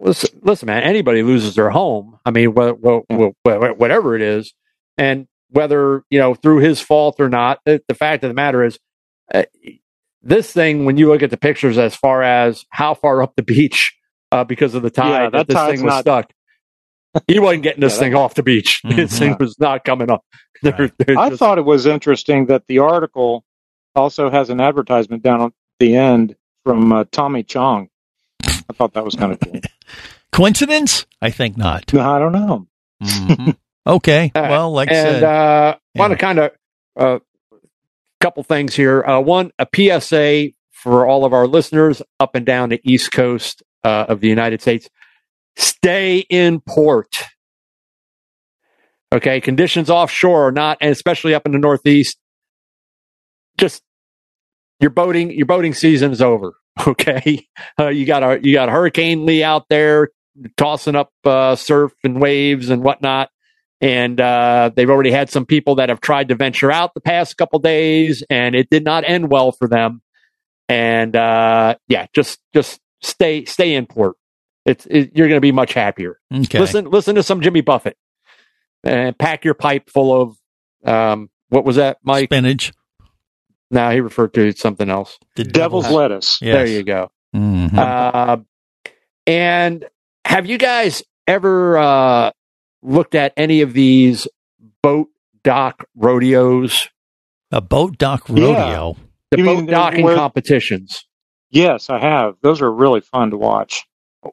Listen, 0.00 0.38
listen, 0.42 0.66
man. 0.66 0.82
Anybody 0.82 1.22
loses 1.22 1.54
their 1.54 1.70
home. 1.70 2.18
I 2.24 2.30
mean, 2.30 2.52
wh- 2.54 2.74
wh- 2.82 3.10
wh- 3.12 3.78
whatever 3.78 4.14
it 4.16 4.22
is, 4.22 4.54
and 4.98 5.26
whether 5.50 6.02
you 6.10 6.18
know 6.18 6.34
through 6.34 6.58
his 6.58 6.80
fault 6.80 7.16
or 7.20 7.28
not, 7.28 7.60
the, 7.64 7.82
the 7.88 7.94
fact 7.94 8.24
of 8.24 8.28
the 8.30 8.34
matter 8.34 8.64
is, 8.64 8.78
uh, 9.34 9.44
this 10.22 10.52
thing. 10.52 10.84
When 10.84 10.96
you 10.96 11.08
look 11.08 11.22
at 11.22 11.30
the 11.30 11.36
pictures, 11.36 11.78
as 11.78 11.94
far 11.94 12.22
as 12.22 12.64
how 12.70 12.94
far 12.94 13.22
up 13.22 13.36
the 13.36 13.42
beach 13.42 13.94
uh, 14.32 14.44
because 14.44 14.74
of 14.74 14.82
the 14.82 14.90
tide 14.90 15.08
Yeah, 15.10 15.30
that, 15.30 15.32
that 15.32 15.48
this 15.48 15.56
thing 15.78 15.84
was 15.84 15.92
not- 15.94 16.00
stuck, 16.02 16.32
he 17.28 17.38
wasn't 17.38 17.62
getting 17.62 17.80
this 17.80 17.94
Yeah, 17.94 18.00
thing 18.00 18.14
off 18.14 18.34
the 18.34 18.42
beach. 18.42 18.80
This 18.84 19.18
thing 19.18 19.34
Mhm. 19.34 19.40
was 19.40 19.58
not 19.58 19.84
coming 19.84 20.10
up. 20.10 20.22
There's 20.62 20.90
I 21.16 21.28
just- 21.30 21.38
thought 21.38 21.58
it 21.58 21.64
was 21.64 21.86
interesting 21.86 22.46
that 22.46 22.66
the 22.66 22.80
article 22.80 23.44
also 23.94 24.28
has 24.30 24.50
an 24.50 24.60
advertisement 24.60 25.22
down 25.22 25.40
at 25.42 25.52
the 25.78 25.96
end 25.96 26.36
from 26.64 26.92
uh, 26.92 27.04
Tommy 27.12 27.42
Chong. 27.42 27.88
I 28.68 28.72
thought 28.72 28.94
that 28.94 29.04
was 29.04 29.14
kind 29.14 29.32
of 29.32 29.40
cool. 29.40 29.60
Coincidence? 30.32 31.06
I 31.22 31.30
think 31.30 31.56
not. 31.56 31.92
No, 31.92 32.00
I 32.00 32.18
don't 32.18 32.32
know. 32.32 32.66
Mhm. 33.02 33.56
Okay. 33.88 34.32
Well, 34.34 34.72
like 34.72 34.88
I 34.90 34.94
said, 34.94 35.22
uh, 35.22 35.76
want 35.94 36.10
to 36.10 36.16
kind 36.18 36.38
of 36.40 36.50
uh, 36.96 37.18
couple 38.20 38.42
things 38.42 38.74
here. 38.74 39.04
Uh, 39.04 39.20
one, 39.20 39.52
a 39.60 39.66
PSA 39.72 40.48
for 40.72 41.06
all 41.06 41.24
of 41.24 41.32
our 41.32 41.46
listeners 41.46 42.02
up 42.18 42.34
and 42.34 42.44
down 42.44 42.70
the 42.70 42.80
East 42.82 43.12
Coast 43.12 43.62
uh, 43.84 44.06
of 44.08 44.18
the 44.18 44.26
United 44.26 44.60
States: 44.60 44.88
stay 45.54 46.18
in 46.28 46.58
port. 46.58 47.14
Okay, 49.14 49.40
conditions 49.40 49.88
offshore 49.88 50.48
or 50.48 50.50
not, 50.50 50.78
and 50.80 50.90
especially 50.90 51.32
up 51.32 51.46
in 51.46 51.52
the 51.52 51.58
Northeast. 51.58 52.18
Just 53.58 53.84
your 54.80 54.90
boating, 54.90 55.30
your 55.30 55.46
boating 55.46 55.74
season 55.74 56.10
is 56.10 56.20
over. 56.20 56.54
Okay, 56.86 57.48
uh, 57.80 57.88
you 57.88 58.04
got 58.04 58.22
a 58.22 58.38
you 58.42 58.52
got 58.52 58.68
Hurricane 58.68 59.24
Lee 59.24 59.42
out 59.42 59.66
there 59.70 60.10
tossing 60.58 60.94
up 60.94 61.10
uh, 61.24 61.56
surf 61.56 61.92
and 62.04 62.20
waves 62.20 62.68
and 62.68 62.82
whatnot 62.82 63.30
and 63.80 64.20
uh, 64.20 64.70
they've 64.74 64.88
already 64.88 65.10
had 65.10 65.30
some 65.30 65.44
people 65.44 65.76
that 65.76 65.88
have 65.88 66.00
tried 66.00 66.28
to 66.28 66.34
venture 66.34 66.72
out 66.72 66.94
the 66.94 67.00
past 67.00 67.36
couple 67.36 67.58
days, 67.58 68.22
and 68.30 68.54
it 68.54 68.70
did 68.70 68.84
not 68.84 69.04
end 69.06 69.30
well 69.30 69.52
for 69.52 69.68
them. 69.68 70.00
And 70.68 71.14
uh, 71.14 71.76
yeah, 71.88 72.06
just 72.14 72.40
just 72.54 72.80
stay 73.02 73.44
stay 73.44 73.74
in 73.74 73.86
port. 73.86 74.16
It's 74.64 74.86
it, 74.86 75.12
you're 75.14 75.28
going 75.28 75.36
to 75.36 75.42
be 75.42 75.52
much 75.52 75.74
happier. 75.74 76.18
Okay. 76.34 76.58
Listen 76.58 76.90
listen 76.90 77.16
to 77.16 77.22
some 77.22 77.42
Jimmy 77.42 77.60
Buffett, 77.60 77.96
and 78.82 79.16
pack 79.16 79.44
your 79.44 79.54
pipe 79.54 79.90
full 79.90 80.22
of 80.22 80.36
um, 80.84 81.30
what 81.50 81.64
was 81.64 81.76
that, 81.76 81.98
Mike? 82.02 82.28
Spinach. 82.28 82.72
No, 83.70 83.90
he 83.90 84.00
referred 84.00 84.32
to 84.34 84.52
something 84.52 84.88
else. 84.90 85.18
The 85.34 85.44
devil's 85.44 85.90
lettuce. 85.90 86.38
There 86.38 86.66
you 86.66 86.82
go. 86.82 87.10
Mhm. 87.34 87.76
Uh, 87.76 88.38
and 89.26 89.84
have 90.24 90.46
you 90.46 90.58
guys 90.58 91.02
ever 91.26 91.76
uh, 91.78 92.30
looked 92.82 93.14
at 93.14 93.32
any 93.36 93.60
of 93.62 93.72
these 93.72 94.28
boat 94.82 95.08
dock 95.42 95.84
rodeos? 95.96 96.88
A 97.50 97.60
boat 97.60 97.98
dock 97.98 98.28
rodeo. 98.28 98.96
The 99.30 99.38
You 99.38 99.44
boat 99.44 99.56
mean 99.56 99.66
docking 99.66 100.04
where- 100.04 100.16
competitions. 100.16 101.04
Yes, 101.50 101.90
I 101.90 101.98
have. 101.98 102.34
Those 102.42 102.60
are 102.60 102.72
really 102.72 103.00
fun 103.00 103.30
to 103.30 103.36
watch. 103.36 103.84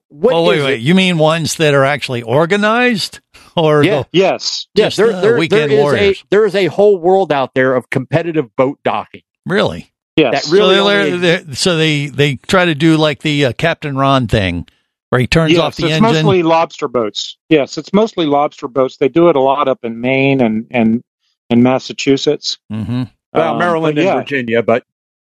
What 0.09 0.33
oh, 0.33 0.43
wait, 0.43 0.61
wait. 0.63 0.73
it? 0.75 0.81
You 0.81 0.95
mean 0.95 1.17
ones 1.17 1.55
that 1.55 1.73
are 1.73 1.85
actually 1.85 2.21
organized? 2.23 3.19
Or 3.55 3.83
Yeah. 3.83 4.01
the, 4.01 4.07
Yes. 4.13 4.65
just 4.75 4.97
there, 4.97 5.13
the 5.13 5.21
there- 5.21 5.37
weekend 5.37 5.69
there 5.69 5.77
is 5.77 5.83
warriors? 5.83 6.19
A, 6.21 6.25
there 6.31 6.45
is 6.47 6.55
a 6.55 6.65
whole 6.65 6.97
world 6.97 7.31
out 7.31 7.53
there 7.53 7.75
of 7.75 7.87
competitive 7.91 8.55
boat 8.55 8.79
docking. 8.83 9.21
Really? 9.45 9.93
Yes. 10.17 10.45
That 10.47 10.51
really 10.51 10.75
so, 10.77 10.89
only 10.89 11.17
they 11.19 11.33
ex- 11.35 11.59
so 11.59 11.77
they 11.77 12.07
they 12.07 12.35
try 12.37 12.65
to 12.65 12.73
do 12.73 12.97
like 12.97 13.19
the 13.21 13.45
uh, 13.45 13.53
Captain 13.53 13.95
Ron 13.95 14.25
thing, 14.25 14.65
where 15.09 15.21
he 15.21 15.27
turns 15.27 15.51
yes, 15.51 15.61
off 15.61 15.75
the 15.75 15.83
it's 15.85 15.93
engine. 15.97 16.13
mostly 16.25 16.41
lobster 16.41 16.87
boats. 16.87 17.37
Yes, 17.49 17.77
it's 17.77 17.93
mostly 17.93 18.25
lobster 18.25 18.67
boats. 18.67 18.97
They 18.97 19.07
do 19.09 19.29
it 19.29 19.35
a 19.35 19.39
lot 19.39 19.67
up 19.67 19.79
in 19.83 20.01
Maine 20.01 20.41
and 20.41 20.65
and 20.71 21.03
and 21.51 21.61
Massachusetts. 21.61 22.57
hmm 22.71 23.03
well, 23.33 23.53
Um, 23.53 23.59
Maryland 23.59 23.99
and 23.99 24.07
yeah. 24.07 24.15
Virginia, 24.15 24.63
but 24.63 24.83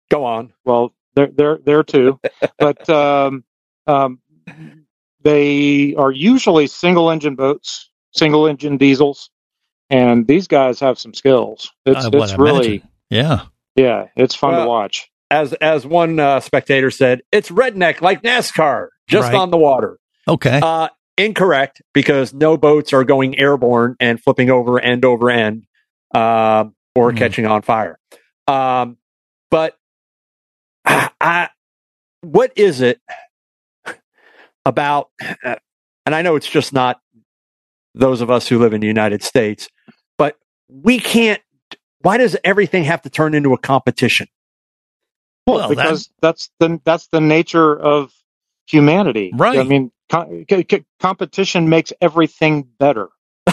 go 0.10 0.24
on. 0.24 0.54
Well, 0.64 0.94
they're 1.16 1.28
they're 1.28 1.58
there 1.58 1.84
too, 1.84 2.22
but 2.58 2.90
um, 2.90 3.44
um, 3.86 4.20
they 5.24 5.96
are 5.96 6.12
usually 6.12 6.68
single 6.68 7.10
engine 7.10 7.36
boats, 7.36 7.90
single 8.14 8.48
engine 8.48 8.78
diesels, 8.78 9.30
and 9.90 10.28
these 10.28 10.48
guys 10.48 10.80
have 10.80 11.00
some 11.00 11.14
skills. 11.14 11.72
It's 11.86 12.06
I 12.06 12.10
it's 12.14 12.38
really 12.38 12.66
imagine. 12.76 12.90
Yeah. 13.10 13.42
yeah, 13.76 14.06
it's 14.16 14.36
fun 14.36 14.54
Well, 14.54 14.64
to 14.64 14.68
watch. 14.70 15.10
As 15.32 15.54
as 15.54 15.86
one 15.86 16.20
uh, 16.20 16.40
spectator 16.40 16.92
said, 16.92 17.22
it's 17.32 17.50
redneck 17.50 18.02
like 18.02 18.22
NASCAR, 18.22 18.88
just 19.08 19.32
Right. 19.32 19.36
on 19.36 19.50
the 19.52 19.58
water. 19.58 19.98
Okay. 20.28 20.60
Uh, 20.62 20.90
incorrect, 21.18 21.82
because 21.94 22.34
no 22.34 22.56
boats 22.58 22.94
are 22.94 23.04
going 23.04 23.38
airborne 23.40 23.96
and 24.00 24.22
flipping 24.22 24.50
over 24.50 24.80
end 24.80 25.06
over 25.06 25.30
end 25.30 25.66
um, 26.16 26.76
or 26.96 27.12
Hmm. 27.12 27.18
catching 27.18 27.46
on 27.46 27.62
fire. 27.62 27.98
Um, 28.48 28.98
but 29.50 29.76
I, 30.86 31.10
I, 31.22 31.50
what 32.22 32.52
is 32.56 32.82
it 32.82 33.00
about? 34.66 35.10
uh, 35.44 35.56
And 36.06 36.14
I 36.14 36.22
know 36.22 36.36
it's 36.36 36.50
just 36.50 36.74
not 36.74 37.00
those 37.96 38.20
of 38.20 38.30
us 38.30 38.46
who 38.46 38.60
live 38.60 38.74
in 38.74 38.82
the 38.82 38.88
United 38.88 39.24
States, 39.24 39.70
but 40.18 40.36
we 40.68 41.00
can't. 41.00 41.42
Why 42.02 42.18
does 42.18 42.36
everything 42.44 42.84
have 42.84 43.02
to 43.04 43.10
turn 43.10 43.34
into 43.34 43.54
a 43.54 43.58
competition? 43.58 44.28
Well, 45.48 45.60
Well, 45.60 45.70
that- 45.70 45.76
because 45.78 46.10
that's 46.22 46.50
the 46.60 46.82
that's 46.84 47.08
the 47.08 47.22
nature 47.22 47.80
of 47.80 48.12
humanity. 48.68 49.32
Right. 49.34 49.60
I 49.60 49.64
mean, 49.64 49.92
co- 50.10 50.44
co- 50.50 50.64
co- 50.64 50.84
competition 51.00 51.70
makes 51.70 51.94
everything 52.02 52.64
better. 52.80 53.08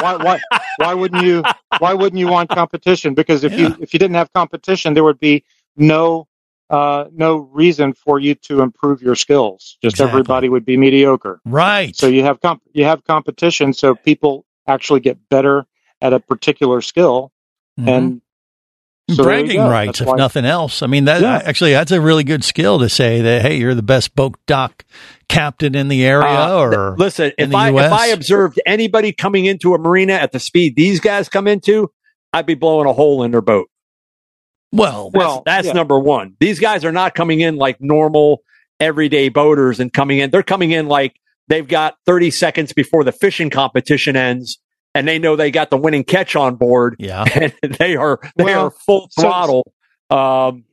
why, 0.00 0.16
why, 0.16 0.40
why 0.78 0.94
wouldn't 0.94 1.24
you? 1.24 1.42
Why 1.78 1.92
wouldn't 1.92 2.18
you 2.18 2.28
want 2.28 2.48
competition? 2.48 3.12
Because 3.12 3.44
if 3.44 3.52
you 3.52 3.76
if 3.80 3.92
you 3.92 3.98
didn't 3.98 4.16
have 4.16 4.32
competition, 4.32 4.94
there 4.94 5.04
would 5.04 5.20
be 5.20 5.44
no 5.76 6.26
uh, 6.70 7.04
no 7.12 7.36
reason 7.36 7.92
for 7.92 8.18
you 8.18 8.34
to 8.34 8.60
improve 8.62 9.00
your 9.02 9.14
skills. 9.14 9.78
Just 9.82 9.94
Exactly. 9.94 10.10
everybody 10.10 10.48
would 10.48 10.64
be 10.64 10.76
mediocre. 10.76 11.40
Right. 11.44 11.94
So 11.94 12.06
you 12.08 12.22
have 12.24 12.40
comp- 12.40 12.62
you 12.72 12.84
have 12.84 13.04
competition, 13.04 13.72
so 13.72 13.94
people 13.94 14.44
actually 14.66 15.00
get 15.00 15.16
better 15.28 15.66
at 16.00 16.12
a 16.12 16.20
particular 16.20 16.80
skill, 16.80 17.32
Mhm. 17.80 17.88
and 17.88 18.20
so 19.08 19.22
bragging 19.22 19.60
rights, 19.60 19.86
That's 19.86 20.00
if 20.00 20.06
why- 20.08 20.16
nothing 20.16 20.44
else. 20.44 20.82
I 20.82 20.88
mean, 20.88 21.04
that 21.04 21.22
Yeah. 21.22 21.40
actually 21.44 21.72
that's 21.72 21.92
a 21.92 22.00
really 22.00 22.24
good 22.24 22.42
skill 22.42 22.80
to 22.80 22.88
say 22.88 23.20
that 23.20 23.42
hey, 23.42 23.56
you're 23.58 23.74
the 23.76 23.82
best 23.82 24.16
boat 24.16 24.34
dock 24.46 24.84
captain 25.28 25.76
in 25.76 25.86
the 25.88 26.04
area, 26.04 26.26
Uh, 26.26 26.58
or 26.58 26.70
th- 26.70 26.98
listen, 26.98 27.26
in 27.38 27.44
if 27.44 27.50
the 27.50 27.56
I 27.56 27.68
US. 27.70 27.86
if 27.86 27.92
I 27.92 28.06
observed 28.08 28.60
anybody 28.66 29.12
coming 29.12 29.44
into 29.44 29.74
a 29.74 29.78
marina 29.78 30.14
at 30.14 30.32
the 30.32 30.40
speed 30.40 30.74
these 30.76 30.98
guys 30.98 31.28
come 31.28 31.46
into, 31.46 31.90
I'd 32.32 32.46
be 32.46 32.54
blowing 32.54 32.88
a 32.88 32.92
hole 32.92 33.22
in 33.22 33.30
their 33.30 33.40
boat. 33.40 33.68
Well, 34.76 35.10
That's, 35.12 35.42
that's 35.46 35.66
yeah. 35.68 35.72
number 35.72 35.98
one. 35.98 36.36
These 36.40 36.60
guys 36.60 36.84
are 36.84 36.92
not 36.92 37.14
coming 37.14 37.40
in 37.40 37.56
like 37.56 37.80
normal 37.80 38.42
everyday 38.80 39.28
boaters 39.28 39.80
and 39.80 39.92
coming 39.92 40.18
in. 40.18 40.30
They're 40.30 40.42
coming 40.42 40.70
in 40.70 40.86
like 40.86 41.16
they've 41.48 41.66
got 41.66 41.96
30 42.06 42.30
seconds 42.30 42.72
before 42.72 43.04
the 43.04 43.12
fishing 43.12 43.50
competition 43.50 44.16
ends 44.16 44.58
and 44.94 45.06
they 45.06 45.18
know 45.18 45.36
they 45.36 45.50
got 45.50 45.70
the 45.70 45.76
winning 45.76 46.04
catch 46.04 46.36
on 46.36 46.56
board. 46.56 46.96
Yeah. 46.98 47.24
And 47.62 47.74
they 47.74 47.96
are, 47.96 48.18
they 48.36 48.44
Well, 48.44 48.66
are 48.66 48.70
full 48.70 49.08
so- 49.10 49.22
throttle. 49.22 49.72
Um, 50.10 50.64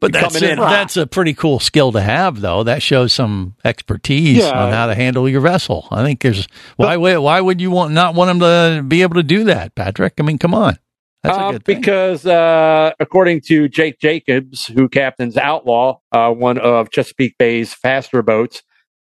But 0.00 0.12
that's 0.12 0.34
a, 0.42 0.56
that's 0.56 0.96
a 0.96 1.06
pretty 1.06 1.32
cool 1.32 1.60
skill 1.60 1.92
to 1.92 2.00
have, 2.00 2.40
though. 2.40 2.64
That 2.64 2.82
shows 2.82 3.12
some 3.12 3.54
expertise 3.64 4.38
Yeah. 4.38 4.50
on 4.64 4.72
how 4.72 4.86
to 4.86 4.96
handle 4.96 5.28
your 5.28 5.40
vessel. 5.40 5.86
I 5.92 6.02
think 6.02 6.20
there's 6.22 6.48
why 6.76 6.96
would 6.96 7.18
why 7.18 7.40
would 7.40 7.60
you 7.60 7.70
want 7.70 7.92
not 7.92 8.16
want 8.16 8.28
them 8.28 8.40
to 8.40 8.82
be 8.82 9.02
able 9.02 9.14
to 9.14 9.22
do 9.22 9.44
that, 9.44 9.76
Patrick? 9.76 10.14
I 10.18 10.22
mean, 10.24 10.38
come 10.38 10.54
on, 10.54 10.64
that's 10.64 10.78
a 10.78 10.81
Uh, 11.24 11.52
good 11.52 11.64
thing. 11.64 11.76
because 11.80 12.26
uh, 12.26 12.92
according 12.98 13.40
to 13.42 13.68
Jake 13.68 14.00
Jacobs, 14.00 14.66
who 14.66 14.88
captains 14.88 15.36
Outlaw, 15.36 15.98
uh, 16.10 16.32
one 16.32 16.58
of 16.58 16.90
Chesapeake 16.90 17.38
Bay's 17.38 17.72
faster 17.74 18.22
boats, 18.22 18.62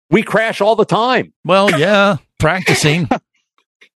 we 0.09 0.21
crash 0.21 0.61
all 0.61 0.75
the 0.75 0.85
time. 0.85 1.33
Well, 1.43 1.79
yeah, 1.79 2.17
practicing. 2.39 3.09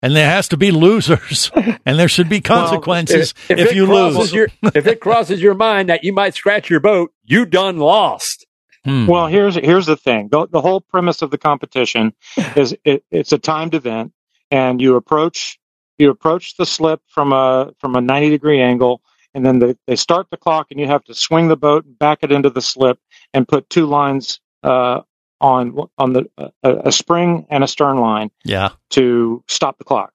And 0.01 0.15
there 0.15 0.29
has 0.29 0.49
to 0.49 0.57
be 0.57 0.69
losers, 0.69 1.49
and 1.83 1.97
there 1.97 2.09
should 2.09 2.29
be 2.29 2.39
consequences 2.39 3.33
if, 3.49 3.57
it 3.57 3.75
you 3.75 3.87
lose. 3.87 4.31
your, 4.31 4.49
if 4.75 4.85
it 4.85 4.99
crosses 4.99 5.41
your 5.41 5.55
mind 5.55 5.89
that 5.89 6.03
you 6.03 6.13
might 6.13 6.35
scratch 6.35 6.69
your 6.69 6.79
boat, 6.79 7.11
you 7.23 7.43
done 7.43 7.79
lost. 7.79 8.45
Hmm. 8.83 9.07
Well, 9.07 9.25
here's 9.25 9.55
here's 9.55 9.87
the 9.87 9.97
thing. 9.97 10.27
The, 10.29 10.47
the 10.47 10.61
whole 10.61 10.79
premise 10.79 11.23
of 11.23 11.31
the 11.31 11.39
competition 11.39 12.13
is 12.55 12.75
it, 12.83 13.03
it's 13.09 13.31
a 13.31 13.39
timed 13.39 13.73
event, 13.73 14.13
and 14.51 14.79
you 14.79 14.95
approach 14.95 15.57
you 15.97 16.09
approach 16.09 16.57
the 16.57 16.65
slip 16.65 17.01
from 17.07 17.33
a 17.33 17.73
from 17.79 17.95
a 17.95 18.01
90 18.01 18.29
degree 18.29 18.61
angle, 18.61 19.01
and 19.33 19.45
then 19.45 19.59
they, 19.59 19.75
they 19.87 19.95
start 19.95 20.27
the 20.31 20.37
clock, 20.37 20.67
and 20.71 20.79
you 20.79 20.87
have 20.87 21.03
to 21.05 21.13
swing 21.15 21.47
the 21.47 21.57
boat, 21.57 21.85
back 21.99 22.19
it 22.21 22.31
into 22.31 22.49
the 22.49 22.61
slip, 22.61 22.99
and 23.33 23.47
put 23.47 23.69
two 23.69 23.85
lines 23.85 24.39
uh, 24.63 25.01
on 25.41 25.77
on 25.97 26.13
the 26.13 26.29
uh, 26.37 26.49
a 26.63 26.91
spring 26.91 27.45
and 27.49 27.63
a 27.63 27.67
stern 27.67 27.99
line 27.99 28.31
yeah, 28.43 28.69
to 28.91 29.43
stop 29.47 29.77
the 29.77 29.83
clock. 29.83 30.13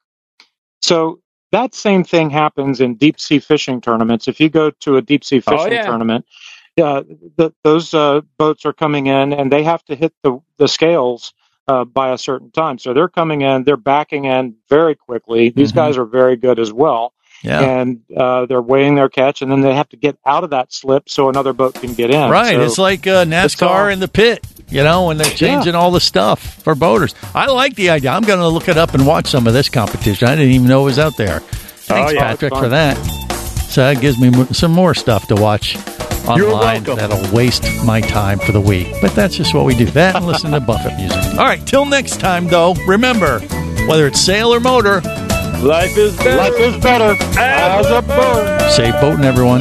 So 0.83 1.21
that 1.53 1.75
same 1.75 2.05
thing 2.05 2.31
happens 2.31 2.81
in 2.81 2.95
deep 2.95 3.21
sea 3.21 3.39
fishing 3.39 3.81
tournaments. 3.81 4.29
If 4.29 4.41
you 4.41 4.49
go 4.49 4.71
to 4.71 4.97
a 4.97 5.03
deep 5.03 5.25
sea 5.25 5.43
Oh, 5.47 5.57
fishing 5.57 5.73
yeah. 5.73 5.87
tournament, 5.87 6.25
yeah, 6.77 7.03
the, 7.37 7.53
those 7.65 7.93
uh, 7.93 8.21
boats 8.39 8.65
are 8.65 8.73
coming 8.73 9.07
in 9.07 9.33
and 9.33 9.53
they 9.53 9.63
have 9.65 9.85
to 9.87 9.97
hit 9.97 10.15
the 10.23 10.41
the 10.59 10.69
scales 10.69 11.33
uh, 11.71 11.85
by 11.85 12.13
a 12.13 12.19
certain 12.19 12.51
time. 12.51 12.77
So 12.79 12.93
they're 12.95 13.09
coming 13.21 13.41
in, 13.43 13.65
they're 13.65 13.77
backing 13.95 14.25
in 14.25 14.55
very 14.69 14.95
quickly. 14.95 15.51
These 15.51 15.73
Mhm. 15.73 15.77
guys 15.81 15.95
are 15.99 16.05
very 16.21 16.37
good 16.37 16.59
as 16.59 16.73
well. 16.73 17.13
yeah, 17.43 17.61
And 17.61 18.01
uh, 18.15 18.45
they're 18.45 18.61
weighing 18.73 18.97
their 18.97 19.09
catch, 19.09 19.41
and 19.41 19.51
then 19.51 19.63
they 19.63 19.75
have 19.75 19.89
to 19.91 19.97
get 19.97 20.15
out 20.27 20.45
of 20.45 20.51
that 20.51 20.73
slip 20.75 21.09
so 21.09 21.31
another 21.31 21.55
boat 21.55 21.73
can 21.75 21.95
get 21.95 22.11
in. 22.11 22.29
right. 22.31 22.55
So- 22.57 22.63
it's 22.67 22.77
like 22.89 23.07
uh, 23.07 23.25
NASCAR 23.25 23.91
in 23.91 23.99
the 23.99 24.09
pit, 24.09 24.45
you 24.69 24.83
know, 24.85 25.07
when 25.07 25.17
they're 25.17 25.37
changing 25.45 25.75
all 25.75 25.91
the 25.91 26.01
stuff 26.01 26.41
for 26.63 26.75
boaters. 26.75 27.15
I 27.35 27.47
like 27.47 27.77
the 27.77 27.89
idea. 27.97 28.11
I'm 28.11 28.25
going 28.25 28.41
to 28.41 28.49
look 28.49 28.69
it 28.69 28.77
up 28.77 28.93
and 28.93 29.07
watch 29.07 29.29
some 29.29 29.47
of 29.47 29.55
this 29.55 29.71
competition. 29.71 30.29
I 30.29 30.37
didn't 30.37 30.53
even 30.53 30.69
know 30.69 30.83
it 30.83 30.93
was 30.93 30.99
out 30.99 31.17
there. 31.17 31.41
Thanks, 31.41 32.13
Oh, 32.13 32.15
yeah, 32.15 32.21
Patrick, 32.21 32.55
for 32.55 32.69
that. 32.69 32.97
So 33.71 33.81
that 33.91 34.03
gives 34.03 34.19
me 34.21 34.31
some 34.53 34.73
more 34.73 34.93
stuff 34.95 35.27
to 35.29 35.35
watch 35.35 35.79
online 36.35 36.85
welcome. 36.85 36.97
that'll 36.97 37.35
waste 37.37 37.65
my 37.85 38.01
time 38.01 38.39
for 38.39 38.53
the 38.53 38.61
week. 38.61 38.89
But 39.01 39.15
that's 39.15 39.37
just 39.37 39.55
what 39.55 39.65
we 39.65 39.75
do. 39.75 39.87
That 39.87 40.17
and 40.17 40.27
listen 40.27 40.53
to 40.53 40.61
Buffett 40.61 40.97
music. 40.97 41.19
All 41.39 41.45
right, 41.45 41.65
till 41.67 41.85
next 41.85 42.21
time, 42.21 42.47
though, 42.47 42.75
remember 42.87 43.41
whether 43.87 44.07
it's 44.07 44.21
sail 44.21 44.55
or 44.55 44.61
motor, 44.61 45.01
Life 45.61 45.97
is 45.99 46.17
better. 46.17 46.37
Life 46.37 46.59
is 46.59 46.83
better 46.83 47.17
as 47.39 47.87
a 47.87 48.01
bird. 48.01 48.71
safe 48.73 48.95
boating, 49.01 49.25
everyone. 49.25 49.61